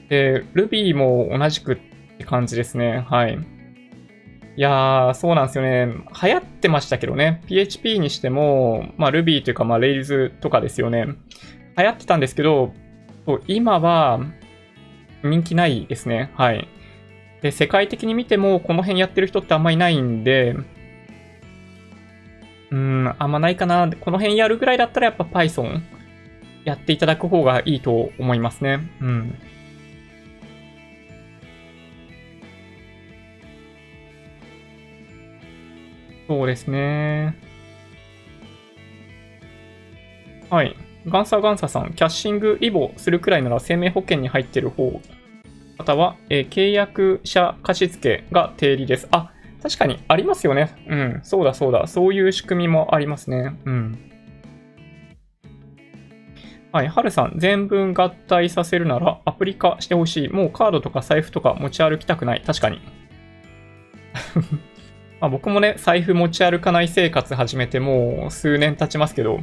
[0.10, 1.78] で、Ruby も同じくっ
[2.20, 3.04] て感じですね。
[3.10, 3.40] はい。
[4.56, 5.88] いやー、そうなんですよね。
[6.22, 7.42] 流行ってましたけどね。
[7.48, 11.08] PHP にしても、まあ Ruby というか、まあ Rails とかですよね。
[11.76, 12.72] 流行ってたんですけど、
[13.48, 14.20] 今は
[15.24, 16.30] 人気ないですね。
[16.36, 16.68] はい。
[17.44, 20.56] で、世界的に見ても、この辺やってる人ってあんまいないんで、
[22.72, 23.88] うん、あんまないかな。
[24.00, 25.82] この辺やるぐらいだったらやっぱ Python
[26.64, 28.80] やっていただく方がいいと思いますね。
[29.02, 29.36] うん。
[36.28, 37.36] そうですね。
[40.50, 40.78] はい。
[41.06, 45.02] ガンサガンサさん、キャッシングリボするくらいなら生命保険に入ってる方、
[45.78, 49.08] または、えー契約者貸付が定理です。
[49.12, 49.32] あ、
[49.62, 50.76] 確かにありますよね。
[50.88, 51.88] うん、そうだそうだ。
[51.88, 53.56] そういう仕組みもありますね。
[53.66, 54.10] うん。
[56.74, 60.30] はい、はるさん、全文合体させるならアプリ化してほしい。
[60.30, 62.42] もうカードとか財布とか持ち歩きたくない。
[62.46, 62.82] 確かに。
[65.22, 69.40] ま、僕もね、財布持ち歩かない生活始めてもう数年経ちますけど、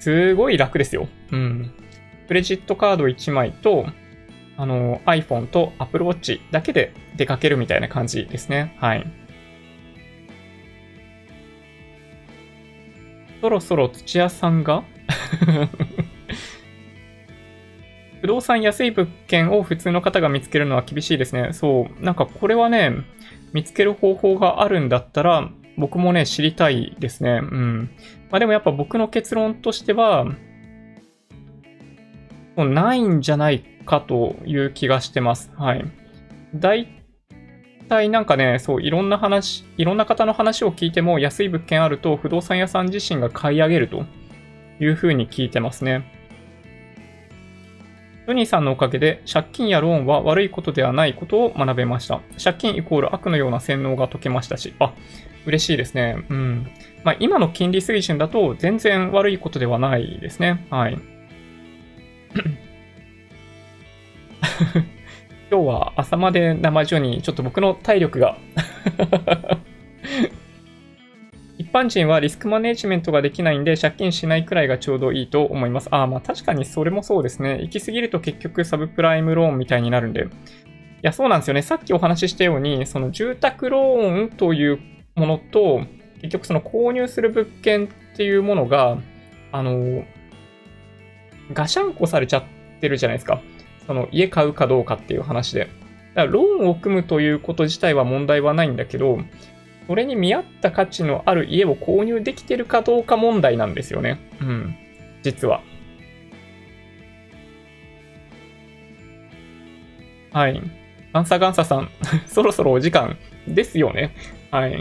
[0.00, 1.08] すごい楽ですよ。
[1.30, 1.70] うん。
[2.26, 3.86] クレジットカード1枚と、
[4.58, 8.74] あの、iPhone と Apple Watch だけで出かけるみたいな感じですね。
[8.78, 9.06] はい。
[13.40, 14.82] そろそろ土屋さんが？
[18.20, 21.52] 不動産安い物件を普通の方が見つけるのは厳しいですね。
[21.52, 22.04] そう。
[22.04, 22.92] なんかこれはね、
[23.52, 27.38] 見つける方法があるんだったら、僕もね、知りたいですね。
[27.40, 27.90] うん。
[28.30, 30.26] まあでもやっぱ僕の結論としては、
[32.58, 35.52] もうないんじゃないかという気がしてます。
[35.56, 35.84] はい。
[36.56, 36.88] 大
[37.88, 44.04] 体なんかね、そう、いろんな話、いろんな方の話を聞いても、安い物件あると不動産屋さん自身が買い上げると
[44.80, 46.12] いうふうに聞いてますね。
[48.26, 52.20] トニーさんのおかげで借金やローンは悪いことではないことを学べました。
[52.42, 54.92] 借金イコール悪のような洗脳が解けましたし、あ、
[55.46, 56.26] 嬉しいですね。
[56.28, 56.66] うん。
[57.04, 60.66] まあ今の金利水準だと全然悪いことではないですね。
[60.70, 61.17] はい。
[65.50, 68.36] 今日は朝まで生ジョニー、ちょっと僕の体力が
[71.58, 75.88] 一般人はリスクマネジメントができないんで、借金しないくらいがちょうどいいと思います。
[75.90, 77.58] ああ、まあ確かにそれもそうですね。
[77.60, 80.24] 行き過ぎると結局サブプライムローンみたいになるんで。
[80.24, 80.26] い
[81.02, 81.62] や、そうなんですよね。
[81.62, 84.78] さっきお話ししたように、その住宅ローンという
[85.14, 85.82] ものと、
[86.22, 88.98] 結局その購入する物件っていうものが、
[89.52, 90.04] あの、
[91.52, 92.42] ガシャンコされちゃっ
[92.80, 93.40] てるじゃないですか。
[93.86, 95.60] その家買うかどうかっていう話で。
[96.14, 99.18] だからローンを組むということ自体は問題はないんだけど、
[99.86, 104.20] それに見合った価値のある家を購入できてるかどうか問題なんですよね。
[104.40, 104.76] うん。
[105.22, 105.62] 実は。
[110.32, 110.62] はい。
[111.14, 111.88] ガンサガンサさん、
[112.28, 113.16] そろそろお時間
[113.46, 114.14] ですよね。
[114.50, 114.76] はい。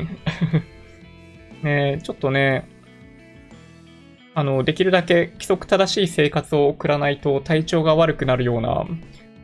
[1.63, 2.67] ねちょっとね、
[4.37, 8.85] あの、できるだけ規則正しい生活を送らないと体調が悪くなるような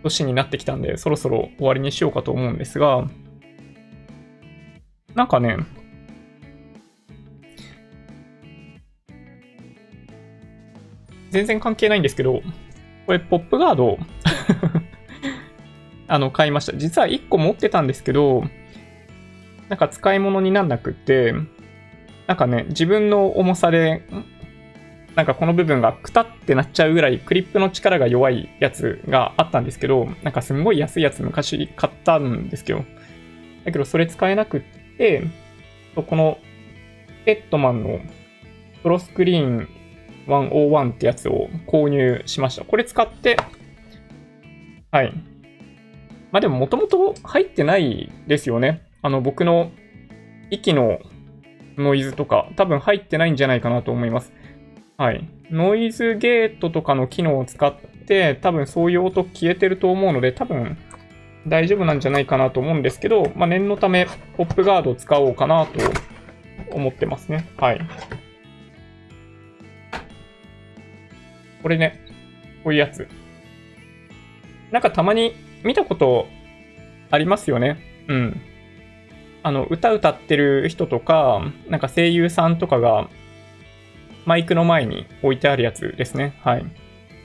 [0.03, 3.09] 年になってきたんで、そろそろ終わりにしようかと思うんですが、
[5.15, 5.57] なんかね、
[11.31, 12.43] 全然関係ないんですけど、
[13.07, 13.97] これ、ポップガード、
[16.07, 16.77] あの、買いました。
[16.77, 18.43] 実は1個持ってたんですけど、
[19.69, 21.33] なんか使い物になんなくって、
[22.27, 24.03] なんかね、自分の重さで、
[25.15, 32.83] なんかこの部分がくたってなっちゃうぐらいクリップの力が弱いやつがあったんですけど、なんかすんごい安いやつ昔買ったんですけど、
[33.63, 34.61] だけどそれ使えなくっ
[34.97, 35.23] て、
[35.95, 36.39] この
[37.25, 37.99] ペットマンの
[38.81, 39.69] プロスクリーン
[40.27, 42.65] 101ってやつを購入しました。
[42.65, 43.37] これ使って、
[44.91, 45.13] はい。
[46.31, 48.81] まあでももともと入ってないですよね。
[49.03, 49.71] あの僕の
[50.49, 50.99] 息の
[51.77, 54.33] ノイズとか多分入ってないんじゃないかなと思います。
[54.97, 55.27] はい。
[55.51, 57.73] ノイズゲートとかの機能を使っ
[58.07, 60.77] て多分そういう音消えてると思うので多分
[61.47, 64.07] 大丈夫なんじゃないかなと思うんですけど、まあ、念のため
[64.37, 65.79] ポップガードを使おうかなと
[66.71, 67.47] 思ってますね。
[67.57, 67.81] はい。
[71.61, 72.01] これね、
[72.63, 73.07] こういうやつ。
[74.71, 75.33] なんかたまに
[75.63, 76.27] 見たこと
[77.11, 77.77] ありますよね。
[78.07, 78.41] うん。
[79.43, 83.09] あの、歌歌ってる人とか、なんか声優さんとかが、
[84.25, 86.39] マイクの前に置いてあるやつですね。
[86.41, 86.65] はい。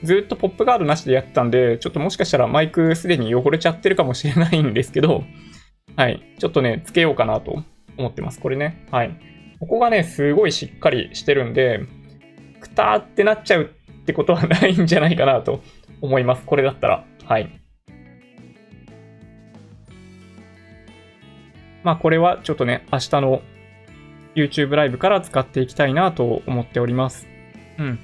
[0.03, 5.23] ずっとポップガードなしでやってたんで、ちょっともしかしたらマイクすでに汚れちゃってるかもしれないんですけど、
[5.95, 6.23] はい。
[6.39, 7.63] ちょっとね、つけようかなと
[7.97, 8.39] 思ってます。
[8.39, 8.85] これね。
[8.91, 9.19] はい。
[9.59, 11.81] ここがね、すごいしっかりしてるんで、
[12.61, 15.61] くたーってなっちゃうってことはないんじゃないかなと
[16.01, 16.45] 思います。
[16.45, 17.05] これだったら。
[17.25, 17.49] はい。
[21.83, 23.41] まあこれはちょっとね、明日の
[24.35, 27.27] YouTube ライブから使っていきたいなと思っております。
[27.77, 27.99] うん。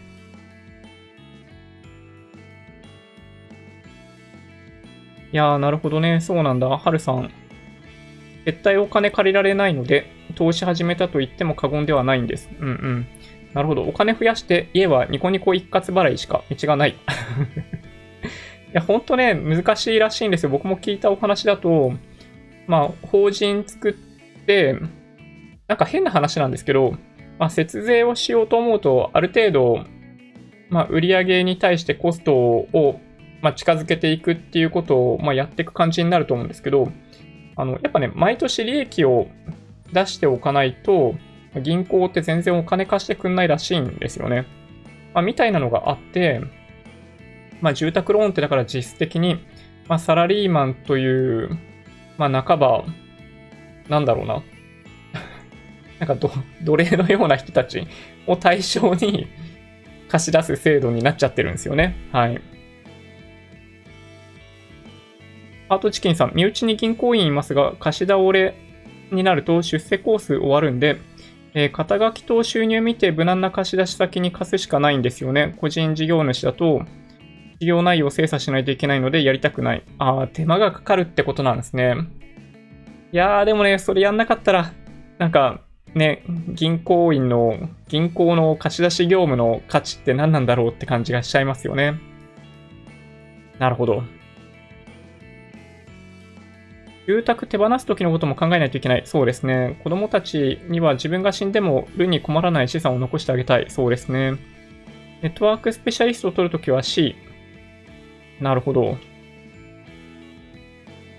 [5.31, 6.21] いやー、なるほどね。
[6.21, 6.67] そうなんだ。
[6.67, 7.29] はるさん。
[8.45, 12.49] 絶対お金借りられないので、投資始めたと言っても過言ではないんです。
[12.59, 13.07] うんうん。
[13.53, 13.83] なるほど。
[13.83, 16.91] お金増やして、家はニコニコ一括払いしか道がない。
[16.95, 16.95] い
[18.73, 20.49] や、ほんとね、難しいらしいんですよ。
[20.49, 21.93] 僕も聞いたお話だと、
[22.67, 23.93] まあ、法人作っ
[24.45, 24.77] て、
[25.67, 26.95] なんか変な話なんですけど、
[27.39, 29.85] まあ、節税をしようと思うと、ある程度、
[30.69, 32.99] まあ、売上に対してコストを、
[33.41, 36.91] まあ、近づけていくっていうことを、まあ、やっていく感じになると思うんですけど、
[37.55, 39.27] あの、やっぱね、毎年利益を
[39.91, 41.15] 出しておかないと、
[41.61, 44.45] 銀行って全然お金貸してくんないらしいんですよね。
[45.13, 46.41] まあ、みたいなのがあって、
[47.61, 49.39] まあ、住宅ローンってだから実質的に、
[49.87, 51.57] まあ、サラリーマンという、
[52.17, 52.83] まあ、半ば、
[53.89, 54.43] なんだろうな。
[55.99, 56.15] なんか
[56.63, 57.87] 奴隷のような人たち
[58.27, 59.27] を対象に
[60.09, 61.95] 貸し出す制度になっちゃってるんですよね。
[62.11, 62.41] はい。
[65.67, 68.55] アートチキンさん、身内に銀行員いますが、貸し倒れ
[69.11, 70.97] になると出世コース終わるんで、
[71.53, 75.55] えー、肩書きと収入見て無難な貸し出し先に貸すしかないんですよね。
[75.57, 76.83] 個人事業主だと、
[77.59, 79.83] 事業内容を精査しないといけないのでやりたくない。
[79.97, 81.95] ああ、手間がかかるってことなんですね。
[83.11, 84.73] いやー、でもね、それやんなかったら、
[85.17, 85.61] なんか、
[85.95, 87.57] ね、銀行員の、
[87.87, 91.95] 銀行の貸し出し業務の価値って何なんだろうって感じがしちゃいますよね。
[93.59, 94.03] なるほど。
[97.07, 99.03] 住宅手放す時のことも考えないといけない。
[99.05, 99.79] そうですね。
[99.83, 103.67] 子供たちには自分が死んでもるに困らない資産を残してあげたい。
[103.69, 104.33] そうですね。
[105.21, 107.15] ネットワークスペシャリストを取るときは C。
[108.41, 108.97] なるほど。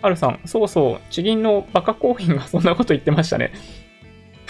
[0.03, 3.53] はるさん、そうそう、地銀のバカ行員がそんなこと言ってましたね。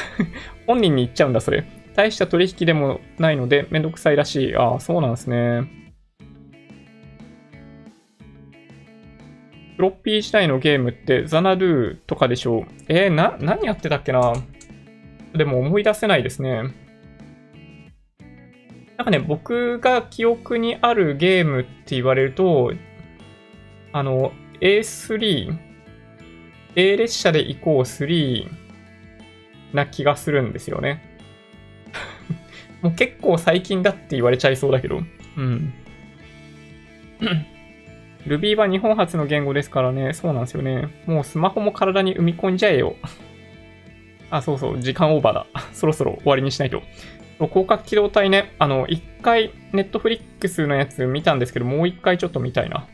[0.66, 1.64] 本人に言っちゃうんだ、それ。
[1.94, 4.56] 大した取引でもないのでめんどくさいらしい。
[4.56, 5.86] ああ、そうなんですね。
[9.77, 12.64] フロッピー時代のゲームってザナドゥとかでしょう。
[12.89, 14.32] えー、な、何やってたっけな
[15.35, 16.62] でも思い出せないですね。
[18.97, 22.73] なんかね、僕が記憶にあるゲームって言われると、
[23.93, 25.59] あの、A3、
[26.74, 28.65] A 列車で行こう3
[29.77, 31.01] な気がするんですよね。
[32.82, 35.03] もう結構最近だって言われちゃいそうだけど。
[35.36, 35.73] うん。
[38.27, 40.12] Ruby は日本初の言語ですからね。
[40.12, 40.89] そうなんですよね。
[41.07, 42.97] もうスマホも体に埋め込んじゃえよ。
[44.31, 44.81] あ、そうそう。
[44.81, 45.47] 時間オーバーだ。
[45.73, 46.82] そろそろ終わりにしないと。
[47.39, 48.55] 広角機動隊ね。
[48.59, 52.86] あの、一回、ネットフリックスのやつ見たんですけど、もう一回ちょっと見たいな。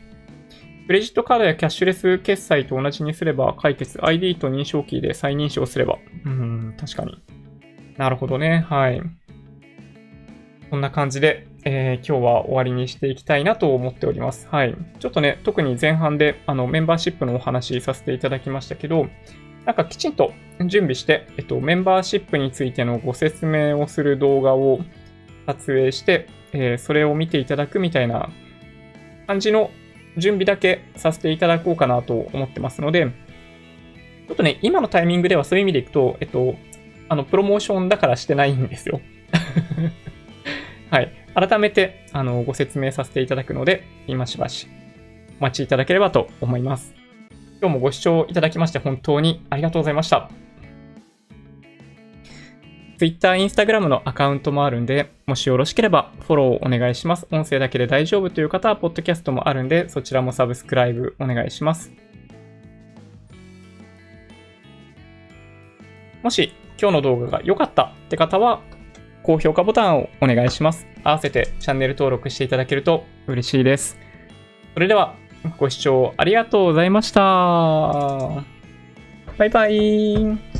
[0.85, 4.03] クレジットカードやキャッシュレス決済と同じにすれば解決。
[4.03, 5.97] ID と認証キーで再認証すれば。
[6.25, 7.23] うん、確かに。
[7.97, 8.65] なるほどね。
[8.69, 9.01] はい。
[10.69, 14.49] こんな感じで、えー、今日は終わりにしていきたいなと思っております。
[14.51, 14.75] はい。
[14.99, 19.07] ちょっとね、特に前半であのメンバーシップのお話させていただきましたけど、
[19.65, 20.33] なんかきちんと
[20.67, 24.81] 準備して、えっと、メンバーシップについてのご説明をする動画を
[25.45, 28.29] 撮影して、えー、それを見ていただくみたいな
[29.27, 29.71] 感じの
[30.17, 33.07] 準備だけさせていただこうかなと思ってますので、
[34.27, 36.55] ちょっとね、今のタイミングではそういう意味でいくと、えっと、
[37.09, 39.01] あの、プロモーションだからしてないんですよ。
[40.89, 41.11] はい。
[41.35, 44.67] 改めて、あの、ご説明させていただくので、今しばし
[45.39, 46.93] お待ちいただければと思います。
[47.61, 50.42] 今日もご視聴いただきまして本当にありがとうございました。
[53.03, 57.27] Twitter、Instagram のアカウントもあるんで、もしよろしければフォローお願いします。
[57.31, 61.91] 音声だけで大丈夫という方は、ポッドキャストもあるんで、そちらもサブスクライブお願いします。
[66.21, 68.61] もし今日の動画が良かったって方は、
[69.21, 70.87] 高評価ボタンをお願いします。
[71.03, 73.99] 合わせてチャンネル登録していただけると嬉しいです。
[74.75, 75.15] それでは、
[75.57, 77.21] ご視聴ありがとうございました。
[77.21, 78.45] バ
[79.45, 80.52] イバイ。